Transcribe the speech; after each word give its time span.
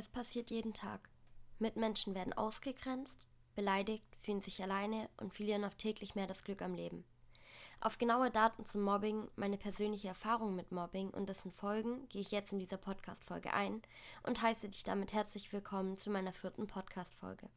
Es 0.00 0.08
passiert 0.08 0.50
jeden 0.50 0.72
Tag. 0.72 1.10
Mitmenschen 1.58 2.14
werden 2.14 2.32
ausgegrenzt, 2.32 3.26
beleidigt, 3.54 4.02
fühlen 4.16 4.40
sich 4.40 4.62
alleine 4.62 5.10
und 5.18 5.34
verlieren 5.34 5.62
oft 5.62 5.76
täglich 5.76 6.14
mehr 6.14 6.26
das 6.26 6.42
Glück 6.42 6.62
am 6.62 6.72
Leben. 6.72 7.04
Auf 7.82 7.98
genaue 7.98 8.30
Daten 8.30 8.64
zum 8.64 8.80
Mobbing, 8.80 9.28
meine 9.36 9.58
persönliche 9.58 10.08
Erfahrung 10.08 10.56
mit 10.56 10.72
Mobbing 10.72 11.10
und 11.10 11.28
dessen 11.28 11.52
Folgen 11.52 12.08
gehe 12.08 12.22
ich 12.22 12.30
jetzt 12.30 12.50
in 12.50 12.58
dieser 12.58 12.78
Podcast-Folge 12.78 13.52
ein 13.52 13.82
und 14.22 14.40
heiße 14.40 14.70
dich 14.70 14.84
damit 14.84 15.12
herzlich 15.12 15.52
willkommen 15.52 15.98
zu 15.98 16.08
meiner 16.08 16.32
vierten 16.32 16.66
Podcast-Folge. 16.66 17.50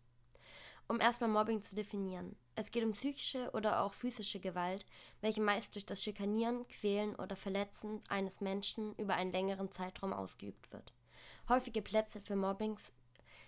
Um 0.89 0.99
erstmal 0.99 1.29
Mobbing 1.29 1.61
zu 1.61 1.75
definieren. 1.75 2.35
Es 2.55 2.71
geht 2.71 2.83
um 2.83 2.91
psychische 2.91 3.51
oder 3.51 3.81
auch 3.83 3.93
physische 3.93 4.41
Gewalt, 4.41 4.85
welche 5.21 5.39
meist 5.39 5.75
durch 5.75 5.85
das 5.85 6.03
Schikanieren, 6.03 6.67
Quälen 6.67 7.15
oder 7.15 7.37
Verletzen 7.37 8.01
eines 8.09 8.41
Menschen 8.41 8.93
über 8.97 9.13
einen 9.13 9.31
längeren 9.31 9.71
Zeitraum 9.71 10.11
ausgeübt 10.11 10.73
wird. 10.73 10.91
Häufige 11.49 11.81
Plätze 11.81 12.21
für 12.21 12.37
Mobbings 12.37 12.81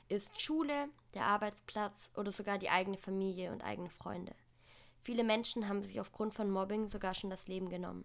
ist 0.10 0.42
Schule, 0.42 0.90
der 1.14 1.24
Arbeitsplatz 1.24 2.12
oder 2.18 2.34
sogar 2.34 2.58
die 2.58 2.70
eigene 2.70 2.98
Familie 2.98 3.54
und 3.54 3.64
eigene 3.64 3.90
Freunde. 3.90 4.36
Viele 5.02 5.24
Menschen 5.24 5.70
haben 5.70 5.82
sich 5.82 6.02
aufgrund 6.02 6.34
von 6.34 6.52
Mobbing 6.52 6.90
sogar 6.90 7.14
schon 7.14 7.30
das 7.30 7.48
Leben 7.48 7.70
genommen. 7.70 8.04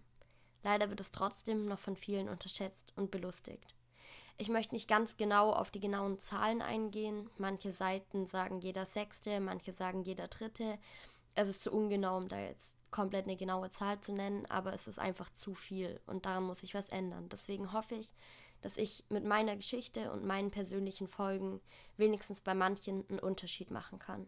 Leider 0.63 0.89
wird 0.89 1.01
es 1.01 1.11
trotzdem 1.11 1.65
noch 1.65 1.79
von 1.79 1.97
vielen 1.97 2.29
unterschätzt 2.29 2.93
und 2.95 3.11
belustigt. 3.11 3.75
Ich 4.37 4.47
möchte 4.47 4.75
nicht 4.75 4.87
ganz 4.87 5.17
genau 5.17 5.51
auf 5.51 5.71
die 5.71 5.81
genauen 5.81 6.19
Zahlen 6.19 6.61
eingehen. 6.61 7.29
Manche 7.37 7.73
Seiten 7.73 8.27
sagen 8.27 8.61
jeder 8.61 8.85
Sechste, 8.85 9.41
manche 9.41 9.73
sagen 9.73 10.03
jeder 10.03 10.29
Dritte. 10.29 10.79
Es 11.35 11.49
ist 11.49 11.63
zu 11.63 11.71
ungenau, 11.71 12.15
um 12.15 12.29
da 12.29 12.39
jetzt 12.39 12.77
komplett 12.91 13.25
eine 13.25 13.37
genaue 13.37 13.69
Zahl 13.69 13.99
zu 13.99 14.13
nennen, 14.13 14.45
aber 14.47 14.73
es 14.73 14.87
ist 14.87 14.99
einfach 14.99 15.29
zu 15.31 15.53
viel 15.53 15.99
und 16.05 16.25
daran 16.25 16.43
muss 16.43 16.59
sich 16.59 16.73
was 16.73 16.89
ändern. 16.89 17.29
Deswegen 17.29 17.73
hoffe 17.73 17.95
ich, 17.95 18.13
dass 18.61 18.77
ich 18.77 19.03
mit 19.09 19.25
meiner 19.25 19.55
Geschichte 19.55 20.11
und 20.11 20.25
meinen 20.25 20.51
persönlichen 20.51 21.07
Folgen 21.07 21.61
wenigstens 21.97 22.41
bei 22.41 22.53
manchen 22.53 23.05
einen 23.09 23.19
Unterschied 23.19 23.71
machen 23.71 23.99
kann. 23.99 24.27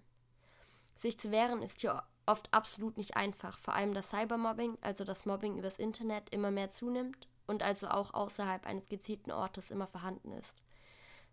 Sich 0.98 1.20
zu 1.20 1.32
wehren 1.32 1.62
ist 1.62 1.82
hier 1.82 2.04
oft 2.26 2.54
absolut 2.54 2.98
nicht 2.98 3.16
einfach, 3.16 3.58
vor 3.58 3.74
allem 3.74 3.94
das 3.94 4.10
Cybermobbing, 4.10 4.78
also 4.82 5.04
das 5.04 5.26
Mobbing 5.26 5.58
übers 5.58 5.78
Internet, 5.78 6.30
immer 6.30 6.52
mehr 6.52 6.72
zunimmt 6.72 7.28
und 7.48 7.64
also 7.64 7.88
auch 7.88 8.14
außerhalb 8.14 8.66
eines 8.66 8.88
gezielten 8.90 9.32
Ortes 9.32 9.72
immer 9.72 9.88
vorhanden 9.88 10.32
ist. 10.32 10.62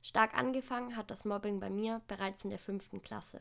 Stark 0.03 0.37
angefangen 0.37 0.97
hat 0.97 1.11
das 1.11 1.25
Mobbing 1.25 1.61
bei 1.61 1.71
mir 1.71 2.01
bereits 2.09 2.45
in 2.45 2.51
der 2.51 2.59
fünften 2.59 3.03
Klasse. 3.03 3.41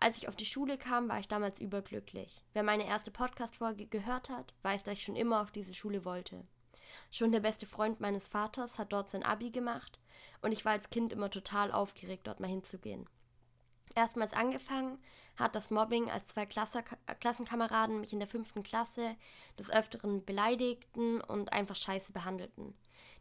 Als 0.00 0.16
ich 0.16 0.28
auf 0.28 0.36
die 0.36 0.46
Schule 0.46 0.78
kam, 0.78 1.08
war 1.08 1.18
ich 1.18 1.26
damals 1.26 1.60
überglücklich. 1.60 2.44
Wer 2.52 2.62
meine 2.62 2.86
erste 2.86 3.10
Podcast-Folge 3.10 3.86
gehört 3.86 4.30
hat, 4.30 4.54
weiß, 4.62 4.84
dass 4.84 4.94
ich 4.94 5.04
schon 5.04 5.16
immer 5.16 5.42
auf 5.42 5.50
diese 5.50 5.74
Schule 5.74 6.04
wollte. 6.04 6.46
Schon 7.10 7.32
der 7.32 7.40
beste 7.40 7.66
Freund 7.66 8.00
meines 8.00 8.26
Vaters 8.26 8.78
hat 8.78 8.92
dort 8.92 9.10
sein 9.10 9.22
Abi 9.22 9.50
gemacht 9.50 9.98
und 10.42 10.52
ich 10.52 10.64
war 10.64 10.72
als 10.72 10.90
Kind 10.90 11.12
immer 11.12 11.30
total 11.30 11.72
aufgeregt, 11.72 12.26
dort 12.26 12.40
mal 12.40 12.48
hinzugehen. 12.48 13.08
Erstmals 13.94 14.32
angefangen 14.32 14.98
hat 15.36 15.54
das 15.54 15.70
Mobbing, 15.70 16.10
als 16.10 16.26
zwei 16.26 16.46
Klasse 16.46 16.84
Klassenkameraden 17.20 18.00
mich 18.00 18.12
in 18.12 18.18
der 18.18 18.28
fünften 18.28 18.62
Klasse 18.62 19.16
des 19.58 19.70
Öfteren 19.70 20.24
beleidigten 20.24 21.20
und 21.20 21.52
einfach 21.52 21.76
scheiße 21.76 22.12
behandelten. 22.12 22.74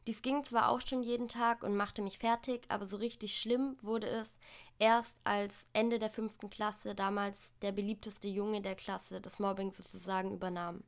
Dies 0.08 0.22
ging 0.22 0.44
zwar 0.44 0.70
auch 0.70 0.82
schon 0.82 1.04
jeden 1.04 1.28
Tag 1.28 1.64
und 1.64 1.76
machte 1.76 2.02
mich 2.02 2.18
fertig, 2.18 2.66
aber 2.70 2.88
so 2.88 2.98
richtig 2.98 3.40
schlimm 3.40 3.78
wurde 3.82 4.08
es 4.08 4.38
erst 4.80 5.16
als 5.24 5.68
Ende 5.74 6.00
der 6.00 6.10
fünften 6.10 6.50
Klasse 6.50 6.96
damals 6.96 7.54
der 7.62 7.72
beliebteste 7.72 8.28
Junge 8.28 8.62
der 8.62 8.76
Klasse 8.76 9.20
das 9.20 9.40
Mobbing 9.40 9.72
sozusagen 9.72 10.32
übernahm. 10.32 10.84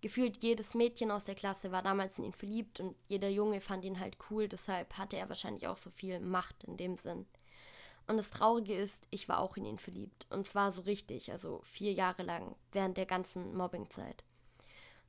Gefühlt 0.00 0.42
jedes 0.42 0.74
Mädchen 0.74 1.10
aus 1.10 1.24
der 1.24 1.34
Klasse 1.34 1.72
war 1.72 1.82
damals 1.82 2.18
in 2.18 2.24
ihn 2.24 2.34
verliebt 2.34 2.80
und 2.80 2.94
jeder 3.06 3.28
Junge 3.28 3.60
fand 3.60 3.84
ihn 3.84 3.98
halt 3.98 4.16
cool, 4.30 4.46
deshalb 4.46 4.98
hatte 4.98 5.16
er 5.16 5.28
wahrscheinlich 5.28 5.66
auch 5.66 5.78
so 5.78 5.90
viel 5.90 6.20
Macht 6.20 6.64
in 6.64 6.76
dem 6.76 6.96
Sinn. 6.96 7.26
Und 8.06 8.18
das 8.18 8.30
Traurige 8.30 8.74
ist, 8.74 9.02
ich 9.10 9.28
war 9.28 9.40
auch 9.40 9.56
in 9.56 9.64
ihn 9.64 9.78
verliebt. 9.78 10.26
Und 10.30 10.46
zwar 10.46 10.70
so 10.70 10.82
richtig, 10.82 11.32
also 11.32 11.60
vier 11.64 11.92
Jahre 11.92 12.22
lang, 12.22 12.54
während 12.72 12.96
der 12.96 13.06
ganzen 13.06 13.56
Mobbingzeit. 13.56 14.22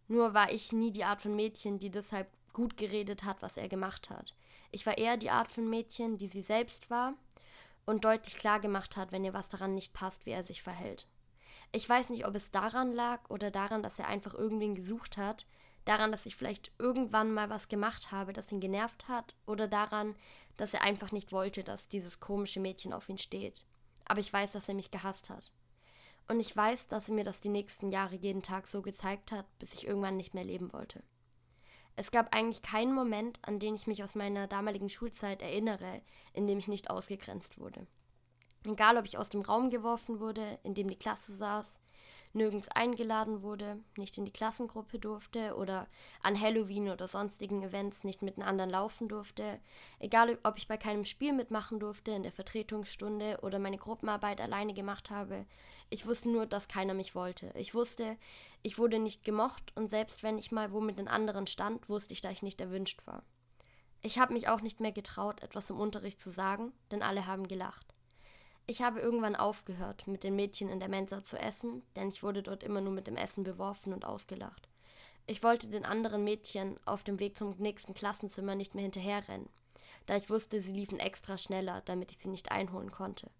Nur 0.07 0.33
war 0.33 0.51
ich 0.51 0.71
nie 0.71 0.91
die 0.91 1.03
Art 1.03 1.21
von 1.21 1.35
Mädchen, 1.35 1.79
die 1.79 1.91
deshalb 1.91 2.27
gut 2.53 2.77
geredet 2.77 3.23
hat, 3.23 3.41
was 3.41 3.57
er 3.57 3.67
gemacht 3.67 4.09
hat. 4.09 4.33
Ich 4.71 4.85
war 4.85 4.97
eher 4.97 5.17
die 5.17 5.29
Art 5.29 5.51
von 5.51 5.69
Mädchen, 5.69 6.17
die 6.17 6.27
sie 6.27 6.41
selbst 6.41 6.89
war 6.89 7.13
und 7.85 8.03
deutlich 8.03 8.35
klar 8.35 8.59
gemacht 8.59 8.97
hat, 8.97 9.11
wenn 9.11 9.23
ihr 9.23 9.33
was 9.33 9.49
daran 9.49 9.75
nicht 9.75 9.93
passt, 9.93 10.25
wie 10.25 10.31
er 10.31 10.43
sich 10.43 10.63
verhält. 10.63 11.07
Ich 11.71 11.87
weiß 11.87 12.09
nicht, 12.09 12.25
ob 12.25 12.35
es 12.35 12.51
daran 12.51 12.93
lag 12.93 13.29
oder 13.29 13.51
daran, 13.51 13.83
dass 13.83 13.99
er 13.99 14.07
einfach 14.07 14.33
irgendwen 14.33 14.75
gesucht 14.75 15.17
hat, 15.17 15.45
daran, 15.85 16.11
dass 16.11 16.25
ich 16.25 16.35
vielleicht 16.35 16.71
irgendwann 16.79 17.33
mal 17.33 17.49
was 17.49 17.67
gemacht 17.67 18.11
habe, 18.11 18.33
das 18.33 18.51
ihn 18.51 18.59
genervt 18.59 19.07
hat, 19.07 19.35
oder 19.45 19.67
daran, 19.67 20.15
dass 20.57 20.73
er 20.73 20.81
einfach 20.81 21.11
nicht 21.11 21.31
wollte, 21.31 21.63
dass 21.63 21.87
dieses 21.87 22.19
komische 22.19 22.59
Mädchen 22.59 22.93
auf 22.93 23.09
ihn 23.09 23.17
steht. 23.17 23.63
Aber 24.05 24.19
ich 24.19 24.31
weiß, 24.31 24.53
dass 24.53 24.67
er 24.67 24.75
mich 24.75 24.91
gehasst 24.91 25.29
hat. 25.29 25.51
Und 26.27 26.39
ich 26.39 26.55
weiß, 26.55 26.87
dass 26.87 27.09
er 27.09 27.15
mir 27.15 27.23
das 27.23 27.39
die 27.39 27.49
nächsten 27.49 27.91
Jahre 27.91 28.15
jeden 28.15 28.41
Tag 28.41 28.67
so 28.67 28.81
gezeigt 28.81 29.31
hat, 29.31 29.45
bis 29.59 29.73
ich 29.73 29.87
irgendwann 29.87 30.17
nicht 30.17 30.33
mehr 30.33 30.43
leben 30.43 30.73
wollte. 30.73 31.03
Es 31.95 32.11
gab 32.11 32.35
eigentlich 32.35 32.61
keinen 32.61 32.93
Moment, 32.93 33.39
an 33.41 33.59
den 33.59 33.73
ich 33.73 33.87
mich 33.87 34.03
aus 34.03 34.13
meiner 34.13 34.47
damaligen 34.47 34.89
Schulzeit 34.89 35.41
erinnere, 35.41 36.01
in 36.33 36.45
dem 36.47 36.59
ich 36.59 36.67
nicht 36.67 36.89
ausgegrenzt 36.89 37.59
wurde. 37.59 37.87
Egal, 38.67 38.97
ob 38.97 39.05
ich 39.05 39.17
aus 39.17 39.29
dem 39.29 39.41
Raum 39.41 39.69
geworfen 39.69 40.19
wurde, 40.19 40.59
in 40.63 40.73
dem 40.73 40.89
die 40.89 40.99
Klasse 40.99 41.33
saß, 41.33 41.65
nirgends 42.33 42.67
eingeladen 42.67 43.41
wurde, 43.41 43.81
nicht 43.95 44.17
in 44.17 44.25
die 44.25 44.33
Klassengruppe 44.33 44.99
durfte 44.99 45.55
oder 45.55 45.87
an 46.21 46.39
Halloween 46.39 46.89
oder 46.89 47.07
sonstigen 47.07 47.63
Events 47.63 48.03
nicht 48.03 48.21
mit 48.21 48.35
den 48.35 48.43
anderen 48.43 48.69
laufen 48.69 49.07
durfte, 49.07 49.61
egal 49.99 50.37
ob 50.43 50.57
ich 50.57 50.67
bei 50.67 50.75
keinem 50.75 51.05
Spiel 51.05 51.31
mitmachen 51.31 51.79
durfte, 51.79 52.11
in 52.11 52.23
der 52.23 52.33
Vertretungsstunde 52.33 53.39
oder 53.41 53.57
meine 53.57 53.77
Gruppenarbeit 53.77 54.41
alleine 54.41 54.73
gemacht 54.73 55.11
habe, 55.11 55.45
ich 55.89 56.05
wusste 56.05 56.29
nur, 56.29 56.45
dass 56.45 56.67
keiner 56.67 56.93
mich 56.93 57.15
wollte. 57.15 57.53
Ich 57.55 57.73
wusste, 57.73 58.17
ich 58.63 58.77
wurde 58.77 58.99
nicht 58.99 59.23
gemocht 59.23 59.71
und 59.77 59.89
selbst 59.89 60.23
wenn 60.23 60.37
ich 60.37 60.51
mal 60.51 60.73
wo 60.73 60.81
mit 60.81 60.99
den 60.99 61.07
anderen 61.07 61.47
stand, 61.47 61.87
wusste 61.87 62.13
ich, 62.13 62.19
dass 62.19 62.33
ich 62.33 62.43
nicht 62.43 62.59
erwünscht 62.59 63.07
war. 63.07 63.23
Ich 64.01 64.19
habe 64.19 64.33
mich 64.33 64.49
auch 64.49 64.59
nicht 64.59 64.81
mehr 64.81 64.91
getraut, 64.91 65.41
etwas 65.41 65.69
im 65.69 65.79
Unterricht 65.79 66.19
zu 66.19 66.31
sagen, 66.31 66.73
denn 66.91 67.01
alle 67.01 67.25
haben 67.25 67.47
gelacht. 67.47 67.96
Ich 68.69 68.81
habe 68.81 68.99
irgendwann 68.99 69.37
aufgehört, 69.37 70.07
mit 70.07 70.23
den 70.25 70.35
Mädchen 70.35 70.67
in 70.67 70.81
der 70.81 70.89
Mensa 70.89 71.23
zu 71.23 71.39
essen, 71.39 71.83
denn 71.95 72.09
ich 72.09 72.21
wurde 72.21 72.43
dort 72.43 72.63
immer 72.63 72.81
nur 72.81 72.91
mit 72.91 73.07
dem 73.07 73.15
Essen 73.15 73.45
beworfen 73.45 73.93
und 73.93 74.03
ausgelacht. 74.03 74.67
Ich 75.25 75.41
wollte 75.41 75.67
den 75.67 75.85
anderen 75.85 76.25
Mädchen 76.25 76.77
auf 76.85 77.01
dem 77.03 77.19
Weg 77.19 77.37
zum 77.37 77.55
nächsten 77.57 77.93
Klassenzimmer 77.93 78.55
nicht 78.55 78.75
mehr 78.75 78.83
hinterherrennen, 78.83 79.47
da 80.05 80.17
ich 80.17 80.29
wusste, 80.29 80.61
sie 80.61 80.73
liefen 80.73 80.99
extra 80.99 81.37
schneller, 81.37 81.81
damit 81.85 82.11
ich 82.11 82.17
sie 82.17 82.27
nicht 82.27 82.51
einholen 82.51 82.91
konnte. 82.91 83.31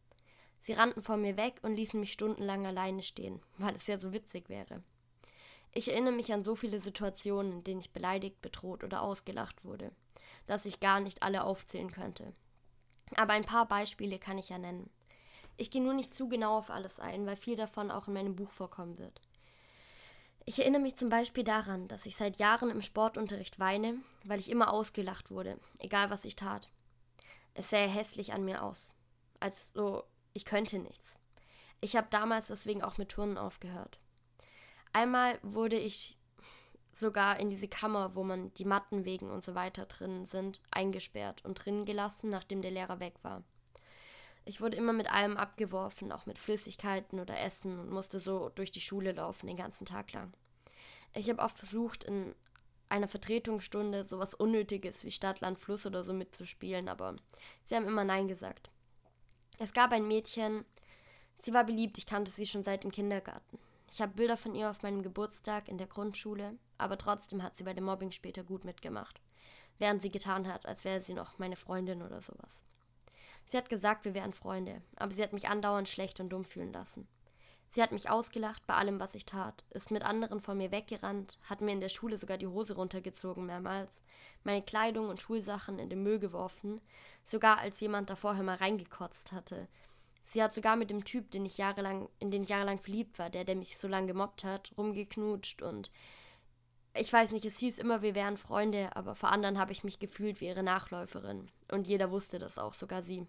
Sie 0.62 0.72
rannten 0.72 1.02
vor 1.02 1.18
mir 1.18 1.36
weg 1.36 1.60
und 1.62 1.76
ließen 1.76 2.00
mich 2.00 2.14
stundenlang 2.14 2.66
alleine 2.66 3.02
stehen, 3.02 3.42
weil 3.58 3.76
es 3.76 3.88
ja 3.88 3.98
so 3.98 4.14
witzig 4.14 4.48
wäre. 4.48 4.82
Ich 5.74 5.92
erinnere 5.92 6.14
mich 6.14 6.32
an 6.32 6.46
so 6.46 6.56
viele 6.56 6.80
Situationen, 6.80 7.52
in 7.52 7.64
denen 7.66 7.82
ich 7.82 7.92
beleidigt, 7.92 8.42
bedroht 8.42 8.86
oder 8.86 9.02
ausgelacht 9.02 9.66
wurde, 9.66 9.92
dass 10.46 10.66
ich 10.66 10.80
gar 10.80 11.02
nicht 11.02 11.22
alle 11.22 11.44
aufzählen 11.44 11.92
könnte. 11.92 12.34
Aber 13.16 13.34
ein 13.34 13.46
paar 13.46 13.68
Beispiele 13.68 14.20
kann 14.20 14.38
ich 14.38 14.50
ja 14.50 14.58
nennen. 14.58 14.90
Ich 15.58 15.72
gehe 15.72 15.82
nur 15.82 15.94
nicht 15.94 16.14
zu 16.14 16.30
genau 16.30 16.58
auf 16.58 16.70
alles 16.70 17.00
ein, 17.00 17.26
weil 17.26 17.36
viel 17.36 17.56
davon 17.56 17.92
auch 17.92 18.08
in 18.08 18.14
meinem 18.14 18.36
Buch 18.36 18.52
vorkommen 18.52 18.98
wird. 19.00 19.22
Ich 20.46 20.60
erinnere 20.60 20.82
mich 20.82 20.96
zum 20.96 21.10
Beispiel 21.10 21.44
daran, 21.44 21.88
dass 21.88 22.06
ich 22.06 22.16
seit 22.16 22.38
Jahren 22.38 22.70
im 22.70 22.82
Sportunterricht 22.82 23.60
weine, 23.60 23.96
weil 24.24 24.40
ich 24.40 24.50
immer 24.50 24.72
ausgelacht 24.72 25.30
wurde, 25.30 25.60
egal 25.80 26.10
was 26.10 26.24
ich 26.24 26.36
tat. 26.38 26.70
Es 27.54 27.70
sähe 27.70 27.88
hässlich 27.88 28.32
an 28.32 28.46
mir 28.46 28.64
aus. 28.64 28.94
Als 29.40 29.74
so, 29.74 30.04
ich 30.34 30.46
könnte 30.46 30.80
nichts. 30.80 31.18
Ich 31.82 31.96
habe 31.96 32.08
damals 32.10 32.48
deswegen 32.48 32.84
auch 32.84 32.98
mit 32.98 33.10
Turnen 33.10 33.38
aufgehört. 33.38 34.00
Einmal 34.94 35.38
wurde 35.42 35.78
ich 35.78 36.18
sogar 36.92 37.40
in 37.40 37.50
diese 37.50 37.68
Kammer, 37.68 38.16
wo 38.16 38.24
man 38.24 38.54
die 38.54 38.66
Matten 38.66 39.06
wegen 39.06 39.30
und 39.30 39.44
so 39.44 39.54
weiter 39.54 39.86
drin 39.86 40.26
sind, 40.26 40.62
eingesperrt 40.72 41.44
und 41.44 41.56
drinnen 41.56 41.86
gelassen, 41.86 42.30
nachdem 42.30 42.62
der 42.62 42.72
Lehrer 42.72 43.00
weg 43.00 43.16
war. 43.22 43.44
Ich 44.48 44.62
wurde 44.62 44.78
immer 44.78 44.94
mit 44.94 45.12
allem 45.12 45.36
abgeworfen, 45.36 46.14
auch 46.14 46.26
mit 46.26 46.40
Flüssigkeiten 46.40 47.20
oder 47.20 47.38
Essen 47.38 47.78
und 47.80 47.90
musste 47.90 48.18
so 48.22 48.48
durch 48.56 48.72
die 48.72 48.80
Schule 48.80 49.12
laufen 49.12 49.48
den 49.48 49.58
ganzen 49.58 49.86
Tag 49.86 50.14
lang. 50.14 50.32
Ich 51.14 51.30
habe 51.30 51.42
oft 51.42 51.60
versucht, 51.60 52.06
in 52.06 52.34
einer 52.88 53.10
Vertretungsstunde 53.10 54.06
sowas 54.06 54.34
Unnötiges 54.34 55.04
wie 55.04 55.12
Stadt, 55.12 55.42
Land, 55.42 55.60
Fluss 55.60 55.86
oder 55.86 56.06
so 56.06 56.14
mitzuspielen, 56.14 56.88
aber 56.88 57.18
sie 57.66 57.76
haben 57.76 57.88
immer 57.88 58.06
Nein 58.06 58.30
gesagt. 58.30 58.70
Es 59.60 59.74
gab 59.74 59.92
ein 59.92 60.08
Mädchen, 60.08 60.64
sie 61.40 61.54
war 61.54 61.66
beliebt, 61.66 61.98
ich 61.98 62.06
kannte 62.06 62.32
sie 62.32 62.46
schon 62.46 62.64
seit 62.64 62.86
dem 62.86 62.92
Kindergarten. 62.92 63.60
Ich 63.92 64.02
habe 64.02 64.14
Bilder 64.14 64.38
von 64.38 64.56
ihr 64.56 64.70
auf 64.70 64.82
meinem 64.82 65.04
Geburtstag 65.04 65.68
in 65.68 65.78
der 65.78 65.88
Grundschule, 65.88 66.58
aber 66.78 66.98
trotzdem 66.98 67.44
hat 67.44 67.58
sie 67.58 67.66
bei 67.66 67.74
dem 67.74 67.84
Mobbing 67.84 68.14
später 68.14 68.44
gut 68.44 68.64
mitgemacht, 68.64 69.20
während 69.78 70.02
sie 70.02 70.10
getan 70.10 70.48
hat, 70.48 70.66
als 70.66 70.86
wäre 70.86 71.02
sie 71.02 71.16
noch 71.16 71.38
meine 71.38 71.58
Freundin 71.58 72.02
oder 72.02 72.22
sowas. 72.22 72.58
Sie 73.48 73.58
hat 73.58 73.70
gesagt, 73.70 74.06
wir 74.06 74.14
wären 74.14 74.34
Freunde, 74.34 74.82
aber 74.98 75.14
sie 75.14 75.24
hat 75.24 75.34
mich 75.34 75.48
andauernd 75.48 75.88
schlecht 75.88 76.20
und 76.20 76.30
dumm 76.30 76.44
fühlen 76.44 76.74
lassen. 76.74 77.08
Sie 77.70 77.82
hat 77.82 77.92
mich 77.92 78.10
ausgelacht 78.10 78.66
bei 78.66 78.76
allem, 78.76 79.00
was 79.00 79.16
ich 79.16 79.26
tat, 79.26 79.64
ist 79.72 79.92
mit 79.92 80.04
anderen 80.04 80.40
vor 80.42 80.56
mir 80.56 80.72
weggerannt, 80.72 81.38
hat 81.44 81.62
mir 81.62 81.72
in 81.72 81.82
der 81.82 81.90
Schule 81.90 82.18
sogar 82.18 82.38
die 82.38 82.48
Hose 82.48 82.76
runtergezogen 82.76 83.46
mehrmals, 83.46 83.92
meine 84.44 84.62
Kleidung 84.62 85.10
und 85.10 85.22
Schulsachen 85.22 85.80
in 85.80 85.90
den 85.90 86.04
Müll 86.04 86.20
geworfen, 86.20 86.82
sogar 87.26 87.60
als 87.60 87.80
jemand 87.80 88.10
da 88.10 88.16
vorher 88.16 88.44
mal 88.44 88.56
reingekotzt 88.56 89.32
hatte. 89.32 89.68
Sie 90.26 90.44
hat 90.44 90.54
sogar 90.54 90.76
mit 90.76 90.90
dem 90.90 91.06
Typ, 91.06 91.32
den 91.32 91.46
ich 91.46 91.58
jahrelang, 91.58 92.10
in 92.20 92.32
den 92.32 92.44
ich 92.44 92.50
jahrelang 92.50 92.80
verliebt 92.80 93.18
war, 93.20 93.30
der, 93.30 93.46
der 93.46 93.56
mich 93.56 93.78
so 93.78 93.88
lange 93.88 94.08
gemobbt 94.08 94.44
hat, 94.44 94.74
rumgeknutscht 94.78 95.62
und 95.62 95.90
ich 97.00 97.14
weiß 97.14 97.32
nicht, 97.32 97.46
es 97.46 97.60
hieß 97.60 97.78
immer, 97.78 98.02
wir 98.02 98.16
wären 98.16 98.38
Freunde, 98.38 98.96
aber 98.96 99.14
vor 99.16 99.32
anderen 99.32 99.60
habe 99.60 99.72
ich 99.72 99.84
mich 99.84 100.00
gefühlt 100.00 100.42
wie 100.42 100.48
ihre 100.48 100.64
Nachläuferin. 100.64 101.52
Und 101.72 101.88
jeder 101.88 102.10
wusste 102.10 102.40
das 102.40 102.58
auch, 102.58 102.74
sogar 102.74 103.04
sie. 103.04 103.28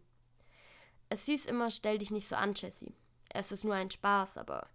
Es 1.09 1.25
hieß 1.25 1.47
immer, 1.47 1.71
stell 1.71 1.99
dich 1.99 2.11
nicht 2.11 2.29
so 2.29 2.37
an, 2.37 2.55
Jessie. 2.55 2.95
Es 3.31 3.53
ist 3.53 3.65
nur 3.65 3.75
ein 3.75 3.91
Spaß, 3.91 4.37
aber 4.39 4.69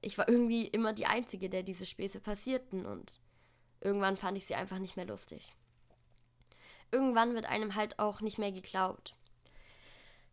ich 0.00 0.16
war 0.18 0.28
irgendwie 0.28 0.66
immer 0.66 0.92
die 0.92 1.06
Einzige, 1.06 1.48
der 1.48 1.62
diese 1.62 1.86
Späße 1.86 2.20
passierten 2.20 2.86
und 2.86 3.20
irgendwann 3.80 4.16
fand 4.16 4.38
ich 4.38 4.46
sie 4.46 4.54
einfach 4.54 4.78
nicht 4.78 4.96
mehr 4.96 5.06
lustig. 5.06 5.52
Irgendwann 6.90 7.34
wird 7.34 7.46
einem 7.46 7.74
halt 7.74 7.98
auch 7.98 8.20
nicht 8.20 8.38
mehr 8.38 8.52
geglaubt. 8.52 9.14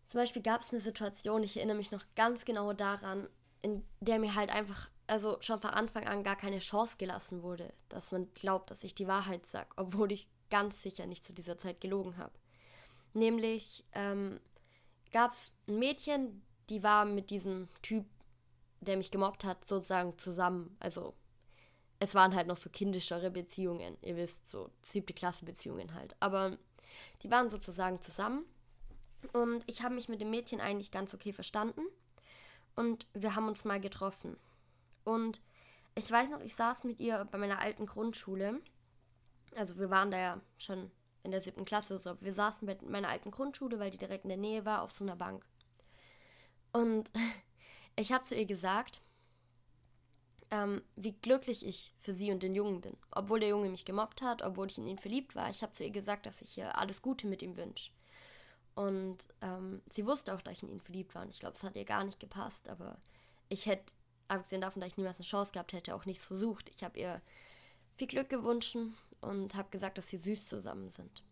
Zum 0.07 0.19
Beispiel 0.22 0.42
gab 0.42 0.62
es 0.62 0.72
eine 0.72 0.81
Situation, 0.81 1.44
ich 1.44 1.58
erinnere 1.58 1.78
mich 1.78 1.92
noch 1.92 2.06
ganz 2.16 2.46
genau 2.46 2.74
daran, 2.74 3.28
in 3.62 3.84
der 4.00 4.19
mir 4.19 4.36
halt 4.36 4.51
einfach, 4.51 4.90
also 5.08 5.38
schon 5.42 5.60
von 5.60 5.72
Anfang 5.72 6.08
an 6.08 6.24
gar 6.24 6.36
keine 6.36 6.60
Chance 6.60 6.96
gelassen 6.98 7.42
wurde, 7.42 7.74
dass 7.90 8.12
man 8.12 8.31
glaubt, 8.36 8.69
dass 8.69 8.84
ich 8.84 8.94
die 8.94 9.08
Wahrheit 9.08 9.46
sage, 9.48 9.69
obwohl 9.75 10.12
ich 10.12 10.28
ganz 10.51 10.81
sicher 10.84 11.08
nicht 11.08 11.25
zu 11.25 11.34
dieser 11.34 11.58
Zeit 11.58 11.81
gelogen 11.81 12.18
habe. 12.18 12.34
Nämlich 13.13 13.84
ähm, 13.94 14.40
gab 15.15 15.31
es 15.31 15.53
ein 15.69 15.79
Mädchen, 15.79 16.41
die 16.67 16.83
war 16.83 17.06
mit 17.06 17.29
diesem 17.29 17.69
Typ, 17.81 18.06
der 18.81 18.97
mich 18.97 19.12
gemobbt 19.12 19.45
hat, 19.45 19.65
sozusagen 19.65 20.17
zusammen. 20.17 20.75
Also 20.81 21.15
es 22.00 22.15
waren 22.15 22.35
halt 22.35 22.47
noch 22.47 22.57
so 22.57 22.69
kindischere 22.69 23.31
Beziehungen, 23.31 23.97
ihr 24.01 24.17
wisst, 24.17 24.50
so 24.50 24.69
siebte 24.83 25.13
Klasse 25.13 25.45
Beziehungen 25.45 25.94
halt. 25.94 26.17
Aber 26.19 26.57
die 27.23 27.31
waren 27.31 27.50
sozusagen 27.50 28.01
zusammen 28.01 28.44
und 29.31 29.63
ich 29.67 29.83
habe 29.83 29.95
mich 29.95 30.09
mit 30.09 30.19
dem 30.19 30.31
Mädchen 30.31 30.59
eigentlich 30.59 30.91
ganz 30.91 31.13
okay 31.13 31.31
verstanden 31.31 31.83
und 32.75 33.07
wir 33.13 33.35
haben 33.35 33.47
uns 33.47 33.63
mal 33.63 33.79
getroffen. 33.79 34.35
Und 35.06 35.39
ich 35.97 36.12
weiß 36.12 36.29
noch, 36.29 36.41
ich 36.41 36.56
saß 36.56 36.83
mit 36.83 37.00
ihr 37.00 37.23
bei 37.31 37.38
meiner 37.38 37.59
alten 37.59 37.85
Grundschule. 37.85 38.59
Also 39.56 39.79
wir 39.79 39.89
waren 39.89 40.12
da 40.12 40.17
ja 40.17 40.41
schon 40.57 40.91
in 41.25 41.31
der 41.31 41.42
siebten 41.42 41.66
Klasse. 41.66 42.00
So. 42.00 42.19
Wir 42.22 42.33
saßen 42.33 42.66
bei 42.66 42.77
meiner 42.88 43.10
alten 43.10 43.31
Grundschule, 43.31 43.80
weil 43.80 43.92
die 43.92 43.98
direkt 43.98 44.24
in 44.24 44.30
der 44.30 44.38
Nähe 44.38 44.66
war, 44.66 44.81
auf 44.81 44.92
so 44.92 45.04
einer 45.04 45.16
Bank. 45.16 45.45
Und 46.72 47.12
ich 47.95 48.12
habe 48.12 48.24
zu 48.24 48.36
ihr 48.36 48.45
gesagt, 48.45 49.01
ähm, 50.51 50.83
wie 50.95 51.13
glücklich 51.13 51.66
ich 51.66 51.94
für 52.00 52.13
sie 52.13 52.31
und 52.31 52.44
den 52.44 52.54
Jungen 52.54 52.81
bin. 52.81 52.95
Obwohl 53.12 53.39
der 53.39 53.50
Junge 53.50 53.69
mich 53.69 53.86
gemobbt 53.86 54.22
hat, 54.22 54.42
obwohl 54.42 54.68
ich 54.68 54.77
in 54.77 54.88
ihn 54.88 55.00
verliebt 55.00 55.36
war. 55.36 55.50
Ich 55.50 55.63
habe 55.63 55.74
zu 55.74 55.83
ihr 55.83 55.92
gesagt, 55.92 56.25
dass 56.25 56.42
ich 56.42 56.57
ihr 56.57 56.77
alles 56.77 57.01
Gute 57.01 57.27
mit 57.27 57.42
ihm 57.42 57.57
wünsche. 57.57 57.92
Und 58.75 59.27
ähm, 59.42 59.81
sie 59.89 60.06
wusste 60.06 60.33
auch, 60.36 60.42
dass 60.42 60.57
ich 60.57 60.63
in 60.63 60.69
ihn 60.69 60.81
verliebt 60.81 61.16
war. 61.16 61.24
Und 61.24 61.33
ich 61.33 61.39
glaube, 61.39 61.56
es 61.56 61.63
hat 61.63 61.75
ihr 61.75 61.86
gar 61.86 62.04
nicht 62.04 62.19
gepasst. 62.19 62.69
Aber 62.69 62.98
ich 63.50 63.66
hätte, 63.66 63.94
abgesehen 64.27 64.62
davon, 64.62 64.81
dass 64.81 64.89
ich 64.92 64.98
niemals 64.98 65.18
eine 65.18 65.25
Chance 65.25 65.51
gehabt 65.51 65.74
hätte, 65.74 65.95
auch 65.95 66.06
nichts 66.06 66.25
versucht. 66.25 66.69
Ich 66.75 66.83
habe 66.83 67.00
ihr 67.00 67.22
viel 67.95 68.07
Glück 68.07 68.30
gewünscht 68.30 68.77
und 69.25 69.56
habe 69.56 69.69
gesagt, 69.69 69.98
dass 69.98 70.10
sie 70.10 70.18
süß 70.18 70.48
zusammen 70.48 70.89
sind. 70.89 71.24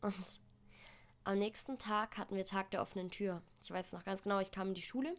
Und 0.00 0.40
am 1.24 1.38
nächsten 1.38 1.78
Tag 1.78 2.16
hatten 2.16 2.36
wir 2.36 2.44
Tag 2.44 2.70
der 2.70 2.82
offenen 2.82 3.10
Tür. 3.10 3.42
Ich 3.62 3.70
weiß 3.70 3.92
noch 3.92 4.04
ganz 4.04 4.22
genau, 4.22 4.40
ich 4.40 4.50
kam 4.50 4.68
in 4.68 4.74
die 4.74 4.82
Schule 4.82 5.16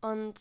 und 0.00 0.38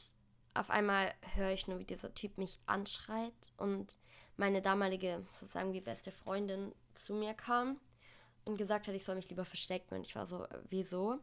auf 0.53 0.69
einmal 0.69 1.13
höre 1.35 1.51
ich 1.51 1.67
nur, 1.67 1.79
wie 1.79 1.85
dieser 1.85 2.13
Typ 2.13 2.37
mich 2.37 2.59
anschreit 2.65 3.53
und 3.57 3.97
meine 4.37 4.61
damalige, 4.61 5.25
sozusagen 5.33 5.73
wie 5.73 5.81
beste 5.81 6.11
Freundin 6.11 6.73
zu 6.95 7.13
mir 7.13 7.33
kam 7.33 7.79
und 8.45 8.57
gesagt 8.57 8.87
hat, 8.87 8.95
ich 8.95 9.03
soll 9.03 9.15
mich 9.15 9.29
lieber 9.29 9.45
verstecken. 9.45 9.95
Und 9.95 10.05
ich 10.05 10.15
war 10.15 10.25
so, 10.25 10.43
äh, 10.45 10.59
wieso? 10.69 11.19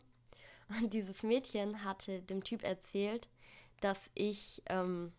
Und 0.81 0.93
dieses 0.93 1.23
Mädchen 1.23 1.85
hatte 1.85 2.23
dem 2.23 2.43
Typ 2.43 2.63
erzählt, 2.63 3.29
dass 3.81 3.99
ich 4.15 4.63
ähm, 4.67 5.13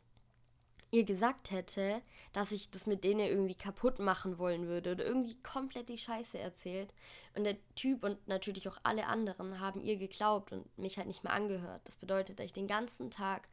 ihr 0.96 1.04
gesagt 1.04 1.52
hätte, 1.52 2.02
dass 2.32 2.52
ich 2.52 2.72
das 2.72 2.86
mit 2.86 3.04
denen 3.04 3.20
irgendwie 3.20 3.56
kaputt 3.56 4.00
machen 4.00 4.38
wollen 4.38 4.68
würde 4.68 4.94
oder 4.94 5.06
irgendwie 5.06 5.36
komplett 5.44 5.90
die 5.90 5.98
Scheiße 5.98 6.40
erzählt. 6.40 6.94
Und 7.36 7.44
der 7.44 7.58
Typ 7.76 8.04
und 8.04 8.26
natürlich 8.28 8.68
auch 8.70 8.78
alle 8.84 9.08
anderen 9.08 9.60
haben 9.60 9.82
ihr 9.82 9.98
geglaubt 9.98 10.54
und 10.54 10.78
mich 10.78 10.98
halt 10.98 11.08
nicht 11.08 11.24
mehr 11.24 11.34
angehört. 11.34 11.82
Das 11.84 11.98
bedeutet, 11.98 12.40
dass 12.40 12.46
ich 12.46 12.54
den 12.54 12.68
ganzen 12.68 13.12
Tag 13.12 13.50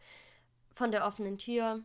von 0.70 0.92
der 0.92 1.04
offenen 1.04 1.36
Tür 1.36 1.82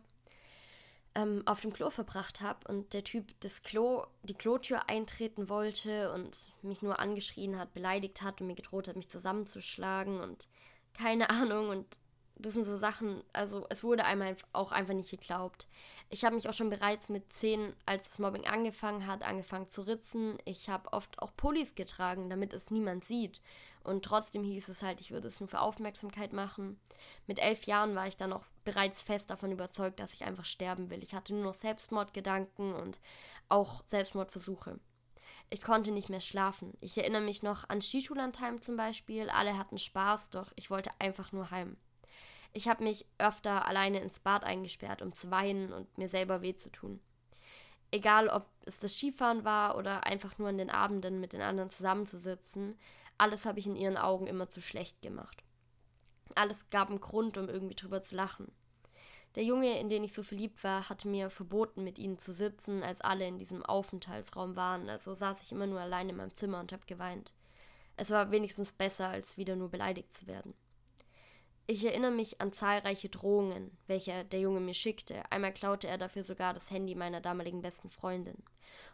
ähm, 1.16 1.42
auf 1.44 1.60
dem 1.60 1.72
Klo 1.72 1.90
verbracht 1.90 2.40
habe 2.40 2.68
und 2.68 2.94
der 2.94 3.02
Typ 3.02 3.32
das 3.40 3.62
Klo, 3.62 4.04
die 4.22 4.34
Klotür 4.34 4.88
eintreten 4.88 5.48
wollte 5.48 6.12
und 6.12 6.52
mich 6.62 6.82
nur 6.82 7.00
angeschrien 7.00 7.58
hat, 7.58 7.74
beleidigt 7.74 8.22
hat 8.22 8.40
und 8.40 8.46
mir 8.46 8.54
gedroht 8.54 8.86
hat, 8.86 8.94
mich 8.94 9.08
zusammenzuschlagen 9.08 10.20
und 10.20 10.46
keine 10.94 11.30
Ahnung 11.30 11.70
und 11.70 11.98
das 12.38 12.54
sind 12.54 12.64
so 12.64 12.76
Sachen, 12.76 13.22
also 13.32 13.66
es 13.68 13.82
wurde 13.82 14.04
einmal 14.04 14.36
auch 14.52 14.72
einfach 14.72 14.94
nicht 14.94 15.10
geglaubt. 15.10 15.66
Ich 16.08 16.24
habe 16.24 16.36
mich 16.36 16.48
auch 16.48 16.52
schon 16.52 16.70
bereits 16.70 17.08
mit 17.08 17.32
zehn, 17.32 17.74
als 17.84 18.08
das 18.08 18.18
Mobbing 18.18 18.46
angefangen 18.46 19.06
hat, 19.06 19.22
angefangen 19.22 19.68
zu 19.68 19.82
ritzen. 19.82 20.38
Ich 20.44 20.68
habe 20.68 20.92
oft 20.92 21.20
auch 21.20 21.36
Pullis 21.36 21.74
getragen, 21.74 22.30
damit 22.30 22.52
es 22.54 22.70
niemand 22.70 23.04
sieht. 23.04 23.40
Und 23.82 24.04
trotzdem 24.04 24.44
hieß 24.44 24.68
es 24.68 24.82
halt, 24.82 25.00
ich 25.00 25.10
würde 25.10 25.28
es 25.28 25.40
nur 25.40 25.48
für 25.48 25.60
Aufmerksamkeit 25.60 26.32
machen. 26.32 26.78
Mit 27.26 27.38
elf 27.38 27.64
Jahren 27.64 27.94
war 27.94 28.06
ich 28.06 28.16
dann 28.16 28.32
auch 28.32 28.44
bereits 28.64 29.00
fest 29.02 29.30
davon 29.30 29.50
überzeugt, 29.50 29.98
dass 29.98 30.14
ich 30.14 30.24
einfach 30.24 30.44
sterben 30.44 30.90
will. 30.90 31.02
Ich 31.02 31.14
hatte 31.14 31.34
nur 31.34 31.44
noch 31.44 31.54
Selbstmordgedanken 31.54 32.74
und 32.74 33.00
auch 33.48 33.82
Selbstmordversuche. 33.86 34.78
Ich 35.50 35.62
konnte 35.62 35.90
nicht 35.90 36.10
mehr 36.10 36.20
schlafen. 36.20 36.76
Ich 36.80 36.98
erinnere 36.98 37.22
mich 37.22 37.42
noch 37.42 37.68
an 37.68 37.80
Skischullandheim 37.80 38.60
zum 38.60 38.76
Beispiel. 38.76 39.30
Alle 39.30 39.56
hatten 39.56 39.78
Spaß, 39.78 40.30
doch 40.30 40.52
ich 40.56 40.70
wollte 40.70 40.90
einfach 40.98 41.32
nur 41.32 41.50
heim. 41.50 41.76
Ich 42.52 42.68
habe 42.68 42.82
mich 42.82 43.06
öfter 43.18 43.66
alleine 43.66 44.00
ins 44.00 44.20
Bad 44.20 44.44
eingesperrt, 44.44 45.02
um 45.02 45.12
zu 45.12 45.30
weinen 45.30 45.72
und 45.72 45.98
mir 45.98 46.08
selber 46.08 46.42
weh 46.42 46.54
zu 46.54 46.70
tun. 46.70 47.00
Egal, 47.90 48.28
ob 48.28 48.46
es 48.66 48.78
das 48.78 48.94
Skifahren 48.96 49.44
war 49.44 49.76
oder 49.76 50.04
einfach 50.04 50.36
nur 50.38 50.48
an 50.48 50.58
den 50.58 50.70
Abenden 50.70 51.20
mit 51.20 51.32
den 51.32 51.40
anderen 51.40 51.70
zusammenzusitzen, 51.70 52.78
alles 53.16 53.46
habe 53.46 53.58
ich 53.58 53.66
in 53.66 53.76
ihren 53.76 53.96
Augen 53.96 54.26
immer 54.26 54.48
zu 54.48 54.60
schlecht 54.60 55.00
gemacht. 55.02 55.42
Alles 56.34 56.68
gab 56.70 56.90
einen 56.90 57.00
Grund, 57.00 57.38
um 57.38 57.48
irgendwie 57.48 57.74
drüber 57.74 58.02
zu 58.02 58.14
lachen. 58.14 58.52
Der 59.34 59.44
Junge, 59.44 59.78
in 59.78 59.88
den 59.88 60.04
ich 60.04 60.14
so 60.14 60.22
verliebt 60.22 60.62
war, 60.64 60.88
hatte 60.88 61.08
mir 61.08 61.30
verboten, 61.30 61.84
mit 61.84 61.98
ihnen 61.98 62.18
zu 62.18 62.32
sitzen, 62.32 62.82
als 62.82 63.00
alle 63.00 63.26
in 63.26 63.38
diesem 63.38 63.64
Aufenthaltsraum 63.64 64.56
waren, 64.56 64.88
also 64.88 65.14
saß 65.14 65.42
ich 65.42 65.52
immer 65.52 65.66
nur 65.66 65.80
allein 65.80 66.08
in 66.08 66.16
meinem 66.16 66.34
Zimmer 66.34 66.60
und 66.60 66.72
habe 66.72 66.86
geweint. 66.86 67.32
Es 67.96 68.10
war 68.10 68.30
wenigstens 68.30 68.72
besser, 68.72 69.08
als 69.08 69.36
wieder 69.36 69.56
nur 69.56 69.70
beleidigt 69.70 70.14
zu 70.16 70.26
werden. 70.26 70.54
Ich 71.70 71.84
erinnere 71.84 72.12
mich 72.12 72.40
an 72.40 72.54
zahlreiche 72.54 73.10
Drohungen, 73.10 73.76
welche 73.86 74.24
der 74.24 74.40
Junge 74.40 74.58
mir 74.58 74.72
schickte. 74.72 75.30
Einmal 75.30 75.52
klaute 75.52 75.86
er 75.86 75.98
dafür 75.98 76.24
sogar 76.24 76.54
das 76.54 76.70
Handy 76.70 76.94
meiner 76.94 77.20
damaligen 77.20 77.60
besten 77.60 77.90
Freundin. 77.90 78.42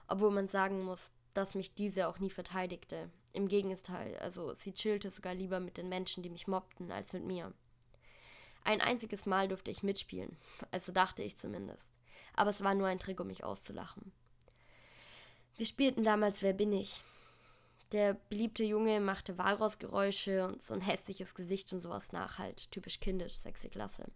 Obwohl 0.08 0.32
man 0.32 0.48
sagen 0.48 0.82
muss, 0.82 1.12
dass 1.34 1.54
mich 1.54 1.76
diese 1.76 2.08
auch 2.08 2.18
nie 2.18 2.30
verteidigte. 2.30 3.12
Im 3.32 3.46
Gegenteil, 3.46 4.18
also 4.18 4.54
sie 4.54 4.74
chillte 4.74 5.12
sogar 5.12 5.34
lieber 5.34 5.60
mit 5.60 5.76
den 5.76 5.88
Menschen, 5.88 6.24
die 6.24 6.30
mich 6.30 6.48
mobbten, 6.48 6.90
als 6.90 7.12
mit 7.12 7.24
mir. 7.24 7.52
Ein 8.64 8.80
einziges 8.80 9.24
Mal 9.24 9.46
durfte 9.46 9.70
ich 9.70 9.84
mitspielen, 9.84 10.36
also 10.72 10.90
dachte 10.90 11.22
ich 11.22 11.38
zumindest. 11.38 11.94
Aber 12.34 12.50
es 12.50 12.64
war 12.64 12.74
nur 12.74 12.88
ein 12.88 12.98
Trick, 12.98 13.20
um 13.20 13.28
mich 13.28 13.44
auszulachen. 13.44 14.10
Wir 15.56 15.66
spielten 15.66 16.02
damals 16.02 16.42
Wer 16.42 16.54
bin 16.54 16.72
ich? 16.72 17.04
Der 17.94 18.14
beliebte 18.14 18.64
Junge 18.64 18.98
machte 18.98 19.38
Walrossgeräusche 19.38 20.44
und 20.44 20.64
so 20.64 20.74
ein 20.74 20.80
hässliches 20.80 21.32
Gesicht 21.32 21.72
und 21.72 21.80
sowas 21.80 22.10
nach, 22.10 22.38
halt 22.40 22.72
typisch 22.72 22.98
kindisch, 22.98 23.34
sexy 23.34 23.68
Klasse. 23.68 24.06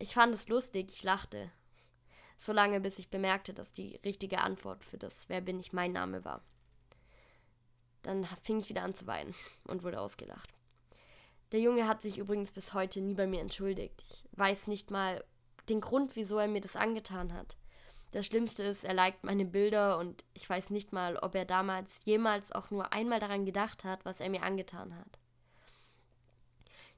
Ich 0.00 0.14
fand 0.14 0.34
es 0.34 0.48
lustig, 0.48 0.90
ich 0.90 1.04
lachte. 1.04 1.48
So 2.38 2.52
lange, 2.52 2.80
bis 2.80 2.98
ich 2.98 3.10
bemerkte, 3.10 3.54
dass 3.54 3.72
die 3.72 4.00
richtige 4.04 4.38
Antwort 4.38 4.82
für 4.82 4.98
das 4.98 5.14
Wer 5.28 5.40
bin 5.40 5.60
ich 5.60 5.72
mein 5.72 5.92
Name 5.92 6.24
war. 6.24 6.42
Dann 8.02 8.26
fing 8.42 8.58
ich 8.58 8.68
wieder 8.68 8.82
an 8.82 8.94
zu 8.94 9.06
weinen 9.06 9.32
und 9.68 9.84
wurde 9.84 10.00
ausgelacht. 10.00 10.52
Der 11.52 11.60
Junge 11.60 11.86
hat 11.86 12.02
sich 12.02 12.18
übrigens 12.18 12.50
bis 12.50 12.74
heute 12.74 13.00
nie 13.00 13.14
bei 13.14 13.28
mir 13.28 13.40
entschuldigt. 13.40 14.02
Ich 14.08 14.24
weiß 14.32 14.66
nicht 14.66 14.90
mal 14.90 15.22
den 15.68 15.80
Grund, 15.80 16.16
wieso 16.16 16.38
er 16.38 16.48
mir 16.48 16.62
das 16.62 16.74
angetan 16.74 17.32
hat. 17.32 17.56
Das 18.14 18.26
Schlimmste 18.26 18.62
ist, 18.62 18.84
er 18.84 18.94
liked 18.94 19.24
meine 19.24 19.44
Bilder 19.44 19.98
und 19.98 20.24
ich 20.34 20.48
weiß 20.48 20.70
nicht 20.70 20.92
mal, 20.92 21.16
ob 21.16 21.34
er 21.34 21.44
damals 21.44 21.98
jemals 22.04 22.52
auch 22.52 22.70
nur 22.70 22.92
einmal 22.92 23.18
daran 23.18 23.44
gedacht 23.44 23.82
hat, 23.82 24.04
was 24.04 24.20
er 24.20 24.30
mir 24.30 24.44
angetan 24.44 24.96
hat. 24.96 25.18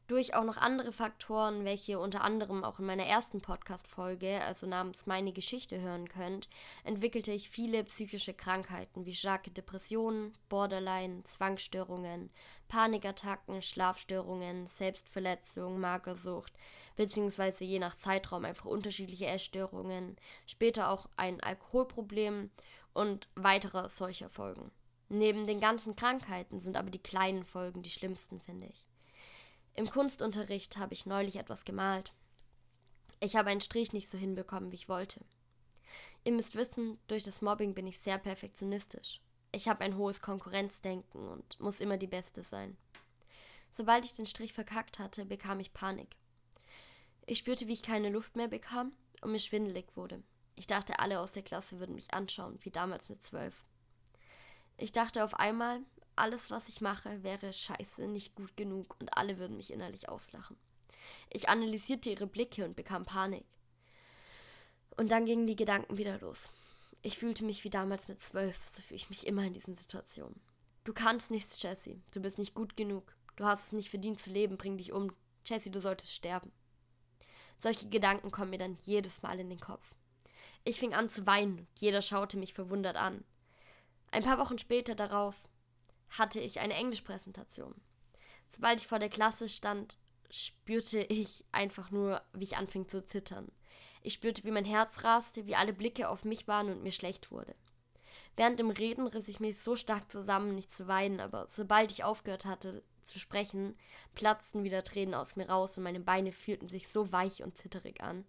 durch 0.09 0.35
auch 0.35 0.45
noch 0.45 0.59
andere 0.59 0.93
Faktoren, 0.93 1.65
welche 1.65 1.99
unter 1.99 2.21
anderem 2.21 2.65
auch 2.65 2.79
in 2.79 2.85
meiner 2.85 3.07
ersten 3.07 3.41
Podcast-Folge, 3.41 4.43
also 4.43 4.67
namens 4.67 5.07
Meine 5.07 5.33
Geschichte, 5.33 5.81
hören 5.81 6.07
könnt, 6.07 6.51
entwickelte 6.85 7.33
ich 7.33 7.49
viele 7.49 7.83
psychische 7.85 8.35
Krankheiten 8.35 9.07
wie 9.07 9.15
starke 9.15 9.51
Depressionen, 9.51 10.35
Borderline, 10.51 11.25
Zwangsstörungen, 11.25 12.31
Panikattacken, 12.69 13.63
Schlafstörungen, 13.63 14.67
Selbstverletzung, 14.67 15.81
Magersucht, 15.81 16.53
beziehungsweise 16.97 17.65
je 17.65 17.79
nach 17.79 17.97
Zeitraum 17.97 18.45
einfach 18.45 18.65
unterschiedliche 18.67 19.27
Essstörungen, 19.27 20.17
später 20.47 20.91
auch 20.91 21.09
ein 21.17 21.41
Alkoholproblem 21.41 22.51
und 22.93 23.29
weitere 23.35 23.89
solcher 23.89 24.29
Folgen. 24.29 24.71
Neben 25.09 25.47
den 25.47 25.61
ganzen 25.61 25.95
Krankheiten 25.95 26.61
sind 26.61 26.77
aber 26.77 26.91
die 26.91 27.03
kleinen 27.03 27.45
Folgen 27.45 27.83
die 27.83 27.91
schlimmsten, 27.91 28.41
finde 28.41 28.67
ich. 28.67 28.87
Im 29.75 29.89
Kunstunterricht 29.89 30.79
habe 30.79 30.95
ich 30.95 31.07
neulich 31.07 31.37
etwas 31.37 31.65
gemalt. 31.65 32.13
Ich 33.21 33.37
habe 33.37 33.51
einen 33.51 33.61
Strich 33.61 33.93
nicht 33.93 34.09
so 34.09 34.19
hinbekommen, 34.19 34.73
wie 34.73 34.77
ich 34.77 34.89
wollte. 34.89 35.21
Ihr 36.25 36.33
müsst 36.33 36.57
wissen, 36.57 36.99
durch 37.07 37.23
das 37.23 37.41
Mobbing 37.41 37.75
bin 37.75 37.87
ich 37.87 37.99
sehr 38.01 38.19
perfektionistisch. 38.19 39.21
Ich 39.53 39.69
habe 39.69 39.85
ein 39.85 39.97
hohes 39.97 40.21
Konkurrenzdenken 40.21 41.29
und 41.29 41.61
muss 41.61 41.81
immer 41.81 41.99
die 41.99 42.09
Beste 42.09 42.43
sein. 42.43 42.77
Sobald 43.73 44.05
ich 44.05 44.13
den 44.13 44.27
Strich 44.27 44.53
verkackt 44.53 44.99
hatte, 44.99 45.25
bekam 45.25 45.61
ich 45.61 45.73
Panik. 45.73 46.17
Ich 47.27 47.39
spürte, 47.39 47.67
wie 47.67 47.73
ich 47.73 47.83
keine 47.83 48.11
Luft 48.11 48.37
mehr 48.37 48.49
bekam 48.49 48.93
und 49.21 49.33
mir 49.33 49.39
schwindelig 49.39 49.87
wurde. 49.97 50.23
Ich 50.55 50.67
dachte, 50.67 51.01
alle 51.01 51.21
aus 51.21 51.33
der 51.33 51.43
Klasse 51.43 51.79
würden 51.81 51.95
mich 51.95 52.15
anschauen, 52.15 52.59
wie 52.63 52.71
damals 52.71 53.09
mit 53.09 53.23
zwölf. 53.23 53.65
Ich 54.79 54.93
dachte 54.93 55.25
auf 55.25 55.35
einmal, 55.35 55.81
alles, 56.15 56.51
was 56.51 56.69
ich 56.69 56.81
mache, 56.81 57.23
wäre 57.23 57.53
scheiße, 57.53 58.07
nicht 58.07 58.35
gut 58.37 58.57
genug 58.57 58.97
und 59.01 59.17
alle 59.17 59.39
würden 59.39 59.57
mich 59.57 59.73
innerlich 59.73 60.09
auslachen. 60.09 60.57
Ich 61.31 61.49
analysierte 61.49 62.11
ihre 62.11 62.27
Blicke 62.27 62.65
und 62.65 62.77
bekam 62.77 63.05
Panik. 63.05 63.45
Und 64.97 65.11
dann 65.11 65.27
gingen 65.27 65.47
die 65.47 65.57
Gedanken 65.57 65.99
wieder 65.99 66.19
los. 66.21 66.49
Ich 67.03 67.19
fühlte 67.19 67.45
mich 67.45 67.65
wie 67.65 67.71
damals 67.71 68.09
mit 68.09 68.21
zwölf, 68.23 68.59
so 68.69 68.81
fühle 68.83 68.97
ich 68.97 69.11
mich 69.11 69.27
immer 69.27 69.45
in 69.45 69.53
diesen 69.53 69.77
Situationen. 69.77 70.41
Du 70.85 70.93
kannst 70.93 71.31
nichts, 71.31 71.61
Jessie. 71.61 72.01
Du 72.13 72.21
bist 72.21 72.39
nicht 72.39 72.55
gut 72.55 72.77
genug. 72.77 73.15
Du 73.37 73.45
hast 73.45 73.67
es 73.67 73.73
nicht 73.73 73.91
verdient 73.91 74.21
zu 74.21 74.31
leben, 74.31 74.57
bring 74.57 74.79
dich 74.79 74.93
um. 74.93 75.13
Jessie, 75.45 75.71
du 75.71 75.81
solltest 75.81 76.13
sterben. 76.13 76.51
Solche 77.59 77.89
Gedanken 77.89 78.31
kommen 78.31 78.51
mir 78.51 78.59
dann 78.59 78.79
jedes 78.83 79.23
Mal 79.23 79.41
in 79.41 79.49
den 79.49 79.61
Kopf. 79.61 79.95
Ich 80.65 80.79
fing 80.79 80.95
an 80.95 81.09
zu 81.09 81.27
weinen 81.27 81.61
und 81.61 81.69
jeder 81.77 82.03
schaute 82.03 82.37
mich 82.37 82.53
verwundert 82.53 82.97
an. 82.97 83.25
Ein 84.11 84.25
paar 84.25 84.39
Wochen 84.39 84.59
später 84.59 84.95
darauf 84.95 85.49
hatte 86.11 86.41
ich 86.41 86.61
eine 86.61 86.75
Englischpräsentation. 86.75 87.75
Sobald 88.51 88.81
ich 88.81 88.87
vor 88.87 88.99
der 88.99 89.09
Klasse 89.09 89.49
stand, 89.49 89.99
spürte 90.31 91.01
ich 91.03 91.45
einfach 91.53 91.91
nur, 91.91 92.23
wie 92.33 92.45
ich 92.45 92.57
anfing 92.57 92.89
zu 92.89 93.05
zittern. 93.05 93.51
Ich 94.03 94.15
spürte, 94.15 94.45
wie 94.45 94.51
mein 94.51 94.65
Herz 94.65 95.05
raste, 95.05 95.47
wie 95.47 95.57
alle 95.57 95.73
Blicke 95.73 96.09
auf 96.09 96.25
mich 96.25 96.47
waren 96.47 96.71
und 96.71 96.83
mir 96.83 96.93
schlecht 96.93 97.31
wurde. 97.31 97.55
Während 98.37 98.59
dem 98.61 98.71
Reden 98.71 99.07
riss 99.07 99.29
ich 99.29 99.41
mich 99.41 99.59
so 99.59 99.77
stark 99.77 100.11
zusammen, 100.11 100.55
nicht 100.55 100.73
zu 100.73 100.87
weinen, 100.87 101.21
aber 101.21 101.47
sobald 101.49 101.91
ich 101.91 102.05
aufgehört 102.05 102.45
hatte 102.45 102.83
zu 103.07 103.19
sprechen, 103.19 103.77
platzten 104.15 104.65
wieder 104.65 104.83
Tränen 104.85 105.15
aus 105.15 105.37
mir 105.37 105.49
raus 105.49 105.77
und 105.77 105.85
meine 105.85 106.01
Beine 106.01 106.33
fühlten 106.33 106.69
sich 106.69 106.89
so 106.89 107.13
weich 107.13 107.43
und 107.43 107.57
zitterig 107.57 108.03
an. 108.03 108.25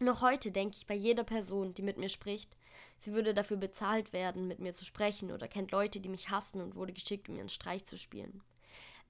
Noch 0.00 0.22
heute 0.22 0.50
denke 0.50 0.76
ich 0.76 0.86
bei 0.86 0.94
jeder 0.94 1.24
Person, 1.24 1.74
die 1.74 1.82
mit 1.82 1.98
mir 1.98 2.08
spricht, 2.08 2.56
sie 2.98 3.12
würde 3.12 3.34
dafür 3.34 3.58
bezahlt 3.58 4.12
werden, 4.12 4.48
mit 4.48 4.58
mir 4.58 4.72
zu 4.72 4.84
sprechen 4.84 5.30
oder 5.30 5.46
kennt 5.46 5.72
Leute, 5.72 6.00
die 6.00 6.08
mich 6.08 6.30
hassen 6.30 6.60
und 6.60 6.74
wurde 6.74 6.92
geschickt, 6.92 7.28
um 7.28 7.36
ihren 7.36 7.50
Streich 7.50 7.84
zu 7.84 7.98
spielen. 7.98 8.42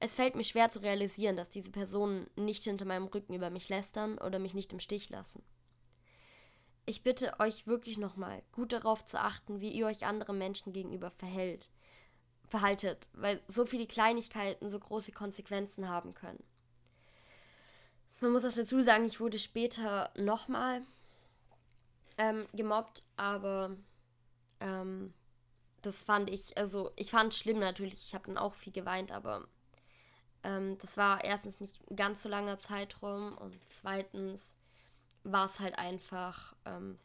Es 0.00 0.14
fällt 0.14 0.34
mir 0.34 0.44
schwer 0.44 0.70
zu 0.70 0.80
realisieren, 0.80 1.36
dass 1.36 1.50
diese 1.50 1.70
Personen 1.70 2.28
nicht 2.34 2.64
hinter 2.64 2.86
meinem 2.86 3.06
Rücken 3.06 3.34
über 3.34 3.50
mich 3.50 3.68
lästern 3.68 4.18
oder 4.18 4.38
mich 4.38 4.54
nicht 4.54 4.72
im 4.72 4.80
Stich 4.80 5.10
lassen. 5.10 5.42
Ich 6.86 7.02
bitte 7.02 7.38
euch 7.38 7.66
wirklich 7.66 7.98
nochmal, 7.98 8.42
gut 8.50 8.72
darauf 8.72 9.04
zu 9.04 9.20
achten, 9.20 9.60
wie 9.60 9.70
ihr 9.70 9.86
euch 9.86 10.06
anderen 10.06 10.38
Menschen 10.38 10.72
gegenüber 10.72 11.10
verhält, 11.10 11.68
verhaltet, 12.50 13.06
weil 13.14 13.40
so 13.48 13.64
viele 13.64 13.86
Kleinigkeiten 13.86 14.68
so 14.68 14.78
große 14.78 15.12
Konsequenzen 15.12 15.88
haben 15.88 16.14
können. 16.14 16.42
Man 18.20 18.32
muss 18.32 18.44
auch 18.44 18.52
dazu 18.52 18.82
sagen, 18.82 19.06
ich 19.06 19.20
wurde 19.20 19.38
später 19.38 20.10
nochmal 20.16 20.82
ähm, 22.18 22.46
gemobbt, 22.52 23.02
aber 23.16 23.76
ähm, 24.60 25.14
das 25.80 26.02
fand 26.02 26.28
ich, 26.28 26.58
also 26.58 26.90
ich 26.96 27.10
fand 27.10 27.32
es 27.32 27.38
schlimm 27.38 27.60
natürlich. 27.60 27.94
Ich 27.94 28.14
habe 28.14 28.26
dann 28.26 28.36
auch 28.36 28.54
viel 28.54 28.72
geweint, 28.72 29.12
aber 29.12 29.46
ähm, 30.42 30.76
das 30.78 30.96
war 30.96 31.24
erstens 31.24 31.60
nicht 31.60 31.80
ein 31.90 31.96
ganz 31.96 32.22
so 32.22 32.28
langer 32.28 32.58
Zeitraum 32.58 33.38
und 33.38 33.58
zweitens 33.70 34.54
war 35.22 35.46
es 35.46 35.60
halt 35.60 35.78
einfach, 35.78 36.54
ähm, 36.66 36.98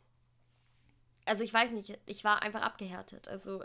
also 1.25 1.43
ich 1.43 1.53
weiß 1.53 1.71
nicht, 1.71 1.97
ich 2.05 2.23
war 2.23 2.41
einfach 2.41 2.61
abgehärtet. 2.61 3.27
Also 3.27 3.63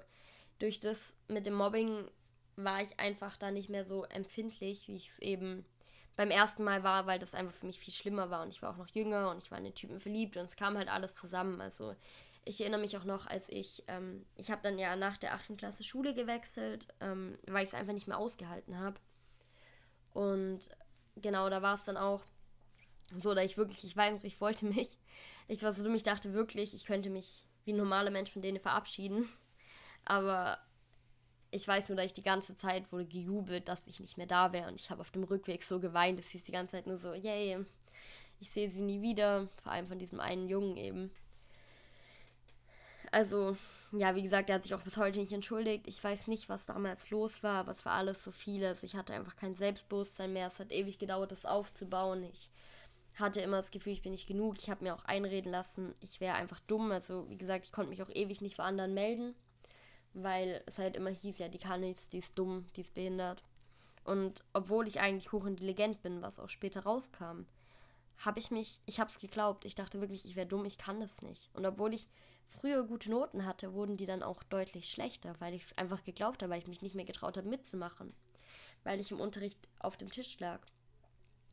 durch 0.61 0.79
das 0.79 1.17
mit 1.27 1.47
dem 1.47 1.55
Mobbing 1.55 2.09
war 2.57 2.83
ich 2.83 3.01
einfach 3.01 3.37
da 3.37 3.51
nicht 3.51 3.69
mehr 3.69 3.85
so 3.85 4.05
empfindlich, 4.05 4.87
wie 4.87 4.97
ich 4.97 5.09
es 5.09 5.19
eben 5.19 5.65
beim 6.17 6.31
ersten 6.31 6.63
Mal 6.63 6.83
war, 6.85 7.07
weil 7.07 7.19
das 7.19 7.35
einfach 7.35 7.55
für 7.55 7.67
mich 7.67 7.81
viel 7.81 7.95
schlimmer 7.95 8.31
war 8.31 8.43
und 8.43 8.51
ich 8.51 8.61
war 8.63 8.71
auch 8.71 8.77
noch 8.77 8.89
jünger 8.89 9.31
und 9.31 9.39
ich 9.39 9.51
war 9.51 9.59
in 9.59 9.65
den 9.65 9.75
Typen 9.75 10.01
verliebt 10.01 10.37
und 10.37 10.45
es 10.45 10.57
kam 10.57 10.77
halt 10.77 10.89
alles 10.89 11.15
zusammen. 11.15 11.61
Also 11.61 11.97
ich 12.45 12.61
erinnere 12.61 12.81
mich 12.81 12.97
auch 12.97 13.05
noch, 13.05 13.27
als 13.27 13.49
ich, 13.49 13.83
ähm, 13.89 14.27
ich 14.37 14.51
habe 14.51 14.61
dann 14.63 14.79
ja 14.79 14.97
nach 14.97 15.17
der 15.17 15.35
8. 15.35 15.57
Klasse 15.57 15.83
Schule 15.83 16.15
gewechselt, 16.15 16.87
ähm, 17.01 17.39
weil 17.47 17.65
ich 17.65 17.71
es 17.71 17.75
einfach 17.75 17.95
nicht 17.95 18.07
mehr 18.07 18.19
ausgehalten 18.19 18.79
habe. 18.79 19.01
Und 20.13 20.69
genau, 21.17 21.49
da 21.49 21.63
war 21.63 21.75
es 21.75 21.85
dann 21.85 21.97
auch 21.97 22.23
so, 23.19 23.35
da 23.35 23.43
ich 23.43 23.57
wirklich, 23.57 23.85
ich 23.85 23.97
weiß, 23.97 24.23
ich 24.25 24.41
wollte 24.41 24.67
mich, 24.67 24.99
ich 25.49 25.63
war 25.63 25.73
so 25.73 25.83
dumm, 25.83 25.95
ich 25.95 26.03
dachte 26.03 26.35
wirklich, 26.35 26.75
ich 26.75 26.85
könnte 26.85 27.11
mich 27.11 27.47
wie 27.65 27.73
ein 27.73 27.77
normaler 27.77 28.11
Mensch 28.11 28.31
von 28.31 28.43
denen 28.43 28.61
verabschieden. 28.61 29.29
Aber 30.05 30.59
ich 31.51 31.67
weiß 31.67 31.89
nur, 31.89 31.97
dass 31.97 32.07
ich 32.07 32.13
die 32.13 32.23
ganze 32.23 32.57
Zeit 32.57 32.93
wurde 32.93 33.07
gejubelt, 33.07 33.69
dass 33.69 33.87
ich 33.87 34.01
nicht 34.01 34.17
mehr 34.17 34.27
da 34.27 34.53
wäre. 34.53 34.69
Und 34.69 34.77
ich 34.77 34.91
habe 34.91 35.01
auf 35.01 35.11
dem 35.11 35.25
Rückweg 35.25 35.63
so 35.63 35.81
geweint, 35.81 36.19
dass 36.19 36.29
hieß 36.29 36.45
die 36.45 36.53
ganze 36.53 36.73
Zeit 36.73 36.87
nur 36.87 36.99
so, 36.99 37.13
yay, 37.13 37.65
ich 38.39 38.51
sehe 38.51 38.69
sie 38.69 38.83
nie 38.83 39.03
wieder. 39.03 39.49
Vor 39.63 39.73
allem 39.73 39.89
von 39.89 39.99
diesem 39.99 40.21
einen 40.21 40.49
Jungen 40.49 40.77
eben. 40.77 41.11
Also, 43.11 43.57
ja, 43.91 44.15
wie 44.15 44.23
gesagt, 44.23 44.49
er 44.49 44.57
hat 44.57 44.63
sich 44.63 44.75
auch 44.75 44.83
bis 44.83 44.97
heute 44.97 45.19
nicht 45.19 45.33
entschuldigt. 45.33 45.89
Ich 45.89 46.03
weiß 46.03 46.29
nicht, 46.29 46.49
was 46.49 46.67
damals 46.67 47.11
los 47.11 47.43
war, 47.43 47.57
aber 47.57 47.73
es 47.73 47.85
war 47.85 47.95
alles 47.95 48.23
so 48.23 48.31
viel. 48.31 48.65
Also 48.65 48.87
ich 48.87 48.95
hatte 48.95 49.15
einfach 49.15 49.35
kein 49.35 49.57
Selbstbewusstsein 49.57 50.33
mehr. 50.33 50.47
Es 50.47 50.61
hat 50.61 50.71
ewig 50.71 51.01
gedauert, 51.01 51.33
das 51.33 51.45
aufzubauen. 51.45 52.23
Ich 52.23 52.49
hatte 53.17 53.41
immer 53.41 53.57
das 53.57 53.73
Gefühl, 53.73 53.95
ich 53.95 54.03
bin 54.03 54.13
nicht 54.13 54.29
genug. 54.29 54.57
Ich 54.59 54.71
habe 54.71 54.85
mir 54.85 54.95
auch 54.95 55.05
einreden 55.05 55.51
lassen, 55.51 55.95
ich 56.01 56.21
wäre 56.21 56.37
einfach 56.37 56.61
dumm. 56.61 56.93
Also, 56.93 57.29
wie 57.29 57.39
gesagt, 57.39 57.65
ich 57.65 57.73
konnte 57.73 57.91
mich 57.91 58.03
auch 58.05 58.11
ewig 58.11 58.41
nicht 58.41 58.55
vor 58.55 58.65
anderen 58.65 58.95
melden 58.95 59.35
weil 60.13 60.63
es 60.67 60.79
halt 60.79 60.97
immer 60.97 61.11
hieß, 61.11 61.39
ja, 61.39 61.49
die 61.49 61.59
kann 61.59 61.81
nichts, 61.81 62.09
die 62.09 62.19
ist 62.19 62.39
dumm, 62.39 62.67
die 62.77 62.83
ist 62.83 62.95
behindert. 62.95 63.43
Und 64.05 64.45
obwohl 64.53 64.89
ich 64.89 65.01
eigentlich 65.01 65.33
hochintelligent 65.33 66.03
bin, 66.03 66.23
was 66.23 66.39
auch 66.39 66.49
später 66.49 66.83
rauskam, 66.83 67.45
habe 68.19 68.39
ich 68.39 68.51
mich, 68.51 68.81
ich 68.87 69.01
habe 69.01 69.11
es 69.11 69.19
geglaubt. 69.19 69.65
Ich 69.65 69.75
dachte 69.75 70.01
wirklich, 70.01 70.25
ich 70.25 70.37
wäre 70.37 70.47
dumm, 70.47 70.65
ich 70.65 70.79
kann 70.79 71.01
das 71.01 71.23
nicht. 71.23 71.51
Und 71.55 71.65
obwohl 71.65 71.95
ich 71.95 72.07
früher 72.49 72.85
gute 72.85 73.11
Noten 73.11 73.47
hatte, 73.47 73.73
wurden 73.73 73.97
die 73.97 74.07
dann 74.07 74.23
auch 74.23 74.43
deutlich 74.43 74.91
schlechter, 74.91 75.35
weil 75.39 75.55
ich 75.55 75.65
es 75.65 75.79
einfach 75.79 76.05
geglaubt 76.05 76.43
habe, 76.43 76.53
weil 76.53 76.59
ich 76.59 76.67
mich 76.67 76.83
nicht 76.83 76.95
mehr 76.95 77.05
getraut 77.05 77.37
habe 77.37 77.49
mitzumachen, 77.49 78.13
weil 78.85 79.01
ich 79.01 79.11
im 79.11 79.21
Unterricht 79.21 79.59
auf 79.79 79.97
dem 79.97 80.11
Tisch 80.11 80.39
lag. 80.39 80.61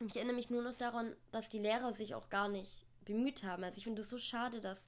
Ich 0.06 0.16
erinnere 0.16 0.36
mich 0.36 0.50
nur 0.50 0.62
noch 0.62 0.76
daran, 0.76 1.14
dass 1.32 1.48
die 1.48 1.58
Lehrer 1.58 1.92
sich 1.92 2.14
auch 2.14 2.28
gar 2.28 2.48
nicht 2.48 2.84
bemüht 3.04 3.42
haben. 3.42 3.64
Also 3.64 3.78
ich 3.78 3.84
finde 3.84 4.02
es 4.02 4.10
so 4.10 4.18
schade, 4.18 4.60
dass 4.60 4.86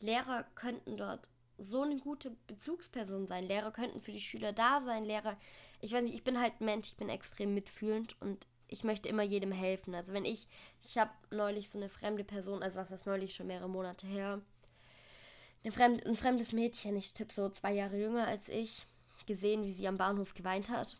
Lehrer 0.00 0.44
könnten 0.54 0.96
dort 0.96 1.28
so 1.58 1.82
eine 1.82 1.98
gute 1.98 2.30
Bezugsperson 2.46 3.26
sein. 3.26 3.44
Lehrer 3.44 3.70
könnten 3.70 4.00
für 4.00 4.12
die 4.12 4.20
Schüler 4.20 4.52
da 4.52 4.80
sein. 4.80 5.04
Lehrer, 5.04 5.36
ich 5.80 5.92
weiß 5.92 6.02
nicht, 6.02 6.14
ich 6.14 6.24
bin 6.24 6.40
halt 6.40 6.60
Mensch, 6.60 6.88
ich 6.88 6.96
bin 6.96 7.08
extrem 7.08 7.54
mitfühlend 7.54 8.20
und 8.20 8.46
ich 8.68 8.84
möchte 8.84 9.08
immer 9.08 9.22
jedem 9.22 9.52
helfen. 9.52 9.94
Also 9.94 10.12
wenn 10.12 10.24
ich, 10.24 10.48
ich 10.82 10.98
habe 10.98 11.12
neulich 11.30 11.70
so 11.70 11.78
eine 11.78 11.88
fremde 11.88 12.24
Person, 12.24 12.62
also 12.62 12.78
was 12.78 12.90
ist 12.90 13.06
neulich 13.06 13.34
schon 13.34 13.46
mehrere 13.46 13.68
Monate 13.68 14.06
her, 14.06 14.40
eine 15.62 15.72
fremd, 15.72 16.04
ein 16.04 16.16
fremdes 16.16 16.52
Mädchen, 16.52 16.96
ich 16.96 17.14
tippe 17.14 17.32
so 17.32 17.48
zwei 17.48 17.72
Jahre 17.72 17.98
jünger 17.98 18.26
als 18.26 18.48
ich, 18.48 18.86
gesehen, 19.26 19.64
wie 19.64 19.72
sie 19.72 19.88
am 19.88 19.96
Bahnhof 19.96 20.34
geweint 20.34 20.68
hat. 20.70 20.98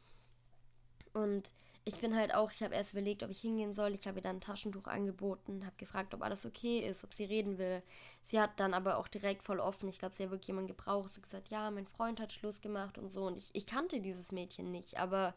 Und 1.12 1.52
ich 1.86 2.00
bin 2.00 2.16
halt 2.16 2.34
auch, 2.34 2.50
ich 2.50 2.62
habe 2.62 2.74
erst 2.74 2.92
überlegt, 2.92 3.22
ob 3.22 3.30
ich 3.30 3.40
hingehen 3.40 3.74
soll. 3.74 3.94
Ich 3.94 4.06
habe 4.06 4.18
ihr 4.18 4.22
dann 4.22 4.36
ein 4.36 4.40
Taschentuch 4.40 4.86
angeboten, 4.86 5.66
habe 5.66 5.76
gefragt, 5.76 6.14
ob 6.14 6.22
alles 6.22 6.46
okay 6.46 6.78
ist, 6.80 7.04
ob 7.04 7.12
sie 7.12 7.24
reden 7.24 7.58
will. 7.58 7.82
Sie 8.22 8.40
hat 8.40 8.58
dann 8.58 8.72
aber 8.72 8.96
auch 8.96 9.06
direkt 9.06 9.42
voll 9.42 9.60
offen, 9.60 9.88
ich 9.88 9.98
glaube, 9.98 10.16
sie 10.16 10.24
hat 10.24 10.30
wirklich 10.30 10.48
jemanden 10.48 10.68
gebraucht, 10.68 11.12
so 11.12 11.20
gesagt, 11.20 11.48
ja, 11.48 11.70
mein 11.70 11.86
Freund 11.86 12.20
hat 12.20 12.32
Schluss 12.32 12.62
gemacht 12.62 12.96
und 12.96 13.10
so. 13.10 13.26
Und 13.26 13.36
ich, 13.36 13.50
ich 13.52 13.66
kannte 13.66 14.00
dieses 14.00 14.32
Mädchen 14.32 14.70
nicht, 14.70 14.98
aber 14.98 15.34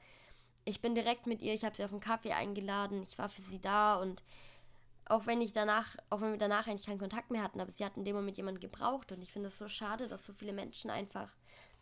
ich 0.63 0.81
bin 0.81 0.95
direkt 0.95 1.27
mit 1.27 1.41
ihr, 1.41 1.53
ich 1.53 1.65
habe 1.65 1.75
sie 1.75 1.83
auf 1.83 1.91
einen 1.91 1.99
Kaffee 1.99 2.31
eingeladen, 2.31 3.03
ich 3.03 3.17
war 3.17 3.27
für 3.27 3.41
sie 3.41 3.59
da 3.59 3.95
und 3.95 4.23
auch 5.05 5.25
wenn 5.25 5.41
ich 5.41 5.53
danach, 5.53 5.95
auch 6.09 6.21
wenn 6.21 6.31
wir 6.31 6.37
danach 6.37 6.67
eigentlich 6.67 6.85
keinen 6.85 6.99
Kontakt 6.99 7.31
mehr 7.31 7.43
hatten, 7.43 7.61
aber 7.61 7.71
sie 7.71 7.85
hat 7.85 7.95
in 7.97 8.03
dem 8.05 8.15
Moment 8.15 8.37
jemanden 8.37 8.59
gebraucht 8.59 9.11
und 9.11 9.21
ich 9.21 9.31
finde 9.31 9.47
es 9.49 9.57
so 9.57 9.67
schade, 9.67 10.07
dass 10.07 10.25
so 10.25 10.33
viele 10.33 10.53
Menschen 10.53 10.89
einfach 10.89 11.29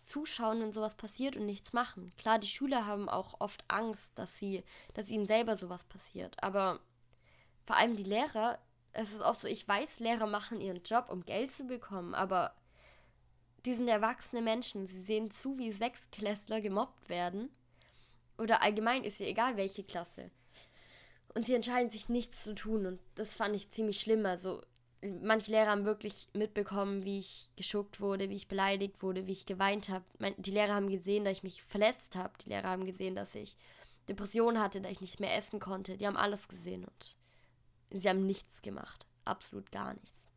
zuschauen, 0.06 0.62
wenn 0.62 0.72
sowas 0.72 0.96
passiert 0.96 1.36
und 1.36 1.46
nichts 1.46 1.74
machen. 1.74 2.14
Klar, 2.18 2.40
die 2.40 2.48
Schüler 2.48 2.86
haben 2.86 3.10
auch 3.10 3.40
oft 3.40 3.64
Angst, 3.68 4.12
dass 4.16 4.38
sie, 4.38 4.64
dass 4.94 5.10
ihnen 5.10 5.26
selber 5.26 5.56
sowas 5.56 5.84
passiert. 5.86 6.42
Aber 6.44 6.80
vor 7.66 7.78
allem 7.78 7.96
die 7.96 8.04
Lehrer, 8.04 8.60
es 8.94 9.12
ist 9.12 9.22
auch 9.22 9.36
so, 9.36 9.48
ich 9.48 9.68
weiß, 9.68 10.00
Lehrer 10.00 10.28
machen 10.28 10.62
ihren 10.62 10.84
Job, 10.84 11.10
um 11.10 11.26
Geld 11.26 11.52
zu 11.52 11.66
bekommen, 11.66 12.16
aber 12.16 12.56
die 13.66 13.74
sind 13.74 13.88
erwachsene 13.88 14.42
Menschen. 14.42 14.88
Sie 14.88 15.02
sehen 15.02 15.32
zu, 15.32 15.58
wie 15.58 15.72
Sechsklässler 15.72 16.62
gemobbt 16.62 17.10
werden. 17.10 17.50
Oder 18.38 18.62
allgemein 18.62 19.04
ist 19.04 19.20
ja 19.20 19.26
egal, 19.26 19.58
welche 19.58 19.84
Klasse. 19.84 20.30
Und 21.34 21.46
sie 21.46 21.56
entscheiden 21.56 21.90
sich 21.90 22.08
nichts 22.08 22.44
zu 22.44 22.54
tun. 22.54 22.86
Und 22.86 23.00
das 23.16 23.34
fand 23.34 23.56
ich 23.56 23.72
ziemlich 23.72 24.00
schlimm. 24.00 24.26
Also, 24.26 24.62
manche 25.06 25.52
Lehrer 25.52 25.70
haben 25.70 25.86
wirklich 25.86 26.28
mitbekommen, 26.34 27.04
wie 27.04 27.20
ich 27.20 27.50
geschuckt 27.56 28.00
wurde, 28.00 28.30
wie 28.30 28.36
ich 28.36 28.48
beleidigt 28.48 29.02
wurde, 29.02 29.28
wie 29.28 29.32
ich 29.32 29.46
geweint 29.46 29.90
habe. 29.90 30.06
Die 30.38 30.52
Lehrer 30.52 30.76
haben 30.76 30.90
gesehen, 30.90 31.26
dass 31.26 31.38
ich 31.38 31.44
mich 31.44 31.64
verletzt 31.64 32.16
habe. 32.16 32.34
Die 32.44 32.50
Lehrer 32.50 32.70
haben 32.70 32.86
gesehen, 32.86 33.16
dass 33.16 33.36
ich 33.36 33.58
Depressionen 34.08 34.62
hatte, 34.62 34.82
dass 34.82 34.92
ich 34.92 35.02
nicht 35.02 35.20
mehr 35.20 35.36
essen 35.36 35.60
konnte. 35.60 35.98
Die 35.98 36.08
haben 36.08 36.18
alles 36.18 36.48
gesehen 36.48 36.86
und 36.86 37.16
sie 37.92 38.08
haben 38.10 38.26
nichts 38.26 38.62
gemacht. 38.62 39.06
Absolut 39.26 39.72
gar 39.72 39.94
nichts. 39.94 40.28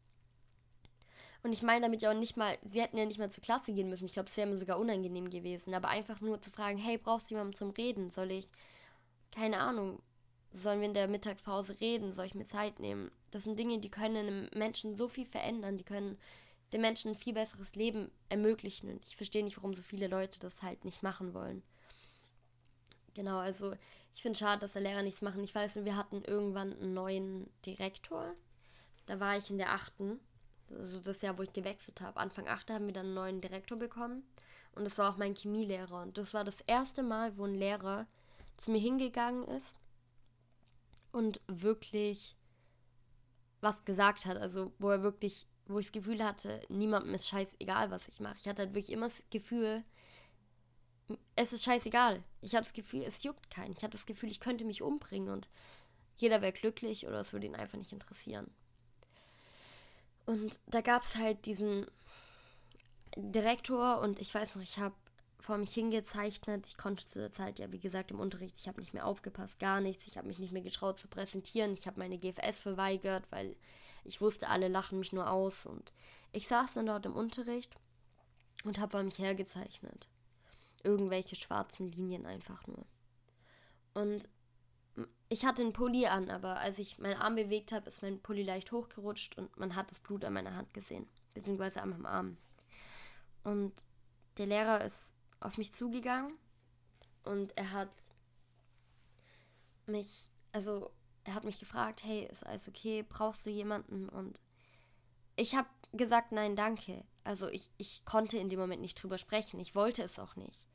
Und 1.43 1.53
ich 1.53 1.63
meine 1.63 1.83
damit 1.83 2.03
ja 2.03 2.11
auch 2.11 2.19
nicht 2.19 2.37
mal, 2.37 2.59
sie 2.65 2.83
hätten 2.83 2.99
ja 2.99 3.07
nicht 3.07 3.19
mal 3.19 3.31
zur 3.31 3.43
Klasse 3.43 3.73
gehen 3.73 3.89
müssen. 3.89 4.05
Ich 4.05 4.13
glaube, 4.13 4.29
es 4.29 4.37
wäre 4.37 4.49
mir 4.49 4.59
sogar 4.59 4.79
unangenehm 4.79 5.31
gewesen. 5.31 5.75
Aber 5.75 5.89
einfach 5.89 6.21
nur 6.21 6.41
zu 6.41 6.51
fragen, 6.51 6.79
hey, 6.79 6.99
brauchst 6.99 7.31
du 7.31 7.35
jemanden 7.35 7.55
zum 7.55 7.71
Reden? 7.71 8.11
Soll 8.11 8.33
ich, 8.33 8.49
keine 9.31 9.61
Ahnung, 9.61 10.03
sollen 10.53 10.81
wir 10.81 10.89
in 10.89 10.95
der 10.95 11.09
Mittagspause 11.09 11.81
reden? 11.81 12.13
Soll 12.13 12.27
ich 12.27 12.35
mir 12.35 12.47
Zeit 12.47 12.81
nehmen? 12.81 13.11
Das 13.31 13.45
sind 13.45 13.59
Dinge, 13.59 13.79
die 13.79 13.91
können 13.91 14.17
einem 14.17 14.49
Menschen 14.55 14.97
so 14.97 15.09
viel 15.09 15.27
verändern. 15.27 15.77
Die 15.77 15.85
können 15.85 16.19
dem 16.73 16.81
Menschen 16.81 17.13
ein 17.13 17.17
viel 17.17 17.35
besseres 17.35 17.75
Leben 17.75 18.11
ermöglichen. 18.29 18.91
Und 18.91 19.07
ich 19.07 19.17
verstehe 19.17 19.45
nicht, 19.45 19.57
warum 19.57 19.75
so 19.75 19.83
viele 19.83 20.09
Leute 20.09 20.41
das 20.41 20.63
halt 20.63 20.85
nicht 20.85 21.03
machen 21.03 21.35
wollen. 21.35 21.63
Genau, 23.15 23.39
also 23.39 23.75
ich 24.15 24.23
finde 24.23 24.33
es 24.33 24.39
schade, 24.39 24.61
dass 24.61 24.73
der 24.73 24.83
Lehrer 24.83 25.03
nichts 25.03 25.23
machen. 25.23 25.43
Ich 25.45 25.55
weiß 25.55 25.77
nur, 25.77 25.85
wir 25.85 25.97
hatten 25.97 26.23
irgendwann 26.23 26.73
einen 26.73 26.95
neuen 26.95 27.51
Direktor. 27.67 28.35
Da 29.07 29.21
war 29.21 29.37
ich 29.37 29.51
in 29.51 29.59
der 29.59 29.73
achten, 29.73 30.21
also 30.71 31.01
das 31.01 31.23
Jahr, 31.23 31.39
wo 31.39 31.43
ich 31.43 31.53
gewechselt 31.53 32.01
habe. 32.01 32.21
Anfang 32.21 32.47
8. 32.49 32.71
haben 32.71 32.87
wir 32.87 32.93
dann 32.93 33.07
einen 33.07 33.15
neuen 33.15 33.41
Direktor 33.41 33.79
bekommen. 33.79 34.23
Und 34.75 34.85
das 34.85 34.99
war 34.99 35.13
auch 35.13 35.17
mein 35.17 35.35
Chemielehrer. 35.35 36.03
Und 36.03 36.19
das 36.19 36.35
war 36.35 36.45
das 36.45 36.61
erste 36.67 37.03
Mal, 37.03 37.37
wo 37.37 37.45
ein 37.45 37.55
Lehrer 37.55 38.07
zu 38.59 38.71
mir 38.71 38.81
hingegangen 38.81 39.45
ist 39.45 39.78
und 41.19 41.41
wirklich 41.49 42.37
was 43.61 43.85
gesagt 43.85 44.25
hat. 44.25 44.37
Also, 44.37 44.73
wo 44.79 44.91
er 44.91 45.03
wirklich, 45.03 45.49
wo 45.67 45.81
ich 45.81 45.87
das 45.87 45.93
Gefühl 45.93 46.25
hatte, 46.25 46.63
niemandem 46.69 47.13
ist 47.15 47.29
scheißegal, 47.29 47.91
was 47.91 48.07
ich 48.07 48.21
mache. 48.21 48.37
Ich 48.39 48.47
hatte 48.47 48.63
halt 48.63 48.75
wirklich 48.75 48.93
immer 48.93 49.09
das 49.09 49.21
Gefühl, 49.31 49.83
es 51.35 51.53
ist 51.53 51.65
scheißegal. 51.65 52.23
Ich 52.41 52.55
habe 52.55 52.63
das 52.63 52.73
Gefühl, 52.73 53.03
es 53.03 53.25
juckt 53.25 53.51
keinen. 53.51 53.73
Ich 53.73 53.83
habe 53.83 53.91
das 53.91 54.07
Gefühl, 54.07 54.31
ich 54.31 54.39
könnte 54.39 54.65
mich 54.65 54.81
umbringen 54.81 55.31
und 55.31 55.49
jeder 56.19 56.41
wäre 56.41 56.53
glücklich 56.53 57.07
oder 57.09 57.19
es 57.19 57.33
würde 57.33 57.47
ihn 57.47 57.57
einfach 57.57 57.79
nicht 57.79 57.93
interessieren. 57.93 58.49
Und 60.25 60.61
da 60.67 60.83
gab 60.83 61.03
es 61.03 61.17
halt 61.17 61.47
diesen 61.47 61.87
Direktor 63.17 64.01
und 64.01 64.21
ich 64.21 64.33
weiß 64.33 64.55
noch, 64.55 64.63
ich 64.63 64.79
habe 64.79 64.95
vor 65.41 65.59
mich 65.59 65.73
hingezeichnet. 65.73 66.67
Ich 66.67 66.77
konnte 66.77 67.07
zu 67.07 67.19
der 67.19 67.33
Zeit 67.33 67.59
ja, 67.59 67.71
wie 67.71 67.79
gesagt, 67.79 68.11
im 68.11 68.21
Unterricht, 68.21 68.57
ich 68.59 68.69
habe 68.69 68.81
nicht 68.81 68.95
mehr 68.95 69.07
aufgepasst, 69.07 69.59
gar 69.59 69.81
nichts. 69.81 70.07
Ich 70.07 70.19
habe 70.19 70.27
mich 70.27 70.39
nicht 70.39 70.53
mehr 70.53 70.63
getraut 70.63 70.99
zu 70.99 71.09
präsentieren. 71.09 71.75
Ich 71.75 71.87
habe 71.87 72.01
meine 72.01 72.19
GFS 72.19 72.59
verweigert, 72.61 73.25
weil 73.31 73.57
ich 74.05 74.21
wusste, 74.21 74.49
alle 74.49 74.69
lachen 74.69 74.99
mich 74.99 75.13
nur 75.13 75.31
aus. 75.31 75.67
Und 75.67 75.93
ich 76.33 76.49
saß 76.49 76.75
dann 76.75 76.87
dort 76.87 77.07
im 77.07 77.15
Unterricht 77.15 77.75
und 78.65 78.79
habe 78.79 78.93
vor 78.93 79.03
mich 79.03 79.19
hergezeichnet. 79.19 80.09
Irgendwelche 80.83 81.37
schwarzen 81.37 81.91
Linien 81.91 82.27
einfach 82.27 82.67
nur. 82.67 82.85
Und 83.95 84.29
ich 85.29 85.45
hatte 85.45 85.63
einen 85.63 85.73
Pulli 85.73 86.07
an, 86.07 86.31
aber 86.31 86.59
als 86.59 86.79
ich 86.79 86.99
meinen 86.99 87.21
Arm 87.21 87.37
bewegt 87.37 87.73
habe, 87.73 87.89
ist 87.89 88.03
mein 88.03 88.21
Pulli 88.21 88.43
leicht 88.43 88.73
hochgerutscht 88.73 89.37
und 89.39 89.57
man 89.57 89.77
hat 89.77 89.91
das 89.91 90.01
Blut 90.01 90.25
an 90.25 90.33
meiner 90.33 90.55
Hand 90.55 90.73
gesehen, 90.75 91.07
beziehungsweise 91.35 91.83
an 91.83 91.91
meinem 91.91 92.07
Arm. 92.07 92.37
Und 93.45 93.73
der 94.39 94.47
Lehrer 94.47 94.85
ist 94.85 94.97
auf 95.41 95.59
mich 95.59 95.73
zugegangen 95.73 96.33
und 97.25 97.57
er 97.57 97.73
hat 97.73 97.91
mich, 99.87 100.31
also 100.53 100.91
er 101.25 101.35
hat 101.35 101.45
mich 101.45 101.61
gefragt, 101.61 102.05
hey, 102.05 102.27
ist 102.31 102.47
alles 102.47 102.69
okay, 102.69 103.05
brauchst 103.07 103.45
du 103.47 103.51
jemanden? 103.51 104.09
Und 104.09 104.41
ich 105.37 105.55
habe 105.55 105.69
gesagt, 105.93 106.33
nein, 106.33 106.57
danke. 106.57 107.05
Also 107.25 107.49
ich, 107.49 107.71
ich 107.77 108.05
konnte 108.05 108.39
in 108.39 108.49
dem 108.49 108.59
Moment 108.59 108.81
nicht 108.81 109.03
drüber 109.03 109.19
sprechen, 109.19 109.61
ich 109.61 109.75
wollte 109.75 110.03
es 110.03 110.19
auch 110.19 110.37
nicht. 110.37 110.67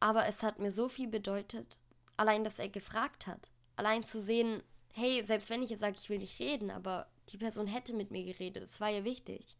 Aber 0.00 0.26
es 0.26 0.42
hat 0.42 0.58
mir 0.58 0.72
so 0.72 0.88
viel 0.88 1.08
bedeutet, 1.08 1.78
allein, 2.16 2.44
dass 2.44 2.58
er 2.58 2.68
gefragt 2.68 3.26
hat. 3.26 3.50
Allein 3.76 4.04
zu 4.04 4.20
sehen, 4.20 4.62
hey, 4.92 5.24
selbst 5.24 5.50
wenn 5.50 5.62
ich 5.62 5.70
jetzt 5.70 5.80
sage, 5.80 5.96
ich 6.00 6.08
will 6.08 6.18
nicht 6.18 6.38
reden, 6.40 6.70
aber 6.70 7.08
die 7.30 7.38
Person 7.38 7.66
hätte 7.66 7.92
mit 7.92 8.10
mir 8.10 8.24
geredet, 8.24 8.62
das 8.62 8.80
war 8.80 8.88
ja 8.88 9.04
wichtig. 9.04 9.56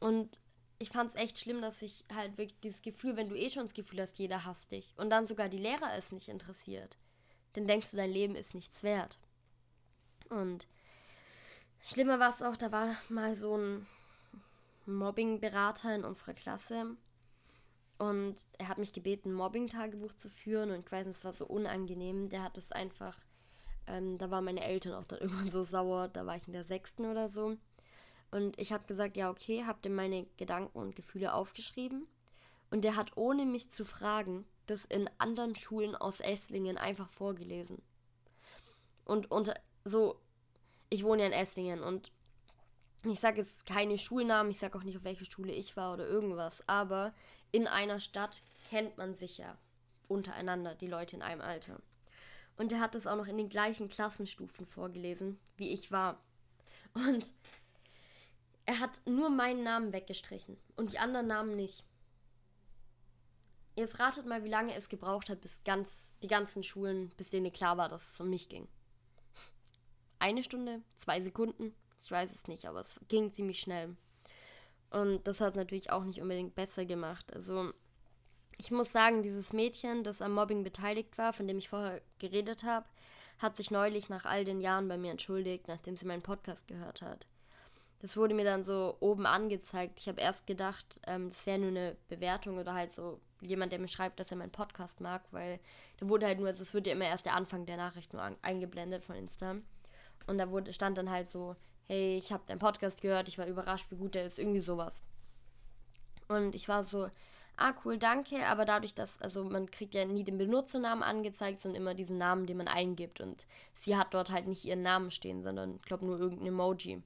Und 0.00 0.40
ich 0.78 0.90
fand 0.90 1.10
es 1.10 1.16
echt 1.16 1.38
schlimm, 1.38 1.62
dass 1.62 1.82
ich 1.82 2.04
halt 2.14 2.36
wirklich 2.36 2.58
dieses 2.60 2.82
Gefühl, 2.82 3.16
wenn 3.16 3.28
du 3.28 3.36
eh 3.36 3.50
schon 3.50 3.64
das 3.64 3.74
Gefühl 3.74 4.02
hast, 4.02 4.18
jeder 4.18 4.44
hasst 4.44 4.72
dich 4.72 4.92
und 4.96 5.10
dann 5.10 5.26
sogar 5.26 5.48
die 5.48 5.58
Lehrer 5.58 5.94
es 5.96 6.12
nicht 6.12 6.28
interessiert, 6.28 6.96
dann 7.54 7.66
denkst 7.66 7.90
du, 7.90 7.96
dein 7.96 8.10
Leben 8.10 8.34
ist 8.34 8.54
nichts 8.54 8.82
wert. 8.82 9.18
Und 10.28 10.66
schlimmer 11.80 12.18
war 12.18 12.30
es 12.30 12.42
auch, 12.42 12.56
da 12.56 12.72
war 12.72 12.96
mal 13.08 13.34
so 13.36 13.56
ein 13.56 13.86
Mobbing-Berater 14.86 15.94
in 15.94 16.04
unserer 16.04 16.34
Klasse 16.34 16.96
und 17.98 18.48
er 18.58 18.68
hat 18.68 18.78
mich 18.78 18.92
gebeten, 18.92 19.30
ein 19.30 19.34
Mobbing-Tagebuch 19.34 20.14
zu 20.14 20.28
führen 20.28 20.70
und 20.70 20.80
ich 20.80 20.92
weiß 20.92 21.06
nicht, 21.06 21.16
es 21.16 21.24
war 21.24 21.32
so 21.32 21.46
unangenehm. 21.46 22.28
Der 22.28 22.42
hat 22.42 22.58
es 22.58 22.72
einfach, 22.72 23.18
ähm, 23.86 24.18
da 24.18 24.30
waren 24.30 24.44
meine 24.44 24.64
Eltern 24.64 24.94
auch 24.94 25.04
dann 25.04 25.18
immer 25.20 25.44
so 25.44 25.62
sauer, 25.62 26.08
da 26.08 26.26
war 26.26 26.36
ich 26.36 26.46
in 26.46 26.52
der 26.52 26.64
sechsten 26.64 27.06
oder 27.06 27.28
so. 27.28 27.56
Und 28.34 28.58
ich 28.58 28.72
habe 28.72 28.84
gesagt, 28.88 29.16
ja, 29.16 29.30
okay, 29.30 29.62
habt 29.64 29.86
ihr 29.86 29.92
meine 29.92 30.26
Gedanken 30.38 30.76
und 30.76 30.96
Gefühle 30.96 31.34
aufgeschrieben? 31.34 32.08
Und 32.68 32.82
der 32.82 32.96
hat, 32.96 33.16
ohne 33.16 33.46
mich 33.46 33.70
zu 33.70 33.84
fragen, 33.84 34.44
das 34.66 34.84
in 34.86 35.08
anderen 35.18 35.54
Schulen 35.54 35.94
aus 35.94 36.18
Esslingen 36.18 36.76
einfach 36.76 37.08
vorgelesen. 37.08 37.80
Und 39.04 39.30
unter 39.30 39.54
so, 39.84 40.20
ich 40.90 41.04
wohne 41.04 41.22
ja 41.22 41.28
in 41.28 41.32
Esslingen 41.32 41.84
und 41.84 42.10
ich 43.04 43.20
sage 43.20 43.40
jetzt 43.40 43.66
keine 43.66 43.98
Schulnamen, 43.98 44.50
ich 44.50 44.58
sage 44.58 44.76
auch 44.76 44.82
nicht, 44.82 44.96
auf 44.96 45.04
welche 45.04 45.30
Schule 45.30 45.52
ich 45.52 45.76
war 45.76 45.94
oder 45.94 46.08
irgendwas, 46.08 46.60
aber 46.66 47.14
in 47.52 47.68
einer 47.68 48.00
Stadt 48.00 48.42
kennt 48.68 48.98
man 48.98 49.14
sich 49.14 49.38
ja 49.38 49.56
untereinander, 50.08 50.74
die 50.74 50.88
Leute 50.88 51.14
in 51.14 51.22
einem 51.22 51.40
Alter. 51.40 51.80
Und 52.56 52.72
er 52.72 52.80
hat 52.80 52.96
es 52.96 53.06
auch 53.06 53.16
noch 53.16 53.28
in 53.28 53.38
den 53.38 53.48
gleichen 53.48 53.88
Klassenstufen 53.88 54.66
vorgelesen, 54.66 55.38
wie 55.56 55.68
ich 55.68 55.92
war. 55.92 56.20
Und 56.94 57.32
er 58.66 58.80
hat 58.80 59.02
nur 59.06 59.30
meinen 59.30 59.62
Namen 59.62 59.92
weggestrichen 59.92 60.56
und 60.76 60.92
die 60.92 60.98
anderen 60.98 61.26
Namen 61.26 61.56
nicht. 61.56 61.84
Jetzt 63.76 63.98
ratet 63.98 64.26
mal, 64.26 64.44
wie 64.44 64.48
lange 64.50 64.74
es 64.74 64.88
gebraucht 64.88 65.28
hat, 65.28 65.40
bis 65.40 65.62
ganz 65.64 66.14
die 66.22 66.28
ganzen 66.28 66.62
Schulen, 66.62 67.10
bis 67.16 67.30
denen 67.30 67.52
klar 67.52 67.76
war, 67.76 67.88
dass 67.88 68.12
es 68.12 68.20
um 68.20 68.30
mich 68.30 68.48
ging. 68.48 68.68
Eine 70.18 70.42
Stunde, 70.42 70.80
zwei 70.96 71.20
Sekunden, 71.20 71.74
ich 72.00 72.10
weiß 72.10 72.32
es 72.32 72.46
nicht, 72.46 72.66
aber 72.66 72.80
es 72.80 72.98
ging 73.08 73.32
ziemlich 73.32 73.60
schnell. 73.60 73.96
Und 74.90 75.26
das 75.26 75.40
hat 75.40 75.50
es 75.50 75.56
natürlich 75.56 75.90
auch 75.90 76.04
nicht 76.04 76.22
unbedingt 76.22 76.54
besser 76.54 76.86
gemacht. 76.86 77.34
Also 77.34 77.72
ich 78.56 78.70
muss 78.70 78.92
sagen, 78.92 79.22
dieses 79.22 79.52
Mädchen, 79.52 80.04
das 80.04 80.22
am 80.22 80.32
Mobbing 80.32 80.62
beteiligt 80.62 81.18
war, 81.18 81.32
von 81.32 81.48
dem 81.48 81.58
ich 81.58 81.68
vorher 81.68 82.00
geredet 82.18 82.62
habe, 82.62 82.86
hat 83.38 83.56
sich 83.56 83.72
neulich 83.72 84.08
nach 84.08 84.24
all 84.24 84.44
den 84.44 84.60
Jahren 84.60 84.86
bei 84.86 84.96
mir 84.96 85.10
entschuldigt, 85.10 85.66
nachdem 85.66 85.96
sie 85.96 86.06
meinen 86.06 86.22
Podcast 86.22 86.68
gehört 86.68 87.02
hat 87.02 87.26
das 88.00 88.16
wurde 88.16 88.34
mir 88.34 88.44
dann 88.44 88.64
so 88.64 88.96
oben 89.00 89.26
angezeigt. 89.26 90.00
Ich 90.00 90.08
habe 90.08 90.20
erst 90.20 90.46
gedacht, 90.46 91.00
ähm, 91.06 91.30
das 91.30 91.46
wäre 91.46 91.58
nur 91.58 91.68
eine 91.68 91.96
Bewertung 92.08 92.58
oder 92.58 92.74
halt 92.74 92.92
so 92.92 93.20
jemand, 93.40 93.72
der 93.72 93.78
mir 93.78 93.88
schreibt, 93.88 94.20
dass 94.20 94.30
er 94.30 94.36
meinen 94.36 94.50
Podcast 94.50 95.00
mag, 95.00 95.22
weil 95.30 95.60
da 95.98 96.08
wurde 96.08 96.26
halt 96.26 96.38
nur, 96.38 96.48
also 96.48 96.62
es 96.62 96.74
wird 96.74 96.86
ja 96.86 96.92
immer 96.92 97.06
erst 97.06 97.26
der 97.26 97.34
Anfang 97.34 97.66
der 97.66 97.76
Nachricht 97.76 98.12
nur 98.12 98.22
an, 98.22 98.36
eingeblendet 98.42 99.04
von 99.04 99.16
Insta. 99.16 99.56
Und 100.26 100.38
da 100.38 100.50
wurde, 100.50 100.72
stand 100.72 100.98
dann 100.98 101.10
halt 101.10 101.30
so, 101.30 101.56
hey, 101.86 102.16
ich 102.16 102.32
habe 102.32 102.44
deinen 102.46 102.58
Podcast 102.58 103.00
gehört, 103.00 103.28
ich 103.28 103.38
war 103.38 103.46
überrascht, 103.46 103.90
wie 103.90 103.96
gut 103.96 104.14
der 104.14 104.26
ist, 104.26 104.38
irgendwie 104.38 104.60
sowas. 104.60 105.02
Und 106.28 106.54
ich 106.54 106.68
war 106.68 106.84
so, 106.84 107.08
ah 107.56 107.72
cool, 107.84 107.98
danke, 107.98 108.46
aber 108.46 108.64
dadurch, 108.64 108.94
dass, 108.94 109.20
also 109.20 109.44
man 109.44 109.70
kriegt 109.70 109.94
ja 109.94 110.04
nie 110.04 110.24
den 110.24 110.38
Benutzernamen 110.38 111.02
angezeigt, 111.02 111.60
sondern 111.60 111.82
immer 111.82 111.94
diesen 111.94 112.18
Namen, 112.18 112.46
den 112.46 112.56
man 112.56 112.68
eingibt. 112.68 113.20
Und 113.20 113.46
sie 113.74 113.96
hat 113.96 114.14
dort 114.14 114.30
halt 114.30 114.46
nicht 114.46 114.64
ihren 114.64 114.82
Namen 114.82 115.10
stehen, 115.10 115.42
sondern, 115.42 115.76
ich 115.76 115.82
glaube, 115.82 116.06
nur 116.06 116.18
irgendein 116.18 116.48
Emoji. 116.48 117.02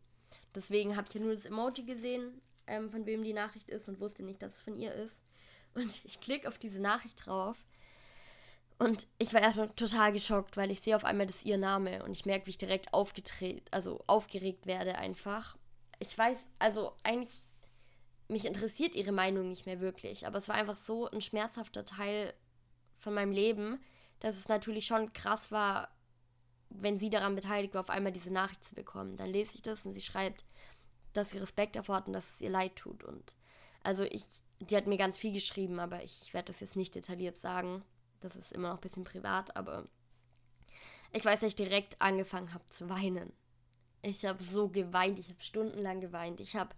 Deswegen 0.59 0.97
habe 0.97 1.07
ich 1.07 1.15
ja 1.15 1.21
nur 1.21 1.37
das 1.37 1.47
Emoji 1.47 1.85
gesehen, 1.85 2.43
ähm, 2.67 2.91
von 2.91 3.07
wem 3.07 3.23
die 3.23 3.33
Nachricht 3.33 3.71
ist 3.71 3.87
und 3.89 4.01
wusste 4.01 4.25
nicht, 4.25 4.43
dass 4.43 4.57
es 4.57 4.61
von 4.61 4.77
ihr 4.77 4.93
ist. 4.93 5.23
Und 5.75 5.87
ich 6.05 6.19
klicke 6.19 6.49
auf 6.49 6.59
diese 6.59 6.81
Nachricht 6.81 7.25
drauf. 7.25 7.65
Und 8.77 9.07
ich 9.19 9.33
war 9.33 9.41
erstmal 9.41 9.69
total 9.71 10.11
geschockt, 10.11 10.57
weil 10.57 10.73
ich 10.73 10.81
sehe 10.81 10.97
auf 10.97 11.05
einmal, 11.05 11.29
das 11.29 11.45
ihr 11.45 11.59
Name 11.59 12.03
und 12.03 12.11
ich 12.11 12.27
merke, 12.27 12.47
wie 12.47 12.51
ich 12.51 12.59
direkt 12.59 12.93
aufgedreht, 12.93 13.69
also 13.71 14.03
aufgeregt 14.09 14.67
werde 14.67 14.97
einfach. 14.97 15.57
Ich 16.01 16.19
weiß, 16.19 16.39
also 16.59 16.93
eigentlich, 17.05 17.45
mich 18.27 18.45
interessiert 18.45 18.97
ihre 18.97 19.13
Meinung 19.13 19.51
nicht 19.51 19.65
mehr 19.65 19.81
wirklich. 19.81 20.27
Aber 20.27 20.39
es 20.39 20.49
war 20.49 20.57
einfach 20.57 20.77
so 20.77 21.09
ein 21.09 21.21
schmerzhafter 21.21 21.85
Teil 21.85 22.35
von 22.97 23.15
meinem 23.15 23.31
Leben, 23.31 23.81
dass 24.19 24.37
es 24.37 24.49
natürlich 24.49 24.87
schon 24.87 25.13
krass 25.13 25.53
war, 25.53 25.89
wenn 26.71 26.99
sie 26.99 27.11
daran 27.11 27.35
beteiligt 27.35 27.75
war, 27.75 27.81
auf 27.81 27.91
einmal 27.91 28.13
diese 28.13 28.33
Nachricht 28.33 28.65
zu 28.65 28.75
bekommen. 28.75 29.17
Dann 29.17 29.31
lese 29.31 29.55
ich 29.55 29.63
das 29.63 29.85
und 29.85 29.95
sie 29.95 30.01
schreibt, 30.01 30.45
dass 31.13 31.31
sie 31.31 31.39
Respekt 31.39 31.77
davor 31.77 31.97
hat 31.97 32.07
und 32.07 32.13
dass 32.13 32.35
es 32.35 32.41
ihr 32.41 32.51
leid 32.51 32.77
tut. 32.77 33.03
Und 33.05 33.35
also 33.83 34.03
ich, 34.05 34.25
die 34.61 34.77
hat 34.77 34.87
mir 34.87 34.99
ganz 34.99 35.17
viel 35.17 35.33
geschrieben, 35.33 35.81
aber 35.81 36.03
ich 36.03 36.33
werde 36.35 36.53
das 36.53 36.61
jetzt 36.61 36.77
nicht 36.77 36.95
detailliert 36.95 37.39
sagen. 37.41 37.83
Das 38.21 38.37
ist 38.37 38.53
immer 38.53 38.69
noch 38.69 38.79
ein 38.79 38.83
bisschen 38.83 39.05
privat, 39.05 39.57
aber 39.57 39.87
ich 41.13 41.25
weiß, 41.25 41.41
dass 41.41 41.49
ich 41.49 41.57
direkt 41.57 42.01
angefangen 42.03 42.53
habe 42.53 42.69
zu 42.69 42.89
weinen. 42.89 43.33
Ich 44.03 44.25
habe 44.25 44.43
so 44.43 44.69
geweint, 44.69 45.19
ich 45.19 45.29
habe 45.29 45.41
stundenlang 45.41 46.01
geweint. 46.01 46.41
Ich 46.41 46.55
habe 46.57 46.75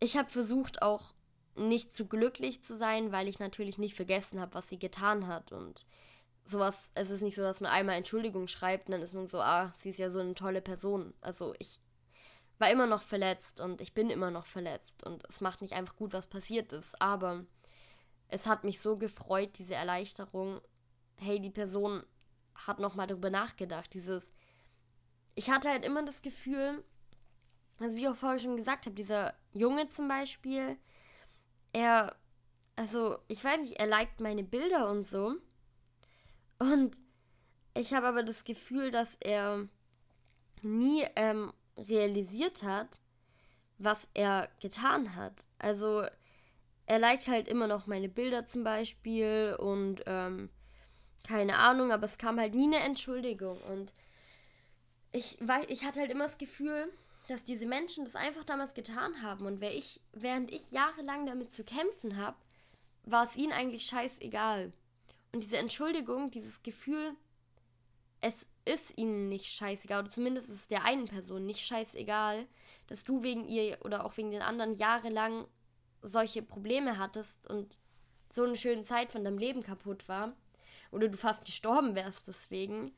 ich 0.00 0.16
habe 0.16 0.28
versucht 0.30 0.82
auch 0.82 1.14
nicht 1.54 1.94
zu 1.94 2.06
glücklich 2.06 2.62
zu 2.62 2.76
sein, 2.76 3.12
weil 3.12 3.28
ich 3.28 3.38
natürlich 3.38 3.78
nicht 3.78 3.94
vergessen 3.94 4.40
habe, 4.40 4.54
was 4.54 4.68
sie 4.68 4.78
getan 4.78 5.26
hat 5.26 5.52
und 5.52 5.86
sowas, 6.46 6.90
es 6.94 7.10
ist 7.10 7.22
nicht 7.22 7.34
so, 7.34 7.42
dass 7.42 7.60
man 7.60 7.70
einmal 7.70 7.96
Entschuldigung 7.96 8.48
schreibt 8.48 8.88
und 8.88 8.92
dann 8.92 9.02
ist 9.02 9.14
man 9.14 9.26
so, 9.26 9.40
ah, 9.40 9.72
sie 9.78 9.90
ist 9.90 9.98
ja 9.98 10.10
so 10.10 10.20
eine 10.20 10.34
tolle 10.34 10.62
Person. 10.62 11.14
Also 11.20 11.54
ich 11.58 11.80
war 12.58 12.70
immer 12.70 12.86
noch 12.86 13.02
verletzt 13.02 13.60
und 13.60 13.80
ich 13.80 13.92
bin 13.92 14.10
immer 14.10 14.30
noch 14.30 14.46
verletzt 14.46 15.04
und 15.04 15.24
es 15.28 15.40
macht 15.40 15.60
nicht 15.60 15.74
einfach 15.74 15.96
gut, 15.96 16.12
was 16.12 16.26
passiert 16.26 16.72
ist, 16.72 17.00
aber 17.00 17.44
es 18.28 18.46
hat 18.46 18.64
mich 18.64 18.80
so 18.80 18.96
gefreut, 18.96 19.58
diese 19.58 19.74
Erleichterung. 19.74 20.60
Hey, 21.16 21.40
die 21.40 21.50
Person 21.50 22.02
hat 22.54 22.78
nochmal 22.78 23.06
darüber 23.06 23.30
nachgedacht. 23.30 23.92
Dieses, 23.94 24.30
ich 25.34 25.50
hatte 25.50 25.68
halt 25.68 25.84
immer 25.84 26.04
das 26.04 26.22
Gefühl, 26.22 26.82
also 27.78 27.96
wie 27.96 28.02
ich 28.02 28.08
auch 28.08 28.16
vorher 28.16 28.38
schon 28.38 28.56
gesagt 28.56 28.86
habe, 28.86 28.94
dieser 28.94 29.34
Junge 29.52 29.88
zum 29.88 30.08
Beispiel, 30.08 30.76
er, 31.72 32.16
also 32.74 33.18
ich 33.28 33.42
weiß 33.44 33.60
nicht, 33.60 33.78
er 33.78 33.86
liked 33.86 34.20
meine 34.20 34.42
Bilder 34.42 34.88
und 34.88 35.06
so. 35.06 35.36
Und 36.58 37.00
ich 37.74 37.92
habe 37.92 38.06
aber 38.06 38.22
das 38.22 38.44
Gefühl, 38.44 38.90
dass 38.90 39.16
er 39.20 39.68
nie 40.62 41.04
ähm, 41.16 41.52
realisiert 41.76 42.62
hat, 42.62 43.00
was 43.78 44.08
er 44.14 44.48
getan 44.60 45.14
hat. 45.14 45.46
Also 45.58 46.06
er 46.86 46.98
liked 46.98 47.28
halt 47.28 47.48
immer 47.48 47.66
noch 47.66 47.86
meine 47.86 48.08
Bilder 48.08 48.46
zum 48.46 48.64
Beispiel 48.64 49.56
und 49.58 50.02
ähm, 50.06 50.50
keine 51.26 51.58
Ahnung, 51.58 51.92
aber 51.92 52.06
es 52.06 52.18
kam 52.18 52.38
halt 52.38 52.54
nie 52.54 52.66
eine 52.66 52.78
Entschuldigung. 52.78 53.60
Und 53.62 53.92
ich, 55.12 55.36
weil, 55.40 55.70
ich 55.70 55.84
hatte 55.84 56.00
halt 56.00 56.10
immer 56.10 56.24
das 56.24 56.38
Gefühl, 56.38 56.88
dass 57.28 57.42
diese 57.42 57.66
Menschen 57.66 58.04
das 58.04 58.14
einfach 58.14 58.44
damals 58.44 58.74
getan 58.74 59.22
haben. 59.22 59.46
Und 59.46 59.62
ich, 59.62 60.00
während 60.12 60.52
ich 60.52 60.70
jahrelang 60.70 61.26
damit 61.26 61.52
zu 61.52 61.64
kämpfen 61.64 62.16
habe, 62.16 62.36
war 63.04 63.24
es 63.24 63.36
ihnen 63.36 63.52
eigentlich 63.52 63.84
scheißegal. 63.86 64.72
Und 65.36 65.42
diese 65.42 65.58
Entschuldigung, 65.58 66.30
dieses 66.30 66.62
Gefühl, 66.62 67.14
es 68.22 68.46
ist 68.64 68.96
ihnen 68.96 69.28
nicht 69.28 69.52
scheißegal, 69.52 70.00
oder 70.00 70.10
zumindest 70.10 70.48
ist 70.48 70.60
es 70.60 70.68
der 70.68 70.86
einen 70.86 71.04
Person 71.04 71.44
nicht 71.44 71.60
scheißegal, 71.60 72.46
dass 72.86 73.04
du 73.04 73.22
wegen 73.22 73.46
ihr 73.46 73.76
oder 73.84 74.06
auch 74.06 74.16
wegen 74.16 74.30
den 74.30 74.40
anderen 74.40 74.76
jahrelang 74.76 75.46
solche 76.00 76.40
Probleme 76.40 76.96
hattest 76.96 77.46
und 77.50 77.80
so 78.30 78.44
eine 78.44 78.56
schöne 78.56 78.84
Zeit 78.84 79.12
von 79.12 79.24
deinem 79.24 79.36
Leben 79.36 79.62
kaputt 79.62 80.08
war 80.08 80.32
oder 80.90 81.06
du 81.06 81.18
fast 81.18 81.44
gestorben 81.44 81.94
wärst 81.94 82.26
deswegen. 82.26 82.96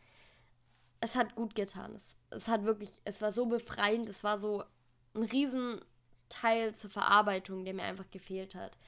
Es 1.01 1.16
hat 1.16 1.35
gut 1.35 1.57
getan. 1.57 1.96
Es, 1.96 2.14
es 2.31 2.46
hat 2.46 2.62
wirklich, 2.62 3.01
es 3.05 3.20
war 3.20 3.33
so 3.33 3.46
befreiend, 3.46 4.09
es 4.09 4.22
war 4.22 4.38
so 4.38 4.62
ein 5.16 5.24
Riesenteil 5.24 6.77
zur 6.77 6.90
Verarbeitung, 6.90 7.64
der 7.64 7.74
mir 7.74 7.83
einfach 7.83 8.09
gefehlt 8.12 8.55
hat. 8.55 8.79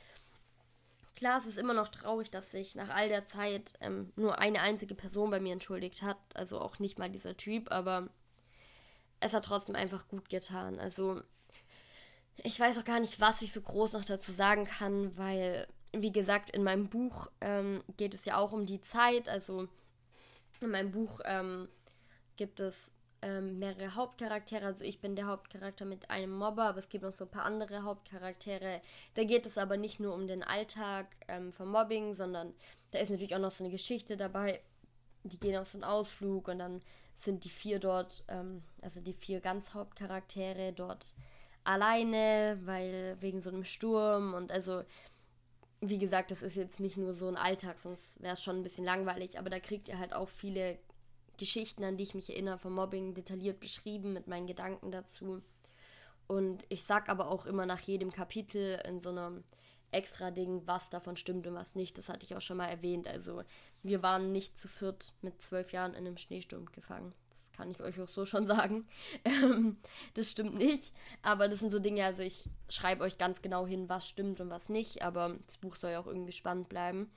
Klar, 1.16 1.38
es 1.38 1.46
ist 1.46 1.59
immer 1.59 1.75
noch 1.75 1.88
traurig, 1.88 2.31
dass 2.31 2.51
sich 2.51 2.75
nach 2.75 2.88
all 2.88 3.09
der 3.09 3.27
Zeit 3.27 3.75
ähm, 3.81 4.12
nur 4.16 4.38
eine 4.38 4.62
einzige 4.62 4.94
Person 4.94 5.31
bei 5.31 5.40
mir 5.40 5.53
entschuldigt 5.53 6.03
hat. 6.03 6.18
Also 6.35 6.61
auch 6.61 6.79
nicht 6.79 6.99
mal 6.99 7.11
dieser 7.11 7.37
Typ, 7.37 7.70
aber 7.70 8.09
es 9.20 9.35
hat 9.35 9.44
trotzdem 9.44 9.77
einfach 9.77 10.09
gut 10.09 10.29
getan. 10.31 10.79
Also 10.79 11.20
ich 12.42 12.59
weiß 12.59 12.79
auch 12.79 12.85
gar 12.85 13.01
nicht, 13.01 13.20
was 13.20 13.42
ich 13.42 13.53
so 13.53 13.61
groß 13.61 13.92
noch 13.92 14.05
dazu 14.05 14.33
sagen 14.33 14.64
kann, 14.64 15.16
weil, 15.18 15.66
wie 15.92 16.12
gesagt, 16.12 16.51
in 16.51 16.62
meinem 16.62 16.88
Buch 16.88 17.31
ähm, 17.40 17.83
geht 17.96 18.14
es 18.14 18.25
ja 18.25 18.38
auch 18.38 18.53
um 18.53 18.64
die 18.64 18.81
Zeit. 18.81 19.29
Also 19.29 19.68
in 20.61 20.70
meinem 20.70 20.90
Buch 20.90 21.20
ähm, 21.25 21.68
gibt 22.37 22.61
es 22.61 22.92
ähm, 23.22 23.59
mehrere 23.59 23.94
Hauptcharaktere. 23.94 24.64
Also 24.66 24.85
ich 24.85 25.00
bin 25.00 25.16
der 25.16 25.26
Hauptcharakter 25.26 25.85
mit 25.85 26.11
einem 26.11 26.30
Mobber, 26.30 26.64
aber 26.64 26.78
es 26.78 26.88
gibt 26.88 27.04
noch 27.04 27.14
so 27.14 27.24
ein 27.24 27.30
paar 27.30 27.44
andere 27.44 27.83
Hauptcharaktere. 27.83 28.80
Da 29.14 29.24
geht 29.24 29.46
es 29.46 29.59
aber 29.59 29.76
nicht 29.76 30.00
nur 30.00 30.14
um 30.14 30.26
den 30.26 30.42
Alltag 30.42 31.06
ähm, 31.28 31.52
vom 31.52 31.70
Mobbing, 31.70 32.14
sondern 32.14 32.54
da 32.90 32.98
ist 32.98 33.11
natürlich 33.11 33.35
auch 33.35 33.40
noch 33.40 33.52
so 33.52 33.64
eine 33.64 33.70
Geschichte 33.72 34.16
dabei. 34.16 34.61
Die 35.24 35.38
gehen 35.38 35.56
auf 35.56 35.68
so 35.68 35.76
einen 35.76 35.85
Ausflug 35.85 36.48
und 36.48 36.59
dann 36.59 36.80
sind 37.14 37.44
die 37.44 37.50
vier 37.50 37.78
dort, 37.78 38.24
ähm, 38.28 38.62
also 38.80 39.00
die 39.00 39.12
vier 39.12 39.40
ganz 39.40 39.74
Hauptcharaktere 39.74 40.72
dort 40.72 41.14
alleine, 41.64 42.59
weil 42.64 43.16
wegen 43.20 43.42
so 43.42 43.50
einem 43.50 43.64
Sturm 43.64 44.33
und 44.33 44.50
also 44.50 44.83
wie 45.83 45.98
gesagt, 45.98 46.30
das 46.30 46.42
ist 46.42 46.56
jetzt 46.56 46.80
nicht 46.80 46.96
nur 46.96 47.14
so 47.14 47.26
ein 47.28 47.37
Alltag, 47.37 47.78
sonst 47.78 48.20
wäre 48.22 48.35
es 48.35 48.42
schon 48.42 48.56
ein 48.56 48.62
bisschen 48.62 48.85
langweilig, 48.85 49.38
aber 49.38 49.48
da 49.50 49.61
kriegt 49.61 49.88
ihr 49.88 49.98
halt 49.98 50.12
auch 50.12 50.28
viele 50.28 50.78
Geschichten, 51.40 51.83
an 51.83 51.96
die 51.96 52.05
ich 52.05 52.14
mich 52.14 52.31
erinnere, 52.31 52.59
vom 52.59 52.74
Mobbing 52.74 53.14
detailliert 53.14 53.59
beschrieben 53.59 54.12
mit 54.12 54.29
meinen 54.29 54.46
Gedanken 54.46 54.92
dazu. 54.92 55.42
Und 56.29 56.64
ich 56.68 56.85
sag 56.85 57.09
aber 57.09 57.31
auch 57.31 57.46
immer 57.46 57.66
nach 57.66 57.81
jedem 57.81 58.12
Kapitel 58.12 58.81
in 58.87 59.00
so 59.00 59.09
einem 59.09 59.42
extra 59.90 60.31
Ding, 60.31 60.62
was 60.66 60.90
davon 60.90 61.16
stimmt 61.16 61.46
und 61.46 61.55
was 61.55 61.74
nicht. 61.74 61.98
Das 61.98 62.09
hatte 62.09 62.24
ich 62.24 62.37
auch 62.37 62.42
schon 62.42 62.59
mal 62.59 62.68
erwähnt. 62.68 63.09
Also 63.09 63.42
wir 63.83 64.03
waren 64.03 64.31
nicht 64.33 64.61
zu 64.61 64.68
viert 64.68 65.14
mit 65.22 65.40
zwölf 65.40 65.72
Jahren 65.72 65.94
in 65.94 66.07
einem 66.07 66.18
Schneesturm 66.18 66.66
gefangen. 66.66 67.14
Das 67.40 67.57
kann 67.57 67.70
ich 67.70 67.83
euch 67.83 67.98
auch 68.00 68.09
so 68.09 68.26
schon 68.26 68.46
sagen. 68.46 68.87
Ähm, 69.24 69.79
das 70.14 70.31
stimmt 70.31 70.55
nicht. 70.55 70.92
Aber 71.22 71.48
das 71.48 71.61
sind 71.61 71.70
so 71.70 71.79
Dinge, 71.79 72.05
also 72.05 72.22
ich 72.22 72.50
schreibe 72.68 73.03
euch 73.03 73.16
ganz 73.16 73.40
genau 73.40 73.66
hin, 73.66 73.88
was 73.88 74.07
stimmt 74.07 74.40
und 74.40 74.50
was 74.50 74.68
nicht. 74.68 75.03
Aber 75.03 75.37
das 75.46 75.57
Buch 75.57 75.76
soll 75.76 75.92
ja 75.92 76.00
auch 76.00 76.07
irgendwie 76.07 76.33
spannend 76.33 76.68
bleiben. 76.68 77.11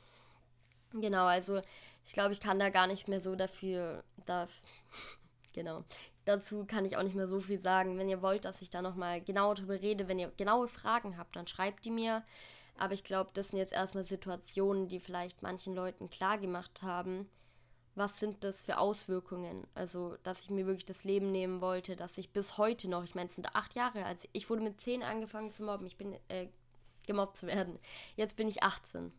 Genau, 0.94 1.26
also 1.26 1.62
ich 2.06 2.14
glaube, 2.14 2.34
ich 2.34 2.40
kann 2.40 2.60
da 2.60 2.70
gar 2.70 2.88
nicht 2.88 3.08
mehr 3.08 3.22
so 3.22 3.36
dafür, 3.36 4.04
da, 4.26 4.48
genau, 5.54 5.84
dazu 6.26 6.66
kann 6.66 6.86
ich 6.86 6.98
auch 6.98 7.04
nicht 7.04 7.16
mehr 7.16 7.28
so 7.28 7.40
viel 7.40 7.60
sagen. 7.60 7.98
Wenn 7.98 8.10
ihr 8.10 8.22
wollt, 8.22 8.46
dass 8.46 8.62
ich 8.62 8.70
da 8.70 8.82
nochmal 8.82 9.22
genau 9.22 9.54
drüber 9.54 9.82
rede, 9.82 10.08
wenn 10.08 10.20
ihr 10.20 10.32
genaue 10.38 10.68
Fragen 10.68 11.18
habt, 11.18 11.36
dann 11.36 11.48
schreibt 11.48 11.86
die 11.86 11.92
mir. 11.92 12.24
Aber 12.78 12.94
ich 12.94 13.04
glaube, 13.04 13.32
das 13.34 13.50
sind 13.50 13.60
jetzt 13.60 13.74
erstmal 13.74 14.04
Situationen, 14.04 14.88
die 14.88 15.00
vielleicht 15.00 15.44
manchen 15.44 15.76
Leuten 15.76 16.10
klar 16.10 16.38
gemacht 16.38 16.82
haben. 16.82 17.30
Was 17.96 18.20
sind 18.20 18.44
das 18.44 18.64
für 18.64 18.80
Auswirkungen? 18.80 19.68
Also, 19.76 20.18
dass 20.24 20.42
ich 20.42 20.50
mir 20.50 20.66
wirklich 20.66 20.86
das 20.86 21.04
Leben 21.04 21.32
nehmen 21.32 21.62
wollte, 21.62 21.96
dass 21.96 22.18
ich 22.18 22.32
bis 22.32 22.58
heute 22.58 22.90
noch, 22.90 23.04
ich 23.04 23.14
meine, 23.14 23.30
es 23.30 23.36
sind 23.36 23.56
acht 23.56 23.76
Jahre, 23.76 24.06
also 24.06 24.28
ich 24.32 24.50
wurde 24.50 24.64
mit 24.64 24.82
zehn 24.82 25.04
angefangen 25.04 25.52
zu 25.52 25.64
mobben, 25.64 25.86
ich 25.86 25.98
bin 25.98 26.18
äh, 26.30 26.48
gemobbt 27.06 27.38
zu 27.38 27.46
werden. 27.46 27.78
Jetzt 28.16 28.36
bin 28.36 28.48
ich 28.48 28.64
18 28.64 29.14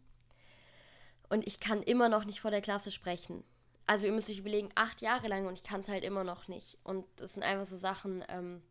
und 1.28 1.46
ich 1.46 1.60
kann 1.60 1.82
immer 1.82 2.08
noch 2.08 2.24
nicht 2.24 2.40
vor 2.40 2.50
der 2.50 2.60
Klasse 2.60 2.90
sprechen. 2.90 3.44
Also 3.86 4.06
ihr 4.06 4.12
müsst 4.12 4.30
euch 4.30 4.38
überlegen, 4.38 4.70
acht 4.74 5.02
Jahre 5.02 5.28
lang 5.28 5.46
und 5.46 5.58
ich 5.58 5.64
kann 5.64 5.80
es 5.80 5.88
halt 5.88 6.04
immer 6.04 6.24
noch 6.24 6.48
nicht. 6.48 6.78
Und 6.84 7.04
das 7.16 7.34
sind 7.34 7.42
einfach 7.42 7.66
so 7.66 7.76
Sachen, 7.76 8.24
ähm, 8.28 8.62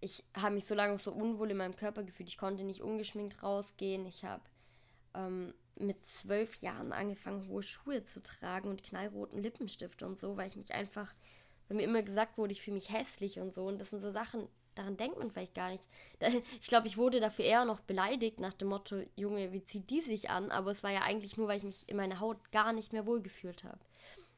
ich 0.00 0.24
habe 0.36 0.54
mich 0.54 0.66
so 0.66 0.74
lange 0.74 0.98
so 0.98 1.12
unwohl 1.12 1.50
in 1.50 1.56
meinem 1.56 1.76
Körper 1.76 2.04
gefühlt. 2.04 2.28
Ich 2.28 2.38
konnte 2.38 2.64
nicht 2.64 2.82
ungeschminkt 2.82 3.42
rausgehen. 3.42 4.06
Ich 4.06 4.24
habe 4.24 4.42
ähm, 5.14 5.54
mit 5.78 6.04
zwölf 6.04 6.56
Jahren 6.56 6.92
angefangen, 6.92 7.48
hohe 7.48 7.62
Schuhe 7.62 8.04
zu 8.04 8.22
tragen 8.22 8.68
und 8.68 8.82
knallroten 8.82 9.42
Lippenstift 9.42 10.02
und 10.02 10.20
so, 10.20 10.36
weil 10.36 10.48
ich 10.48 10.56
mich 10.56 10.72
einfach, 10.74 11.14
weil 11.68 11.78
mir 11.78 11.84
immer 11.84 12.02
gesagt 12.02 12.38
wurde, 12.38 12.52
ich 12.52 12.62
fühle 12.62 12.76
mich 12.76 12.90
hässlich 12.90 13.40
und 13.40 13.54
so. 13.54 13.66
Und 13.66 13.78
das 13.78 13.90
sind 13.90 14.00
so 14.00 14.10
Sachen, 14.10 14.48
daran 14.76 14.96
denkt 14.96 15.18
man 15.18 15.30
vielleicht 15.30 15.54
gar 15.54 15.70
nicht. 15.70 15.84
Ich 16.60 16.68
glaube, 16.68 16.86
ich 16.86 16.96
wurde 16.96 17.20
dafür 17.20 17.44
eher 17.44 17.64
noch 17.64 17.80
beleidigt 17.80 18.40
nach 18.40 18.52
dem 18.52 18.68
Motto, 18.68 19.02
Junge, 19.16 19.52
wie 19.52 19.64
zieht 19.64 19.90
die 19.90 20.00
sich 20.00 20.30
an? 20.30 20.50
Aber 20.50 20.70
es 20.70 20.82
war 20.82 20.90
ja 20.90 21.02
eigentlich 21.02 21.36
nur, 21.36 21.48
weil 21.48 21.58
ich 21.58 21.64
mich 21.64 21.88
in 21.88 21.96
meiner 21.96 22.20
Haut 22.20 22.52
gar 22.52 22.72
nicht 22.72 22.92
mehr 22.92 23.06
wohlgefühlt 23.06 23.64
habe. 23.64 23.78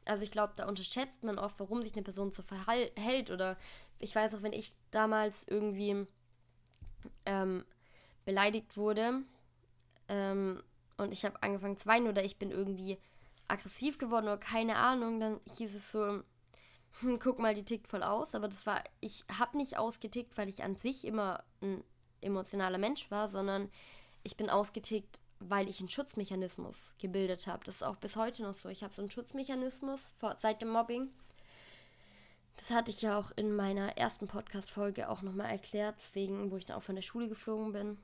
Also 0.04 0.22
ich 0.22 0.30
glaube, 0.30 0.54
da 0.56 0.66
unterschätzt 0.66 1.22
man 1.22 1.38
oft, 1.38 1.60
warum 1.60 1.82
sich 1.82 1.92
eine 1.92 2.02
Person 2.02 2.32
so 2.32 2.42
verhält. 2.42 3.30
Oder 3.30 3.58
ich 3.98 4.14
weiß 4.14 4.34
auch, 4.34 4.42
wenn 4.42 4.54
ich 4.54 4.72
damals 4.90 5.44
irgendwie 5.46 6.06
ähm, 7.26 7.64
beleidigt 8.24 8.76
wurde 8.76 9.22
ähm, 10.08 10.62
und 10.96 11.12
ich 11.12 11.24
habe 11.24 11.42
angefangen 11.42 11.76
zu 11.76 11.86
weinen 11.86 12.08
oder 12.08 12.24
ich 12.24 12.38
bin 12.38 12.50
irgendwie 12.50 12.98
aggressiv 13.46 13.98
geworden 13.98 14.26
oder 14.26 14.38
keine 14.38 14.76
Ahnung, 14.76 15.20
dann 15.20 15.40
hieß 15.56 15.74
es 15.74 15.92
so, 15.92 16.22
guck 17.20 17.38
mal, 17.38 17.54
die 17.54 17.64
tickt 17.64 17.88
voll 17.88 18.02
aus, 18.02 18.34
aber 18.34 18.48
das 18.48 18.66
war, 18.66 18.82
ich 19.00 19.24
habe 19.38 19.56
nicht 19.56 19.78
ausgetickt, 19.78 20.36
weil 20.36 20.48
ich 20.48 20.62
an 20.62 20.76
sich 20.76 21.04
immer 21.04 21.44
ein 21.60 21.82
emotionaler 22.20 22.78
Mensch 22.78 23.10
war, 23.10 23.28
sondern 23.28 23.70
ich 24.22 24.36
bin 24.36 24.50
ausgetickt, 24.50 25.20
weil 25.40 25.68
ich 25.68 25.78
einen 25.78 25.88
Schutzmechanismus 25.88 26.94
gebildet 26.98 27.46
habe. 27.46 27.64
Das 27.64 27.76
ist 27.76 27.82
auch 27.82 27.96
bis 27.96 28.16
heute 28.16 28.42
noch 28.42 28.54
so. 28.54 28.68
Ich 28.68 28.82
habe 28.82 28.94
so 28.94 29.02
einen 29.02 29.10
Schutzmechanismus 29.10 30.00
vor, 30.18 30.36
seit 30.40 30.60
dem 30.62 30.70
Mobbing. 30.70 31.08
Das 32.56 32.70
hatte 32.70 32.90
ich 32.90 33.02
ja 33.02 33.18
auch 33.18 33.30
in 33.36 33.54
meiner 33.54 33.96
ersten 33.96 34.26
Podcast-Folge 34.26 35.08
auch 35.08 35.22
nochmal 35.22 35.50
erklärt, 35.50 35.94
wegen, 36.12 36.50
wo 36.50 36.56
ich 36.56 36.66
dann 36.66 36.76
auch 36.76 36.82
von 36.82 36.96
der 36.96 37.02
Schule 37.02 37.28
geflogen 37.28 37.72
bin. 37.72 37.98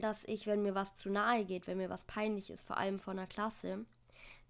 dass 0.00 0.24
ich, 0.24 0.46
wenn 0.46 0.62
mir 0.62 0.74
was 0.74 0.96
zu 0.96 1.10
nahe 1.10 1.44
geht, 1.44 1.66
wenn 1.66 1.76
mir 1.76 1.90
was 1.90 2.04
peinlich 2.04 2.50
ist, 2.50 2.66
vor 2.66 2.78
allem 2.78 2.98
vor 2.98 3.12
einer 3.12 3.26
Klasse, 3.26 3.84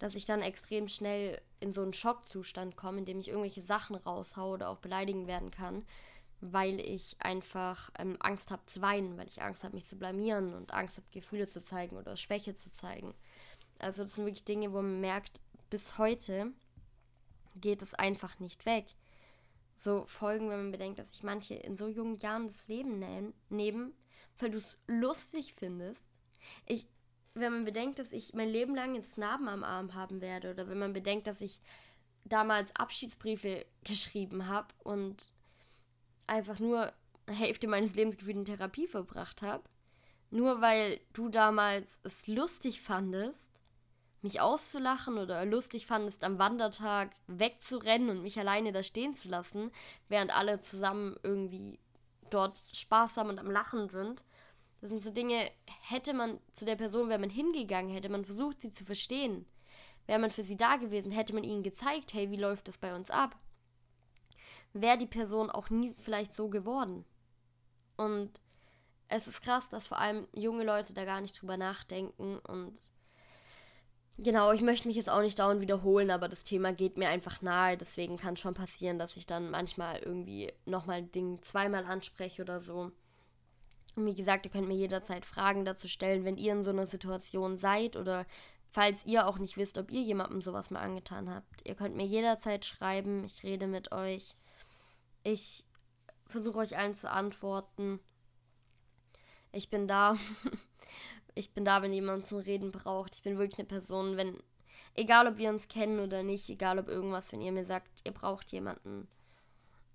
dass 0.02 0.16
ich 0.16 0.24
dann 0.24 0.42
extrem 0.42 0.88
schnell 0.88 1.40
in 1.60 1.72
so 1.72 1.80
einen 1.80 1.92
Schockzustand 1.92 2.76
komme, 2.76 2.98
in 2.98 3.04
dem 3.04 3.20
ich 3.20 3.28
irgendwelche 3.28 3.62
Sachen 3.62 3.94
raushaue 3.94 4.54
oder 4.54 4.68
auch 4.68 4.78
beleidigen 4.78 5.28
werden 5.28 5.52
kann, 5.52 5.86
weil 6.40 6.80
ich 6.80 7.14
einfach 7.20 7.88
ähm, 8.00 8.16
Angst 8.18 8.50
habe 8.50 8.66
zu 8.66 8.82
weinen, 8.82 9.16
weil 9.16 9.28
ich 9.28 9.42
Angst 9.42 9.62
habe, 9.62 9.76
mich 9.76 9.86
zu 9.86 9.94
blamieren 9.94 10.54
und 10.54 10.74
Angst 10.74 10.96
habe, 10.96 11.06
Gefühle 11.12 11.46
zu 11.46 11.62
zeigen 11.62 11.96
oder 11.96 12.16
Schwäche 12.16 12.56
zu 12.56 12.72
zeigen. 12.72 13.14
Also 13.78 14.02
das 14.02 14.16
sind 14.16 14.24
wirklich 14.24 14.42
Dinge, 14.42 14.72
wo 14.72 14.82
man 14.82 15.00
merkt, 15.00 15.40
bis 15.70 15.96
heute 15.98 16.52
geht 17.54 17.80
es 17.80 17.94
einfach 17.94 18.40
nicht 18.40 18.66
weg. 18.66 18.86
So 19.76 20.04
Folgen, 20.06 20.50
wenn 20.50 20.62
man 20.62 20.72
bedenkt, 20.72 20.98
dass 20.98 21.12
sich 21.12 21.22
manche 21.22 21.54
in 21.54 21.76
so 21.76 21.86
jungen 21.86 22.16
Jahren 22.16 22.48
das 22.48 22.66
Leben 22.66 22.98
nehmen, 23.50 23.94
weil 24.40 24.50
du 24.50 24.58
es 24.58 24.76
lustig 24.88 25.54
findest. 25.54 26.02
Ich, 26.66 26.88
wenn 27.34 27.52
man 27.52 27.64
bedenkt, 27.64 27.98
dass 27.98 28.12
ich 28.12 28.34
mein 28.34 28.48
Leben 28.48 28.74
lang 28.74 28.94
jetzt 28.94 29.18
Narben 29.18 29.48
am 29.48 29.64
Arm 29.64 29.94
haben 29.94 30.20
werde, 30.20 30.50
oder 30.50 30.68
wenn 30.68 30.78
man 30.78 30.92
bedenkt, 30.92 31.26
dass 31.26 31.40
ich 31.40 31.60
damals 32.24 32.74
Abschiedsbriefe 32.76 33.66
geschrieben 33.84 34.48
habe 34.48 34.68
und 34.82 35.32
einfach 36.26 36.58
nur 36.58 36.92
Hälfte 37.28 37.68
meines 37.68 37.94
Lebens 37.94 38.16
gefühlt 38.16 38.36
in 38.36 38.44
Therapie 38.44 38.86
verbracht 38.86 39.42
habe, 39.42 39.64
nur 40.30 40.60
weil 40.60 41.00
du 41.12 41.28
damals 41.28 41.98
es 42.02 42.26
lustig 42.26 42.80
fandest, 42.80 43.38
mich 44.22 44.40
auszulachen 44.40 45.18
oder 45.18 45.44
lustig 45.44 45.86
fandest, 45.86 46.24
am 46.24 46.38
Wandertag 46.38 47.10
wegzurennen 47.26 48.08
und 48.10 48.22
mich 48.22 48.38
alleine 48.38 48.72
da 48.72 48.82
stehen 48.82 49.14
zu 49.14 49.28
lassen, 49.28 49.72
während 50.08 50.34
alle 50.34 50.60
zusammen 50.60 51.16
irgendwie 51.22 51.80
dort 52.30 52.62
sparsam 52.72 53.28
und 53.28 53.38
am 53.38 53.50
Lachen 53.50 53.88
sind. 53.88 54.24
Das 54.82 54.90
sind 54.90 55.02
so 55.02 55.12
Dinge, 55.12 55.48
hätte 55.82 56.12
man 56.12 56.40
zu 56.52 56.64
der 56.64 56.74
Person, 56.74 57.08
wäre 57.08 57.20
man 57.20 57.30
hingegangen, 57.30 57.92
hätte 57.92 58.08
man 58.08 58.24
versucht, 58.24 58.60
sie 58.60 58.72
zu 58.72 58.84
verstehen, 58.84 59.46
wäre 60.06 60.18
man 60.18 60.32
für 60.32 60.42
sie 60.42 60.56
da 60.56 60.76
gewesen, 60.76 61.12
hätte 61.12 61.34
man 61.34 61.44
ihnen 61.44 61.62
gezeigt, 61.62 62.12
hey, 62.12 62.32
wie 62.32 62.36
läuft 62.36 62.66
das 62.66 62.78
bei 62.78 62.92
uns 62.94 63.08
ab, 63.08 63.36
wäre 64.72 64.98
die 64.98 65.06
Person 65.06 65.50
auch 65.50 65.70
nie 65.70 65.94
vielleicht 65.98 66.34
so 66.34 66.48
geworden. 66.48 67.04
Und 67.96 68.40
es 69.06 69.28
ist 69.28 69.40
krass, 69.40 69.68
dass 69.68 69.86
vor 69.86 69.98
allem 69.98 70.26
junge 70.32 70.64
Leute 70.64 70.94
da 70.94 71.04
gar 71.04 71.20
nicht 71.20 71.40
drüber 71.40 71.56
nachdenken 71.56 72.38
und 72.40 72.92
Genau, 74.18 74.52
ich 74.52 74.60
möchte 74.60 74.86
mich 74.88 74.96
jetzt 74.96 75.08
auch 75.08 75.22
nicht 75.22 75.38
dauernd 75.38 75.60
wiederholen, 75.62 76.10
aber 76.10 76.28
das 76.28 76.44
Thema 76.44 76.72
geht 76.72 76.98
mir 76.98 77.08
einfach 77.08 77.40
nahe. 77.40 77.78
Deswegen 77.78 78.18
kann 78.18 78.34
es 78.34 78.40
schon 78.40 78.54
passieren, 78.54 78.98
dass 78.98 79.16
ich 79.16 79.26
dann 79.26 79.50
manchmal 79.50 80.00
irgendwie 80.00 80.52
nochmal 80.66 80.98
ein 80.98 81.10
Ding 81.10 81.40
zweimal 81.42 81.86
anspreche 81.86 82.42
oder 82.42 82.60
so. 82.60 82.92
Und 83.94 84.06
wie 84.06 84.14
gesagt, 84.14 84.46
ihr 84.46 84.50
könnt 84.50 84.68
mir 84.68 84.76
jederzeit 84.76 85.26
Fragen 85.26 85.64
dazu 85.64 85.86
stellen, 85.86 86.24
wenn 86.24 86.38
ihr 86.38 86.52
in 86.52 86.62
so 86.62 86.70
einer 86.70 86.86
Situation 86.86 87.58
seid 87.58 87.96
oder 87.96 88.26
falls 88.70 89.04
ihr 89.04 89.26
auch 89.26 89.38
nicht 89.38 89.56
wisst, 89.56 89.76
ob 89.76 89.90
ihr 89.90 90.00
jemandem 90.00 90.40
sowas 90.40 90.70
mal 90.70 90.80
angetan 90.80 91.28
habt. 91.28 91.66
Ihr 91.66 91.74
könnt 91.74 91.94
mir 91.94 92.06
jederzeit 92.06 92.64
schreiben, 92.64 93.24
ich 93.24 93.42
rede 93.42 93.66
mit 93.66 93.92
euch. 93.92 94.34
Ich 95.22 95.64
versuche 96.26 96.58
euch 96.58 96.76
allen 96.78 96.94
zu 96.94 97.10
antworten. 97.10 98.00
Ich 99.52 99.68
bin 99.68 99.86
da. 99.86 100.16
ich 101.34 101.52
bin 101.52 101.66
da, 101.66 101.82
wenn 101.82 101.92
jemand 101.92 102.26
zum 102.26 102.38
Reden 102.38 102.72
braucht. 102.72 103.14
Ich 103.14 103.22
bin 103.22 103.36
wirklich 103.36 103.58
eine 103.58 103.68
Person, 103.68 104.16
wenn, 104.16 104.42
egal 104.94 105.26
ob 105.26 105.36
wir 105.36 105.50
uns 105.50 105.68
kennen 105.68 106.00
oder 106.00 106.22
nicht, 106.22 106.48
egal 106.48 106.78
ob 106.78 106.88
irgendwas, 106.88 107.30
wenn 107.30 107.42
ihr 107.42 107.52
mir 107.52 107.66
sagt, 107.66 108.00
ihr 108.04 108.12
braucht 108.12 108.50
jemanden, 108.52 109.06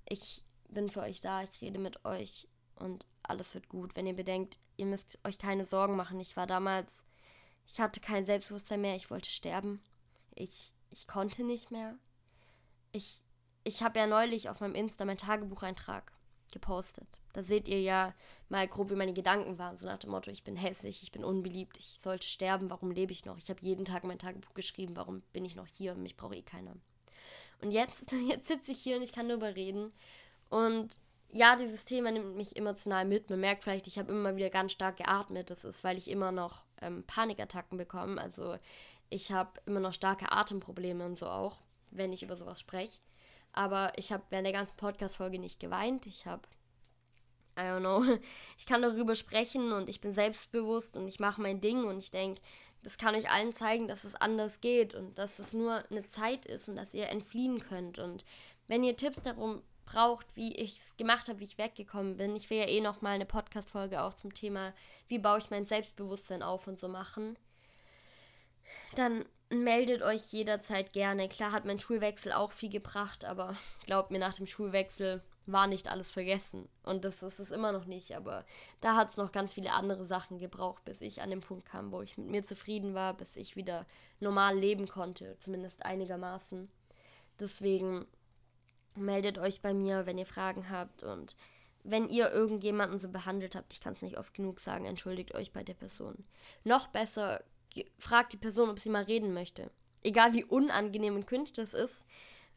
ich 0.07 0.43
bin 0.69 0.89
für 0.89 1.01
euch 1.01 1.19
da, 1.19 1.41
ich 1.41 1.61
rede 1.61 1.79
mit 1.79 2.05
euch 2.05 2.47
und 2.77 3.05
alles 3.23 3.53
wird 3.53 3.69
gut. 3.69 3.95
Wenn 3.95 4.07
ihr 4.07 4.15
bedenkt, 4.15 4.57
ihr 4.77 4.85
müsst 4.85 5.17
euch 5.23 5.37
keine 5.37 5.65
Sorgen 5.65 5.95
machen. 5.95 6.19
Ich 6.19 6.37
war 6.37 6.47
damals, 6.47 6.91
ich 7.65 7.79
hatte 7.79 7.99
kein 7.99 8.25
Selbstbewusstsein 8.25 8.81
mehr, 8.81 8.95
ich 8.95 9.09
wollte 9.09 9.29
sterben. 9.29 9.81
Ich, 10.35 10.73
ich 10.89 11.07
konnte 11.07 11.43
nicht 11.43 11.71
mehr. 11.71 11.95
Ich, 12.91 13.21
ich 13.63 13.83
habe 13.83 13.99
ja 13.99 14.07
neulich 14.07 14.49
auf 14.49 14.61
meinem 14.61 14.75
Insta 14.75 15.05
meinen 15.05 15.17
Tagebucheintrag 15.17 16.11
gepostet. 16.51 17.07
Da 17.33 17.43
seht 17.43 17.67
ihr 17.67 17.81
ja 17.81 18.15
mal 18.49 18.67
grob, 18.67 18.89
wie 18.89 18.95
meine 18.95 19.13
Gedanken 19.13 19.59
waren. 19.59 19.77
So 19.77 19.85
nach 19.85 19.99
dem 19.99 20.11
Motto, 20.11 20.31
ich 20.31 20.43
bin 20.43 20.55
hässlich, 20.55 21.03
ich 21.03 21.11
bin 21.11 21.23
unbeliebt, 21.23 21.77
ich 21.77 21.99
sollte 22.01 22.25
sterben, 22.25 22.69
warum 22.69 22.91
lebe 22.91 23.11
ich 23.11 23.25
noch? 23.25 23.37
Ich 23.37 23.49
habe 23.49 23.59
jeden 23.61 23.85
Tag 23.85 24.03
mein 24.05 24.19
Tagebuch 24.19 24.53
geschrieben, 24.53 24.95
warum 24.95 25.21
bin 25.33 25.45
ich 25.45 25.55
noch 25.55 25.67
hier? 25.67 25.93
Mich 25.95 26.17
braucht 26.17 26.35
eh 26.35 26.41
keiner. 26.41 26.75
Und 27.61 27.71
jetzt, 27.71 28.11
jetzt 28.27 28.47
sitze 28.47 28.71
ich 28.71 28.79
hier 28.79 28.97
und 28.97 29.03
ich 29.03 29.11
kann 29.11 29.27
darüber 29.29 29.55
reden. 29.55 29.91
Und 30.49 30.99
ja, 31.31 31.55
dieses 31.55 31.85
Thema 31.85 32.11
nimmt 32.11 32.35
mich 32.35 32.55
emotional 32.55 33.05
mit. 33.05 33.29
Man 33.29 33.39
merkt 33.39 33.63
vielleicht, 33.63 33.87
ich 33.87 33.99
habe 33.99 34.11
immer 34.11 34.35
wieder 34.35 34.49
ganz 34.49 34.71
stark 34.71 34.97
geatmet. 34.97 35.49
Das 35.49 35.65
ist, 35.65 35.83
weil 35.83 35.97
ich 35.97 36.09
immer 36.09 36.31
noch 36.31 36.63
ähm, 36.81 37.03
Panikattacken 37.05 37.77
bekomme. 37.77 38.19
Also 38.19 38.57
ich 39.09 39.31
habe 39.31 39.51
immer 39.65 39.79
noch 39.79 39.93
starke 39.93 40.31
Atemprobleme 40.31 41.05
und 41.05 41.19
so 41.19 41.27
auch, 41.27 41.57
wenn 41.91 42.13
ich 42.13 42.23
über 42.23 42.37
sowas 42.37 42.59
spreche. 42.59 42.99
Aber 43.53 43.91
ich 43.97 44.11
habe 44.11 44.23
während 44.29 44.45
der 44.45 44.53
ganzen 44.53 44.77
Podcast-Folge 44.77 45.39
nicht 45.39 45.59
geweint. 45.59 46.05
Ich 46.05 46.25
habe, 46.25 46.43
I 47.57 47.61
don't 47.61 47.79
know, 47.79 48.03
ich 48.57 48.65
kann 48.65 48.81
darüber 48.81 49.15
sprechen 49.15 49.71
und 49.71 49.89
ich 49.89 49.99
bin 50.01 50.13
selbstbewusst 50.13 50.95
und 50.95 51.07
ich 51.07 51.19
mache 51.19 51.41
mein 51.41 51.59
Ding 51.59 51.85
und 51.85 51.97
ich 51.97 52.11
denke, 52.11 52.41
das 52.83 52.97
kann 52.97 53.15
euch 53.15 53.29
allen 53.29 53.53
zeigen, 53.53 53.87
dass 53.87 54.03
es 54.03 54.15
anders 54.15 54.61
geht 54.61 54.95
und 54.95 55.17
dass 55.17 55.39
es 55.39 55.53
nur 55.53 55.83
eine 55.89 56.07
Zeit 56.09 56.45
ist 56.45 56.69
und 56.69 56.75
dass 56.75 56.93
ihr 56.93 57.09
entfliehen 57.09 57.59
könnt. 57.59 57.99
Und 57.99 58.23
wenn 58.67 58.83
ihr 58.83 58.95
Tipps 58.95 59.21
darum 59.23 59.61
braucht, 59.87 60.35
wie 60.35 60.55
ich 60.55 60.77
es 60.77 60.95
gemacht 60.97 61.27
habe, 61.27 61.39
wie 61.39 61.45
ich 61.45 61.57
weggekommen 61.57 62.17
bin, 62.17 62.35
ich 62.35 62.49
will 62.51 62.59
ja 62.59 62.67
eh 62.67 62.81
nochmal 62.81 63.15
eine 63.15 63.25
Podcast-Folge 63.25 64.03
auch 64.03 64.13
zum 64.13 64.33
Thema, 64.33 64.73
wie 65.07 65.17
baue 65.17 65.39
ich 65.39 65.49
mein 65.49 65.65
Selbstbewusstsein 65.65 66.43
auf 66.43 66.67
und 66.67 66.77
so 66.77 66.87
machen, 66.87 67.35
dann 68.95 69.25
meldet 69.49 70.01
euch 70.01 70.31
jederzeit 70.31 70.93
gerne. 70.93 71.29
Klar 71.29 71.51
hat 71.51 71.65
mein 71.65 71.79
Schulwechsel 71.79 72.33
auch 72.33 72.51
viel 72.51 72.69
gebracht, 72.69 73.25
aber 73.25 73.55
glaubt 73.85 74.11
mir, 74.11 74.19
nach 74.19 74.35
dem 74.35 74.45
Schulwechsel 74.45 75.23
war 75.45 75.67
nicht 75.67 75.87
alles 75.87 76.11
vergessen. 76.11 76.67
Und 76.83 77.05
das 77.05 77.23
ist 77.23 77.39
es 77.39 77.51
immer 77.51 77.71
noch 77.71 77.85
nicht. 77.85 78.15
Aber 78.15 78.45
da 78.81 78.95
hat 78.95 79.11
es 79.11 79.17
noch 79.17 79.31
ganz 79.31 79.53
viele 79.53 79.71
andere 79.71 80.05
Sachen 80.05 80.37
gebraucht, 80.37 80.83
bis 80.83 80.99
ich 80.99 81.21
an 81.21 81.29
den 81.29 81.39
Punkt 81.39 81.65
kam, 81.65 81.91
wo 81.91 82.01
ich 82.01 82.17
mit 82.17 82.27
mir 82.27 82.43
zufrieden 82.43 82.93
war, 82.93 83.13
bis 83.13 83.35
ich 83.37 83.55
wieder 83.55 83.85
normal 84.19 84.57
leben 84.57 84.87
konnte, 84.89 85.37
zumindest 85.39 85.85
einigermaßen. 85.85 86.69
Deswegen 87.39 88.05
meldet 88.97 89.37
euch 89.37 89.61
bei 89.61 89.73
mir, 89.73 90.05
wenn 90.05 90.17
ihr 90.17 90.25
Fragen 90.25 90.69
habt 90.69 91.03
und 91.03 91.35
wenn 91.83 92.09
ihr 92.09 92.31
irgendjemanden 92.31 92.99
so 92.99 93.09
behandelt 93.09 93.55
habt, 93.55 93.73
ich 93.73 93.81
kann 93.81 93.93
es 93.93 94.01
nicht 94.01 94.17
oft 94.17 94.33
genug 94.33 94.59
sagen, 94.59 94.85
entschuldigt 94.85 95.33
euch 95.35 95.53
bei 95.53 95.63
der 95.63 95.73
Person. 95.73 96.25
Noch 96.63 96.87
besser 96.87 97.43
fragt 97.97 98.33
die 98.33 98.37
Person, 98.37 98.69
ob 98.69 98.79
sie 98.79 98.89
mal 98.89 99.03
reden 99.03 99.33
möchte. 99.33 99.71
Egal 100.03 100.33
wie 100.33 100.43
unangenehm 100.43 101.15
und 101.15 101.27
cringe 101.27 101.49
das 101.55 101.73
ist. 101.73 102.05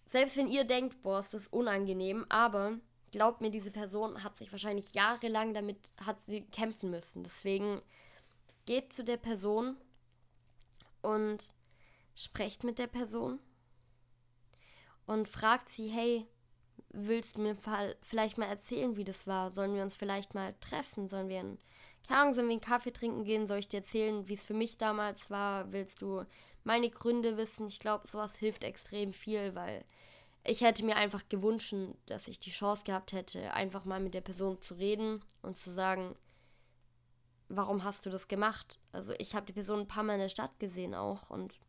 Selbst 0.07 0.37
wenn 0.37 0.48
ihr 0.48 0.64
denkt, 0.64 1.03
boah, 1.03 1.20
ist 1.20 1.35
das 1.35 1.46
unangenehm, 1.48 2.26
aber 2.29 2.79
glaubt 3.12 3.40
mir, 3.40 3.50
diese 3.50 3.70
Person 3.70 4.24
hat 4.24 4.37
sich 4.37 4.50
wahrscheinlich 4.50 4.94
jahrelang 4.94 5.55
damit 5.55 5.94
hat 6.05 6.20
sie 6.22 6.42
kämpfen 6.42 6.90
müssen. 6.90 7.22
Deswegen 7.22 7.81
geht 8.66 8.92
zu 8.92 9.05
der 9.05 9.16
Person 9.16 9.76
und 11.03 11.55
sprecht 12.16 12.64
mit 12.64 12.79
der 12.79 12.87
Person 12.87 13.38
und 15.06 15.28
fragt 15.28 15.68
sie, 15.68 15.88
hey, 15.88 16.26
willst 16.90 17.36
du 17.36 17.42
mir 17.42 17.56
vielleicht 18.02 18.38
mal 18.38 18.46
erzählen, 18.46 18.96
wie 18.96 19.04
das 19.04 19.26
war? 19.26 19.50
Sollen 19.50 19.74
wir 19.74 19.82
uns 19.82 19.96
vielleicht 19.96 20.34
mal 20.34 20.54
treffen? 20.60 21.08
Sollen 21.08 21.28
wir 21.28 21.40
einen 21.40 21.58
keine 22.10 22.22
Ahnung, 22.22 22.34
sollen 22.34 22.48
wir 22.48 22.54
einen 22.54 22.60
Kaffee 22.60 22.92
trinken 22.92 23.24
gehen? 23.24 23.46
Soll 23.46 23.58
ich 23.58 23.68
dir 23.68 23.78
erzählen, 23.78 24.26
wie 24.26 24.34
es 24.34 24.44
für 24.44 24.54
mich 24.54 24.78
damals 24.78 25.30
war? 25.30 25.70
Willst 25.72 26.02
du 26.02 26.24
meine 26.64 26.90
Gründe 26.90 27.36
wissen? 27.36 27.68
Ich 27.68 27.78
glaube, 27.78 28.08
sowas 28.08 28.34
hilft 28.36 28.64
extrem 28.64 29.12
viel, 29.12 29.54
weil 29.54 29.84
ich 30.42 30.62
hätte 30.62 30.84
mir 30.84 30.96
einfach 30.96 31.28
gewünscht, 31.28 31.74
dass 32.06 32.26
ich 32.26 32.40
die 32.40 32.50
Chance 32.50 32.82
gehabt 32.84 33.12
hätte, 33.12 33.52
einfach 33.54 33.84
mal 33.84 34.00
mit 34.00 34.14
der 34.14 34.22
Person 34.22 34.60
zu 34.60 34.74
reden 34.74 35.22
und 35.42 35.56
zu 35.56 35.70
sagen, 35.70 36.16
warum 37.48 37.84
hast 37.84 38.06
du 38.06 38.10
das 38.10 38.26
gemacht? 38.26 38.80
Also 38.90 39.12
ich 39.18 39.34
habe 39.34 39.46
die 39.46 39.52
Person 39.52 39.80
ein 39.80 39.88
paar 39.88 40.02
Mal 40.02 40.14
in 40.14 40.20
der 40.20 40.28
Stadt 40.28 40.58
gesehen 40.58 40.94
auch 40.94 41.30
und 41.30 41.60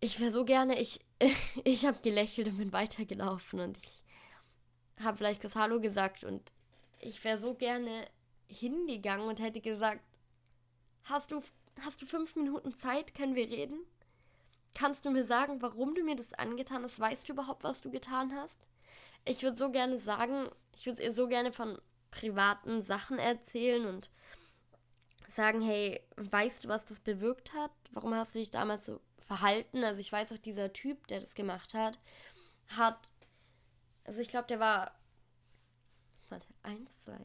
ich 0.00 0.20
wäre 0.20 0.30
so 0.30 0.44
gerne, 0.44 0.80
ich, 0.80 1.00
ich 1.64 1.86
habe 1.86 2.00
gelächelt 2.02 2.48
und 2.48 2.58
bin 2.58 2.72
weitergelaufen 2.72 3.60
und 3.60 3.76
ich 3.78 4.04
habe 5.00 5.16
vielleicht 5.16 5.40
kurz 5.40 5.56
Hallo 5.56 5.80
gesagt 5.80 6.24
und 6.24 6.52
ich 7.00 7.22
wäre 7.24 7.38
so 7.38 7.54
gerne 7.54 8.08
hingegangen 8.48 9.28
und 9.28 9.40
hätte 9.40 9.60
gesagt, 9.60 10.02
hast 11.04 11.30
du, 11.30 11.42
hast 11.80 12.02
du 12.02 12.06
fünf 12.06 12.36
Minuten 12.36 12.76
Zeit, 12.76 13.14
können 13.14 13.34
wir 13.34 13.48
reden? 13.48 13.80
Kannst 14.74 15.04
du 15.04 15.10
mir 15.10 15.24
sagen, 15.24 15.60
warum 15.62 15.94
du 15.94 16.02
mir 16.02 16.16
das 16.16 16.32
angetan 16.34 16.84
hast? 16.84 17.00
Weißt 17.00 17.28
du 17.28 17.32
überhaupt, 17.32 17.64
was 17.64 17.80
du 17.80 17.90
getan 17.90 18.34
hast? 18.34 18.68
Ich 19.24 19.42
würde 19.42 19.56
so 19.56 19.70
gerne 19.70 19.98
sagen, 19.98 20.48
ich 20.76 20.86
würde 20.86 21.02
ihr 21.02 21.12
so 21.12 21.26
gerne 21.26 21.52
von 21.52 21.78
privaten 22.10 22.82
Sachen 22.82 23.18
erzählen 23.18 23.86
und 23.86 24.10
sagen, 25.28 25.60
hey, 25.60 26.00
weißt 26.16 26.64
du, 26.64 26.68
was 26.68 26.84
das 26.84 27.00
bewirkt 27.00 27.52
hat? 27.54 27.72
Warum 27.90 28.14
hast 28.14 28.34
du 28.34 28.38
dich 28.38 28.50
damals 28.50 28.86
so 28.86 29.00
verhalten? 29.28 29.84
Also 29.84 30.00
ich 30.00 30.10
weiß 30.10 30.32
auch, 30.32 30.38
dieser 30.38 30.72
Typ, 30.72 31.06
der 31.06 31.20
das 31.20 31.34
gemacht 31.34 31.74
hat, 31.74 31.98
hat, 32.66 33.12
also 34.04 34.20
ich 34.20 34.28
glaube, 34.28 34.48
der 34.48 34.58
war, 34.58 34.98
warte, 36.30 36.48
eins, 36.62 36.90
zwei, 37.04 37.20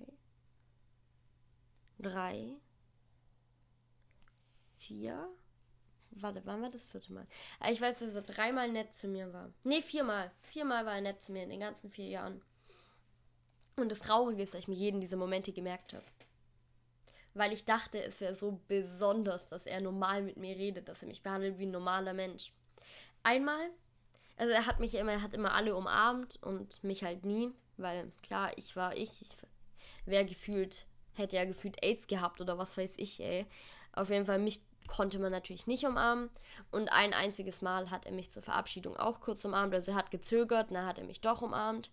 drei, 1.97 2.55
vier. 4.77 5.29
Warte, 6.11 6.45
wann 6.45 6.61
war 6.61 6.69
das 6.69 6.83
vierte 6.83 7.11
Mal? 7.11 7.25
Ah, 7.59 7.71
ich 7.71 7.81
weiß, 7.81 7.99
dass 7.99 8.13
er 8.13 8.21
dreimal 8.21 8.69
nett 8.69 8.93
zu 8.93 9.07
mir 9.07 9.33
war. 9.33 9.51
Nee, 9.63 9.81
viermal. 9.81 10.31
Viermal 10.43 10.85
war 10.85 10.93
er 10.93 11.01
nett 11.01 11.21
zu 11.21 11.31
mir 11.31 11.43
in 11.43 11.49
den 11.49 11.59
ganzen 11.59 11.89
vier 11.89 12.07
Jahren. 12.07 12.41
Und 13.77 13.89
das 13.89 14.01
Traurige 14.01 14.43
ist, 14.43 14.53
dass 14.53 14.61
ich 14.61 14.67
mir 14.67 14.75
jeden 14.75 15.01
dieser 15.01 15.17
Momente 15.17 15.51
gemerkt 15.51 15.93
habe. 15.93 16.05
Weil 17.33 17.51
ich 17.51 17.65
dachte, 17.65 18.01
es 18.03 18.21
wäre 18.21 18.35
so 18.35 18.59
besonders, 18.67 19.49
dass 19.49 19.65
er 19.65 19.81
normal 19.81 20.21
mit 20.21 20.37
mir 20.37 20.55
redet, 20.55 20.87
dass 20.87 21.01
er 21.01 21.07
mich 21.07 21.23
behandelt 21.23 21.57
wie 21.57 21.65
ein 21.65 21.71
normaler 21.71 22.13
Mensch. 22.13 22.53
Einmal, 23.23 23.69
also 24.37 24.53
er 24.53 24.65
hat 24.65 24.79
mich 24.79 24.93
immer, 24.95 25.13
er 25.13 25.21
hat 25.21 25.33
immer 25.33 25.53
alle 25.53 25.75
umarmt 25.75 26.37
und 26.43 26.83
mich 26.83 27.03
halt 27.03 27.25
nie, 27.25 27.51
weil 27.77 28.11
klar, 28.21 28.55
ich 28.57 28.75
war 28.75 28.95
ich, 28.95 29.21
ich 29.21 29.35
wäre 30.05 30.25
gefühlt, 30.25 30.85
hätte 31.15 31.37
ja 31.37 31.45
gefühlt 31.45 31.83
AIDS 31.83 32.07
gehabt 32.07 32.41
oder 32.41 32.57
was 32.57 32.77
weiß 32.77 32.93
ich, 32.97 33.19
ey. 33.19 33.45
Auf 33.93 34.09
jeden 34.09 34.25
Fall, 34.25 34.39
mich 34.39 34.61
konnte 34.87 35.19
man 35.19 35.31
natürlich 35.31 35.67
nicht 35.67 35.85
umarmen. 35.85 36.29
Und 36.71 36.91
ein 36.91 37.13
einziges 37.13 37.61
Mal 37.61 37.89
hat 37.89 38.05
er 38.05 38.11
mich 38.11 38.31
zur 38.31 38.43
Verabschiedung 38.43 38.97
auch 38.97 39.21
kurz 39.21 39.45
umarmt. 39.45 39.73
Also 39.73 39.91
er 39.91 39.97
hat 39.97 40.11
gezögert, 40.11 40.71
dann 40.71 40.85
hat 40.85 40.97
er 40.97 41.05
mich 41.05 41.21
doch 41.21 41.41
umarmt. 41.41 41.89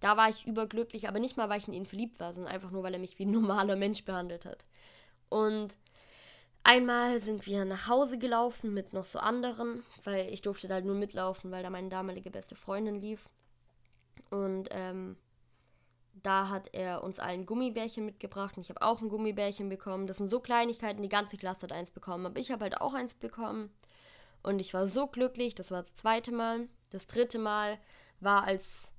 Da 0.00 0.16
war 0.16 0.28
ich 0.28 0.46
überglücklich, 0.46 1.08
aber 1.08 1.18
nicht 1.18 1.36
mal, 1.36 1.48
weil 1.48 1.58
ich 1.58 1.68
in 1.68 1.74
ihn 1.74 1.86
verliebt 1.86 2.20
war, 2.20 2.32
sondern 2.32 2.52
einfach 2.52 2.70
nur, 2.70 2.82
weil 2.82 2.94
er 2.94 3.00
mich 3.00 3.18
wie 3.18 3.24
ein 3.24 3.30
normaler 3.32 3.76
Mensch 3.76 4.04
behandelt 4.04 4.46
hat. 4.46 4.64
Und 5.28 5.76
einmal 6.62 7.20
sind 7.20 7.46
wir 7.46 7.64
nach 7.64 7.88
Hause 7.88 8.18
gelaufen 8.18 8.72
mit 8.72 8.92
noch 8.92 9.04
so 9.04 9.18
anderen, 9.18 9.82
weil 10.04 10.32
ich 10.32 10.42
durfte 10.42 10.68
da 10.68 10.74
halt 10.74 10.84
nur 10.84 10.94
mitlaufen, 10.94 11.50
weil 11.50 11.62
da 11.62 11.70
meine 11.70 11.88
damalige 11.88 12.30
beste 12.30 12.54
Freundin 12.54 12.96
lief. 12.96 13.28
Und 14.30 14.68
ähm, 14.72 15.16
da 16.22 16.48
hat 16.48 16.74
er 16.74 17.02
uns 17.02 17.18
allen 17.18 17.46
Gummibärchen 17.46 18.04
mitgebracht 18.04 18.56
und 18.56 18.62
ich 18.62 18.70
habe 18.70 18.82
auch 18.82 19.00
ein 19.00 19.08
Gummibärchen 19.08 19.68
bekommen. 19.68 20.06
Das 20.06 20.18
sind 20.18 20.28
so 20.28 20.40
Kleinigkeiten, 20.40 21.02
die 21.02 21.08
ganze 21.08 21.36
Klasse 21.36 21.62
hat 21.62 21.72
eins 21.72 21.90
bekommen, 21.90 22.26
aber 22.26 22.38
ich 22.38 22.50
habe 22.50 22.64
halt 22.64 22.80
auch 22.80 22.94
eins 22.94 23.14
bekommen. 23.14 23.70
Und 24.42 24.60
ich 24.60 24.74
war 24.74 24.86
so 24.86 25.06
glücklich, 25.06 25.54
das 25.54 25.70
war 25.70 25.82
das 25.82 25.94
zweite 25.94 26.32
Mal. 26.32 26.68
Das 26.90 27.06
dritte 27.06 27.38
Mal 27.38 27.78
war, 28.20 28.44
als 28.44 28.92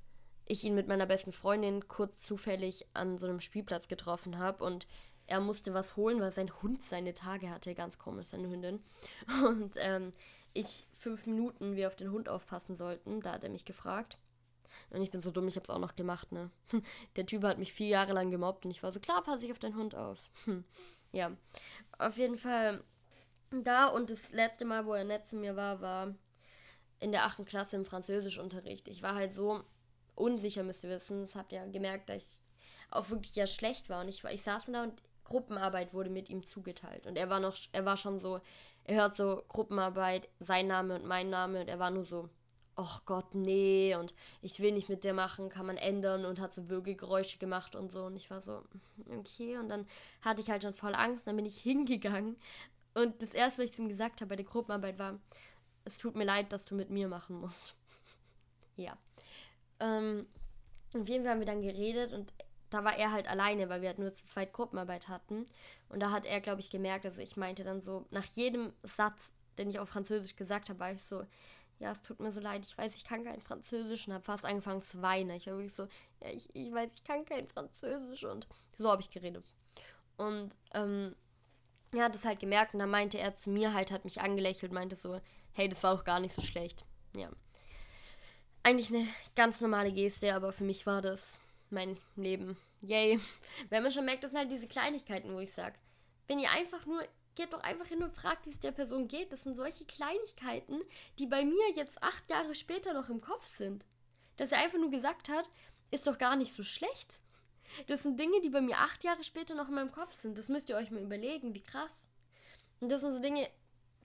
ich 0.50 0.64
ihn 0.64 0.74
mit 0.74 0.88
meiner 0.88 1.06
besten 1.06 1.32
Freundin 1.32 1.88
kurz 1.88 2.24
zufällig 2.24 2.88
an 2.94 3.18
so 3.18 3.28
einem 3.28 3.40
Spielplatz 3.40 3.88
getroffen 3.88 4.40
habe 4.40 4.64
und 4.64 4.88
er 5.28 5.40
musste 5.40 5.76
was 5.76 5.96
holen, 5.96 6.20
weil 6.20 6.32
sein 6.32 6.52
Hund 6.64 6.84
seine 6.84 7.14
Tage 7.14 7.52
hatte, 7.52 7.76
ganz 7.76 8.00
komisch, 8.00 8.28
seine 8.28 8.50
Hündin. 8.50 8.84
Und 9.46 9.76
ähm, 9.78 10.10
ich 10.54 10.88
fünf 10.92 11.28
Minuten, 11.28 11.76
wir 11.76 11.86
auf 11.86 11.96
den 11.96 12.12
Hund 12.12 12.28
aufpassen 12.28 12.76
sollten, 12.76 13.22
da 13.22 13.34
hat 13.34 13.44
er 13.44 13.52
mich 13.52 13.64
gefragt. 13.64 14.18
Und 14.90 15.04
ich 15.04 15.12
bin 15.12 15.22
so 15.22 15.30
dumm, 15.30 15.48
ich 15.48 15.56
hab's 15.56 15.70
auch 15.70 15.78
noch 15.78 15.96
gemacht, 15.96 16.32
ne? 16.32 16.50
Der 17.16 17.28
Typ 17.28 17.44
hat 17.44 17.60
mich 17.60 17.74
vier 17.74 17.90
Jahre 17.90 18.14
lang 18.14 18.32
gemobbt 18.32 18.66
und 18.66 18.72
ich 18.72 18.82
war 18.82 18.92
so, 18.92 19.00
klar, 19.00 19.22
passe 19.22 19.46
ich 19.46 19.52
auf 19.52 19.60
deinen 19.60 19.76
Hund 19.76 19.94
auf. 19.94 20.18
ja. 21.12 21.32
Auf 22.00 22.18
jeden 22.18 22.40
Fall 22.40 22.84
da 23.52 23.86
und 23.86 24.10
das 24.10 24.32
letzte 24.32 24.66
Mal, 24.66 24.88
wo 24.88 24.94
er 24.94 25.04
nett 25.04 25.26
zu 25.26 25.36
mir 25.36 25.56
war, 25.56 25.80
war 25.80 26.16
in 27.00 27.12
der 27.12 27.26
achten 27.26 27.46
Klasse 27.46 27.76
im 27.76 27.86
Französischunterricht. 27.86 28.88
Ich 28.88 29.04
war 29.04 29.14
halt 29.14 29.36
so 29.36 29.64
unsicher, 30.20 30.64
müsst 30.64 30.84
ihr 30.84 30.90
wissen. 30.90 31.22
Das 31.22 31.36
habt 31.36 31.52
ihr 31.52 31.66
gemerkt, 31.68 32.10
dass 32.10 32.18
ich 32.18 32.40
auch 32.92 33.10
wirklich 33.10 33.36
ja 33.36 33.48
schlecht 33.48 33.90
war. 33.90 34.02
Und 34.02 34.08
ich, 34.08 34.24
ich 34.24 34.42
saß 34.42 34.66
da 34.68 34.84
und 34.84 35.02
Gruppenarbeit 35.24 35.94
wurde 35.94 36.10
mit 36.10 36.30
ihm 36.30 36.44
zugeteilt. 36.44 37.06
Und 37.06 37.18
er 37.18 37.30
war 37.30 37.40
noch, 37.40 37.56
er 37.72 37.86
war 37.86 37.98
schon 37.98 38.20
so, 38.20 38.42
er 38.84 38.96
hört 38.96 39.16
so 39.16 39.44
Gruppenarbeit, 39.48 40.28
sein 40.40 40.68
Name 40.68 40.96
und 40.96 41.06
mein 41.06 41.30
Name 41.30 41.62
und 41.62 41.68
er 41.68 41.80
war 41.80 41.92
nur 41.92 42.06
so, 42.06 42.30
ach 42.76 43.06
Gott, 43.06 43.36
nee, 43.36 43.96
und 43.96 44.14
ich 44.42 44.60
will 44.60 44.72
nicht 44.72 44.90
mit 44.90 45.04
dir 45.04 45.14
machen, 45.14 45.50
kann 45.50 45.66
man 45.66 45.78
ändern 45.78 46.26
und 46.26 46.40
hat 46.40 46.54
so 46.54 46.70
Würgegeräusche 46.70 47.38
gemacht 47.38 47.76
und 47.76 47.92
so. 47.92 48.06
Und 48.06 48.16
ich 48.16 48.30
war 48.32 48.42
so, 48.42 48.64
okay. 49.18 49.58
Und 49.58 49.70
dann 49.70 49.86
hatte 50.22 50.42
ich 50.42 50.50
halt 50.50 50.64
schon 50.64 50.74
voll 50.74 50.96
Angst, 50.96 51.28
dann 51.28 51.36
bin 51.36 51.46
ich 51.46 51.58
hingegangen. 51.62 52.38
Und 52.94 53.22
das 53.22 53.34
erste, 53.34 53.62
was 53.62 53.70
ich 53.70 53.76
zu 53.76 53.84
ihm 53.84 53.90
gesagt 53.90 54.22
habe 54.22 54.30
bei 54.30 54.36
der 54.36 54.46
Gruppenarbeit 54.46 54.98
war, 54.98 55.20
es 55.86 55.98
tut 55.98 56.16
mir 56.16 56.26
leid, 56.26 56.52
dass 56.52 56.66
du 56.66 56.76
mit 56.76 56.90
mir 56.90 57.08
machen 57.08 57.40
musst. 57.40 57.76
ja. 58.76 58.98
Ähm, 59.80 60.28
auf 60.94 61.08
jeden 61.08 61.24
Fall 61.24 61.34
haben 61.34 61.40
wir 61.40 61.46
dann 61.46 61.62
geredet 61.62 62.14
und 62.14 62.34
da 62.70 62.84
war 62.84 62.96
er 62.96 63.12
halt 63.12 63.28
alleine, 63.28 63.70
weil 63.70 63.82
wir 63.82 63.90
halt 63.90 64.00
nur 64.00 64.14
zu 64.14 64.26
zweit 64.28 64.54
Gruppenarbeit 64.54 65.08
hatten. 65.08 65.46
Und 65.90 66.02
da 66.02 66.12
hat 66.12 66.26
er, 66.26 66.40
glaube 66.40 66.62
ich, 66.62 66.70
gemerkt, 66.70 67.06
also 67.06 67.22
ich 67.22 67.36
meinte 67.36 67.64
dann 67.64 67.82
so, 67.82 68.06
nach 68.12 68.26
jedem 68.26 68.74
Satz, 68.84 69.32
den 69.58 69.70
ich 69.70 69.80
auf 69.80 69.90
Französisch 69.90 70.36
gesagt 70.36 70.70
habe, 70.70 70.80
war 70.80 70.92
ich 70.92 71.04
so, 71.04 71.24
ja, 71.80 71.92
es 71.92 72.02
tut 72.02 72.20
mir 72.20 72.32
so 72.32 72.40
leid, 72.40 72.66
ich 72.66 72.78
weiß, 72.78 72.96
ich 72.96 73.06
kann 73.06 73.24
kein 73.24 73.42
Französisch 73.42 74.08
und 74.08 74.14
habe 74.14 74.24
fast 74.24 74.46
angefangen 74.46 74.82
zu 74.82 75.02
weinen. 75.02 75.32
Ich 75.32 75.48
war 75.48 75.56
wirklich 75.56 75.74
so, 75.74 75.88
ja, 76.22 76.30
ich, 76.30 76.54
ich 76.54 76.72
weiß, 76.72 76.92
ich 76.94 77.04
kann 77.04 77.26
kein 77.26 77.48
Französisch 77.48 78.26
und 78.26 78.48
so 78.78 78.90
habe 78.90 79.02
ich 79.02 79.10
geredet. 79.10 79.46
Und 80.18 80.58
ähm, 80.74 81.16
er 81.94 82.06
hat 82.06 82.16
es 82.16 82.26
halt 82.26 82.40
gemerkt 82.40 82.74
und 82.74 82.80
dann 82.80 82.90
meinte 82.90 83.18
er 83.18 83.34
zu 83.34 83.50
mir 83.50 83.74
halt, 83.74 83.92
hat 83.92 84.04
mich 84.04 84.22
angelächelt, 84.22 84.72
meinte 84.72 84.96
so, 84.96 85.20
hey, 85.54 85.70
das 85.70 85.82
war 85.82 85.96
doch 85.96 86.04
gar 86.04 86.20
nicht 86.20 86.36
so 86.36 86.42
schlecht. 86.42 86.86
Ja. 87.16 87.30
Eigentlich 88.70 88.94
eine 88.94 89.08
ganz 89.36 89.62
normale 89.62 89.92
Geste, 89.92 90.36
aber 90.36 90.52
für 90.52 90.64
mich 90.64 90.86
war 90.86 91.02
das 91.02 91.28
mein 91.72 91.98
Leben. 92.16 92.56
Yay. 92.82 93.20
Wenn 93.70 93.82
man 93.82 93.92
schon 93.92 94.06
merkt, 94.06 94.24
das 94.24 94.30
sind 94.30 94.38
halt 94.38 94.52
diese 94.52 94.68
Kleinigkeiten, 94.68 95.34
wo 95.34 95.40
ich 95.40 95.52
sage, 95.52 95.80
wenn 96.28 96.38
ihr 96.38 96.52
einfach 96.52 96.86
nur 96.86 97.02
geht 97.34 97.52
doch 97.52 97.64
einfach 97.64 97.88
hin 97.88 98.04
und 98.04 98.14
fragt, 98.14 98.46
wie 98.46 98.52
es 98.52 98.60
der 98.60 98.72
Person 98.72 99.08
geht. 99.08 99.34
Das 99.34 99.42
sind 99.42 99.56
solche 99.56 99.86
Kleinigkeiten, 99.86 100.82
die 101.18 101.26
bei 101.26 101.44
mir 101.44 101.72
jetzt 101.76 102.04
acht 102.04 102.30
Jahre 102.30 102.54
später 102.54 102.94
noch 102.94 103.10
im 103.10 103.22
Kopf 103.22 103.48
sind. 103.58 103.84
Dass 104.38 104.52
er 104.52 104.60
einfach 104.60 104.78
nur 104.78 104.92
gesagt 104.92 105.30
hat, 105.30 105.50
ist 105.90 106.06
doch 106.06 106.20
gar 106.20 106.36
nicht 106.36 106.54
so 106.54 106.62
schlecht. 106.62 107.22
Das 107.88 108.04
sind 108.04 108.20
Dinge, 108.20 108.40
die 108.42 108.50
bei 108.50 108.62
mir 108.62 108.78
acht 108.78 109.04
Jahre 109.04 109.24
später 109.24 109.56
noch 109.56 109.70
in 109.70 109.74
meinem 109.74 109.92
Kopf 109.92 110.14
sind. 110.14 110.38
Das 110.38 110.48
müsst 110.48 110.70
ihr 110.70 110.76
euch 110.76 110.92
mal 110.92 111.02
überlegen, 111.02 111.56
wie 111.56 111.64
krass. 111.64 111.94
Und 112.82 112.90
das 112.90 113.02
sind 113.02 113.14
so 113.14 113.20
Dinge, 113.20 113.50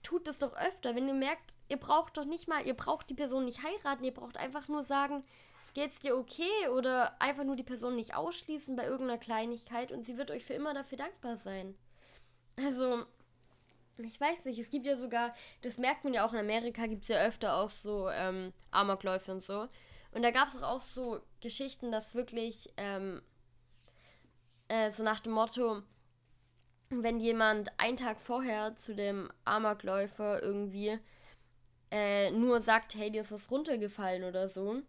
tut 0.05 0.27
das 0.27 0.39
doch 0.39 0.55
öfter. 0.55 0.95
Wenn 0.95 1.07
ihr 1.07 1.13
merkt, 1.13 1.55
ihr 1.67 1.77
braucht 1.77 2.17
doch 2.17 2.25
nicht 2.25 2.47
mal, 2.47 2.65
ihr 2.65 2.75
braucht 2.75 3.09
die 3.09 3.15
Person 3.15 3.45
nicht 3.45 3.63
heiraten, 3.63 4.03
ihr 4.03 4.13
braucht 4.13 4.37
einfach 4.37 4.67
nur 4.67 4.83
sagen, 4.83 5.23
geht's 5.73 5.99
dir 5.99 6.15
okay? 6.15 6.69
Oder 6.69 7.19
einfach 7.21 7.43
nur 7.43 7.55
die 7.55 7.63
Person 7.63 7.95
nicht 7.95 8.15
ausschließen 8.15 8.75
bei 8.75 8.85
irgendeiner 8.85 9.19
Kleinigkeit 9.19 9.91
und 9.91 10.05
sie 10.05 10.17
wird 10.17 10.31
euch 10.31 10.45
für 10.45 10.53
immer 10.53 10.73
dafür 10.73 10.97
dankbar 10.97 11.37
sein. 11.37 11.75
Also, 12.57 13.05
ich 13.97 14.19
weiß 14.19 14.45
nicht, 14.45 14.59
es 14.59 14.69
gibt 14.69 14.85
ja 14.85 14.95
sogar, 14.95 15.35
das 15.61 15.77
merkt 15.77 16.03
man 16.03 16.13
ja 16.13 16.25
auch 16.25 16.33
in 16.33 16.39
Amerika, 16.39 16.85
gibt 16.85 17.03
es 17.03 17.09
ja 17.09 17.17
öfter 17.25 17.57
auch 17.57 17.69
so 17.69 18.09
ähm, 18.09 18.53
Amokläufe 18.71 19.31
und 19.31 19.43
so. 19.43 19.67
Und 20.11 20.21
da 20.21 20.31
gab 20.31 20.47
es 20.47 20.61
auch 20.61 20.81
so 20.81 21.21
Geschichten, 21.41 21.91
dass 21.91 22.15
wirklich 22.15 22.69
ähm, 22.77 23.21
äh, 24.69 24.91
so 24.91 25.03
nach 25.03 25.19
dem 25.19 25.33
Motto, 25.33 25.81
wenn 26.89 27.19
jemand 27.19 27.71
einen 27.77 27.97
Tag 27.97 28.19
vorher 28.19 28.75
zu 28.75 28.95
dem 28.95 29.29
Amokläufer 29.43 30.41
irgendwie 30.41 30.99
äh, 31.91 32.31
nur 32.31 32.61
sagt, 32.61 32.95
hey, 32.95 33.11
dir 33.11 33.21
ist 33.21 33.31
was 33.31 33.49
runtergefallen 33.51 34.23
oder 34.23 34.49
so, 34.49 34.81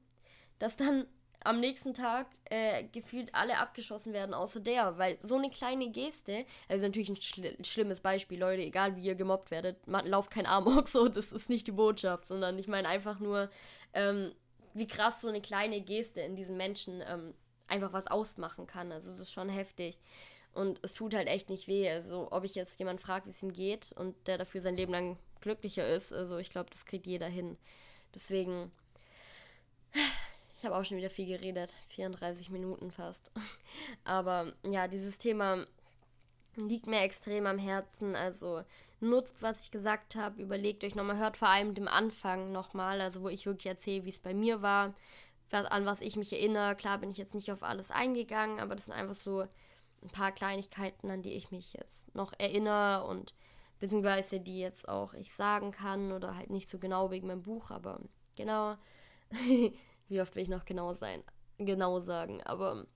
dass 0.59 0.76
dann 0.76 1.06
am 1.44 1.61
nächsten 1.61 1.94
Tag 1.94 2.26
äh, 2.46 2.85
gefühlt 2.92 3.35
alle 3.35 3.59
abgeschossen 3.59 4.12
werden, 4.12 4.35
außer 4.35 4.61
der. 4.61 4.98
Weil 4.98 5.18
so 5.22 5.37
eine 5.37 5.50
kleine 5.50 5.90
Geste, 5.90 6.44
also 6.68 6.87
natürlich 6.87 7.09
ein 7.09 7.20
schl 7.20 7.56
schlimmes 7.64 8.00
Beispiel, 8.00 8.38
Leute, 8.38 8.62
egal 8.62 8.96
wie 8.96 9.02
ihr 9.02 9.14
gemobbt 9.14 9.50
werdet, 9.50 9.76
lauft 9.87 10.30
kein 10.30 10.46
Amok 10.46 10.88
so, 10.88 11.09
das 11.09 11.32
ist 11.32 11.48
nicht 11.48 11.66
die 11.66 11.72
Botschaft, 11.72 12.26
sondern 12.26 12.59
ich 12.59 12.68
meine 12.68 12.88
einfach 12.88 13.20
nur, 13.20 13.50
ähm, 13.94 14.32
wie 14.74 14.87
krass 14.87 15.20
so 15.20 15.28
eine 15.28 15.40
kleine 15.40 15.80
Geste 15.80 16.20
in 16.20 16.37
diesen 16.37 16.56
Menschen 16.56 17.02
ähm, 17.06 17.35
einfach 17.68 17.92
was 17.92 18.09
ausmachen 18.09 18.66
kann. 18.66 18.92
Also 18.92 19.11
das 19.11 19.20
ist 19.20 19.32
schon 19.32 19.48
heftig. 19.48 20.00
Und 20.57 20.81
es 20.83 20.95
tut 20.95 21.14
halt 21.14 21.29
echt 21.29 21.51
nicht 21.51 21.69
weh. 21.69 21.88
Also, 21.88 22.29
ob 22.31 22.45
ich 22.45 22.55
jetzt 22.55 22.79
jemand 22.79 23.01
frage, 23.01 23.27
wie 23.27 23.31
es 23.31 23.42
ihm 23.42 23.53
geht 23.53 23.92
und 23.92 24.14
der 24.27 24.38
dafür 24.38 24.61
sein 24.61 24.75
Leben 24.75 24.92
lang 24.92 25.19
glücklicher 25.40 25.87
ist, 25.87 26.12
also 26.12 26.38
ich 26.38 26.51
glaube, 26.51 26.71
das 26.71 26.87
kriegt 26.87 27.07
jeder 27.07 27.29
hin. 27.29 27.57
Deswegen 28.14 28.73
ich 30.59 30.64
habe 30.64 30.77
auch 30.77 30.85
schon 30.85 30.97
wieder 30.97 31.11
viel 31.11 31.27
geredet, 31.27 31.75
34 31.90 32.51
Minuten 32.51 32.90
fast. 32.90 33.31
Aber 34.05 34.53
ja, 34.62 34.88
dieses 34.88 35.19
Thema 35.19 35.66
liegt 36.57 36.87
mir 36.87 37.03
extrem 37.03 37.47
am 37.47 37.59
Herzen. 37.59 38.16
Also 38.16 38.62
nutzt, 39.01 39.42
was 39.42 39.64
ich 39.64 39.71
gesagt 39.71 40.16
habe, 40.16 40.40
überlegt 40.40 40.83
euch 40.85 40.95
nochmal, 40.95 41.19
hört 41.19 41.37
vor 41.37 41.49
allem 41.49 41.75
dem 41.75 41.88
Anfang 41.88 42.53
nochmal, 42.53 43.01
also 43.01 43.23
wo 43.23 43.29
ich 43.29 43.47
wirklich 43.47 43.66
erzähle, 43.66 44.05
wie 44.07 44.11
es 44.11 44.19
bei 44.19 44.33
mir 44.33 44.62
war, 44.62 44.95
an 45.51 45.85
was 45.85 46.01
ich 46.01 46.16
mich 46.16 46.33
erinnere. 46.33 46.75
Klar 46.75 46.99
bin 46.99 47.11
ich 47.11 47.19
jetzt 47.19 47.35
nicht 47.35 47.53
auf 47.53 47.62
alles 47.62 47.90
eingegangen, 47.90 48.59
aber 48.59 48.75
das 48.75 48.87
sind 48.87 48.95
einfach 48.95 49.14
so 49.14 49.47
ein 50.02 50.11
paar 50.11 50.32
Kleinigkeiten, 50.32 51.11
an 51.11 51.22
die 51.22 51.32
ich 51.32 51.50
mich 51.50 51.72
jetzt 51.72 52.14
noch 52.14 52.32
erinnere 52.38 53.06
und 53.06 53.35
beziehungsweise 53.78 54.40
die 54.40 54.61
jetzt 54.61 54.88
auch 54.88 55.14
ich 55.14 55.35
sagen 55.35 55.70
kann 55.70 56.12
oder 56.12 56.37
halt 56.37 56.50
nicht 56.50 56.68
so 56.68 56.78
genau 56.78 57.11
wegen 57.11 57.26
meinem 57.26 57.42
Buch, 57.42 57.70
aber 57.70 58.00
genau. 58.37 58.76
Wie 60.09 60.20
oft 60.20 60.35
will 60.37 60.42
ich 60.42 60.48
noch 60.48 60.64
genau 60.64 60.94
sein? 60.94 61.22
Genau 61.59 62.00
sagen. 62.00 62.42
Aber 62.44 62.87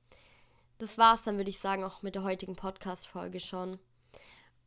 das 0.79 0.97
war's 0.97 1.25
dann, 1.25 1.37
würde 1.37 1.51
ich 1.51 1.59
sagen, 1.59 1.85
auch 1.85 2.03
mit 2.03 2.15
der 2.15 2.23
heutigen 2.23 2.57
Podcast-Folge 2.57 3.41
schon. 3.41 3.79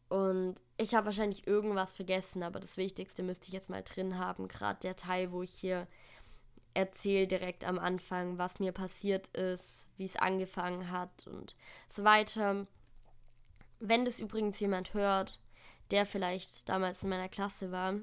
Und 0.09 0.61
ich 0.77 0.93
habe 0.93 1.05
wahrscheinlich 1.05 1.47
irgendwas 1.47 1.95
vergessen, 1.95 2.43
aber 2.43 2.59
das 2.59 2.77
Wichtigste 2.77 3.23
müsste 3.23 3.47
ich 3.47 3.53
jetzt 3.53 3.69
mal 3.69 3.81
drin 3.81 4.19
haben. 4.19 4.47
Gerade 4.47 4.79
der 4.81 4.95
Teil, 4.95 5.31
wo 5.31 5.41
ich 5.41 5.51
hier 5.51 5.87
erzähle 6.73 7.27
direkt 7.27 7.65
am 7.65 7.79
Anfang, 7.79 8.37
was 8.37 8.59
mir 8.59 8.71
passiert 8.71 9.27
ist, 9.29 9.87
wie 9.97 10.05
es 10.05 10.15
angefangen 10.15 10.91
hat 10.91 11.27
und 11.27 11.55
so 11.89 12.03
weiter. 12.03 12.67
Wenn 13.79 14.05
das 14.05 14.19
übrigens 14.19 14.59
jemand 14.59 14.93
hört, 14.93 15.39
der 15.91 16.05
vielleicht 16.05 16.69
damals 16.69 17.03
in 17.03 17.09
meiner 17.09 17.29
Klasse 17.29 17.71
war, 17.71 17.95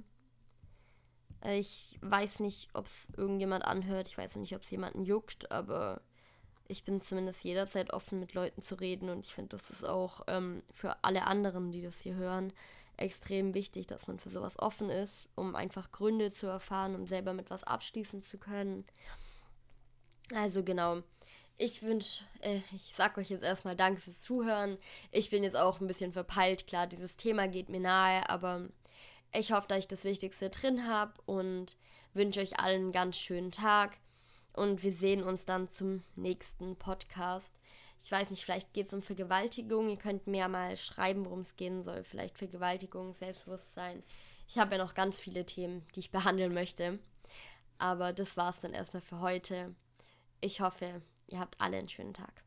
ich 1.45 1.99
weiß 2.03 2.41
nicht, 2.41 2.69
ob 2.75 2.87
es 2.87 3.09
irgendjemand 3.17 3.65
anhört, 3.65 4.09
ich 4.09 4.19
weiß 4.19 4.37
nicht, 4.37 4.55
ob 4.55 4.63
es 4.63 4.71
jemanden 4.71 5.05
juckt, 5.05 5.51
aber 5.51 6.03
ich 6.69 6.85
bin 6.85 7.01
zumindest 7.01 7.43
jederzeit 7.45 7.93
offen, 7.93 8.21
mit 8.21 8.35
Leuten 8.35 8.63
zu 8.63 8.75
reden 8.75 9.09
und 9.09 9.27
ich 9.27 9.35
finde, 9.35 9.57
das 9.57 9.71
ist 9.71 9.85
auch 9.85 10.21
ähm, 10.29 10.63
für 10.71 11.03
alle 11.03 11.27
anderen, 11.27 11.73
die 11.73 11.83
das 11.83 12.01
hier 12.01 12.15
hören, 12.15 12.53
extrem 13.01 13.55
wichtig, 13.55 13.87
dass 13.87 14.07
man 14.07 14.19
für 14.19 14.31
sowas 14.31 14.59
offen 14.59 14.91
ist, 14.91 15.29
um 15.35 15.55
einfach 15.55 15.93
Gründe 15.93 16.31
zu 16.31 16.47
erfahren, 16.47 16.95
um 16.95 17.07
selber 17.07 17.33
mit 17.33 17.51
was 17.51 17.65
abschließen 17.65 18.23
zu 18.23 18.39
können. 18.39 18.85
Also 20.35 20.63
genau, 20.63 21.03
ich 21.57 21.83
wünsche, 21.83 22.25
äh, 22.41 22.61
ich 22.73 22.93
sag 22.95 23.19
euch 23.19 23.31
jetzt 23.31 23.43
erstmal 23.43 23.77
Danke 23.77 24.01
fürs 24.01 24.23
Zuhören. 24.23 24.79
Ich 25.11 25.31
bin 25.31 25.43
jetzt 25.43 25.57
auch 25.57 25.81
ein 25.81 25.87
bisschen 25.87 26.13
verpeilt, 26.13 26.67
klar, 26.67 26.87
dieses 26.87 27.17
Thema 27.17 27.49
geht 27.49 27.69
mir 27.69 27.81
nahe, 27.81 28.29
aber 28.29 28.69
ich 29.33 29.53
hoffe, 29.53 29.69
dass 29.69 29.81
ich 29.81 29.89
das 29.89 30.05
Wichtigste 30.05 30.51
drin 30.51 30.89
habe 30.89 31.15
und 31.27 31.77
wünsche 32.15 32.41
euch 32.41 32.59
allen 32.59 32.83
einen 32.83 32.93
ganz 32.93 33.17
schönen 33.17 33.53
Tag. 33.53 33.99
Und 34.53 34.83
wir 34.83 34.93
sehen 34.93 35.23
uns 35.23 35.47
dann 35.47 35.69
zum 35.69 36.03
nächsten 36.17 36.77
Podcast. 36.77 37.53
Ich 38.03 38.11
weiß 38.11 38.31
nicht, 38.31 38.45
vielleicht 38.45 38.73
geht 38.73 38.87
es 38.87 38.95
um 38.95 39.03
Vergewaltigung. 39.03 39.89
Ihr 39.89 39.99
könnt 39.99 40.27
mir 40.27 40.49
mal 40.49 40.77
schreiben, 40.77 41.27
worum 41.27 41.41
es 41.41 41.57
gehen 41.57 41.83
soll. 41.83 42.03
Vielleicht 42.03 42.39
Vergewaltigung, 42.39 43.15
Selbstbewusstsein. 43.15 44.03
Ich 44.49 44.59
habe 44.59 44.77
ja 44.77 44.85
noch 44.85 44.95
ganz 44.95 45.21
viele 45.21 45.45
Themen, 45.45 45.87
die 45.95 46.01
ich 46.01 46.11
behandeln 46.11 46.55
möchte. 46.55 46.99
Aber 47.79 48.13
das 48.13 48.37
war 48.37 48.51
es 48.51 48.61
dann 48.61 48.75
erstmal 48.75 49.03
für 49.03 49.21
heute. 49.21 49.75
Ich 50.41 50.61
hoffe, 50.61 51.03
Ihr 51.31 51.39
habt 51.39 51.61
alle 51.61 51.77
einen 51.77 51.89
schönen 51.89 52.15
Tag. 52.15 52.43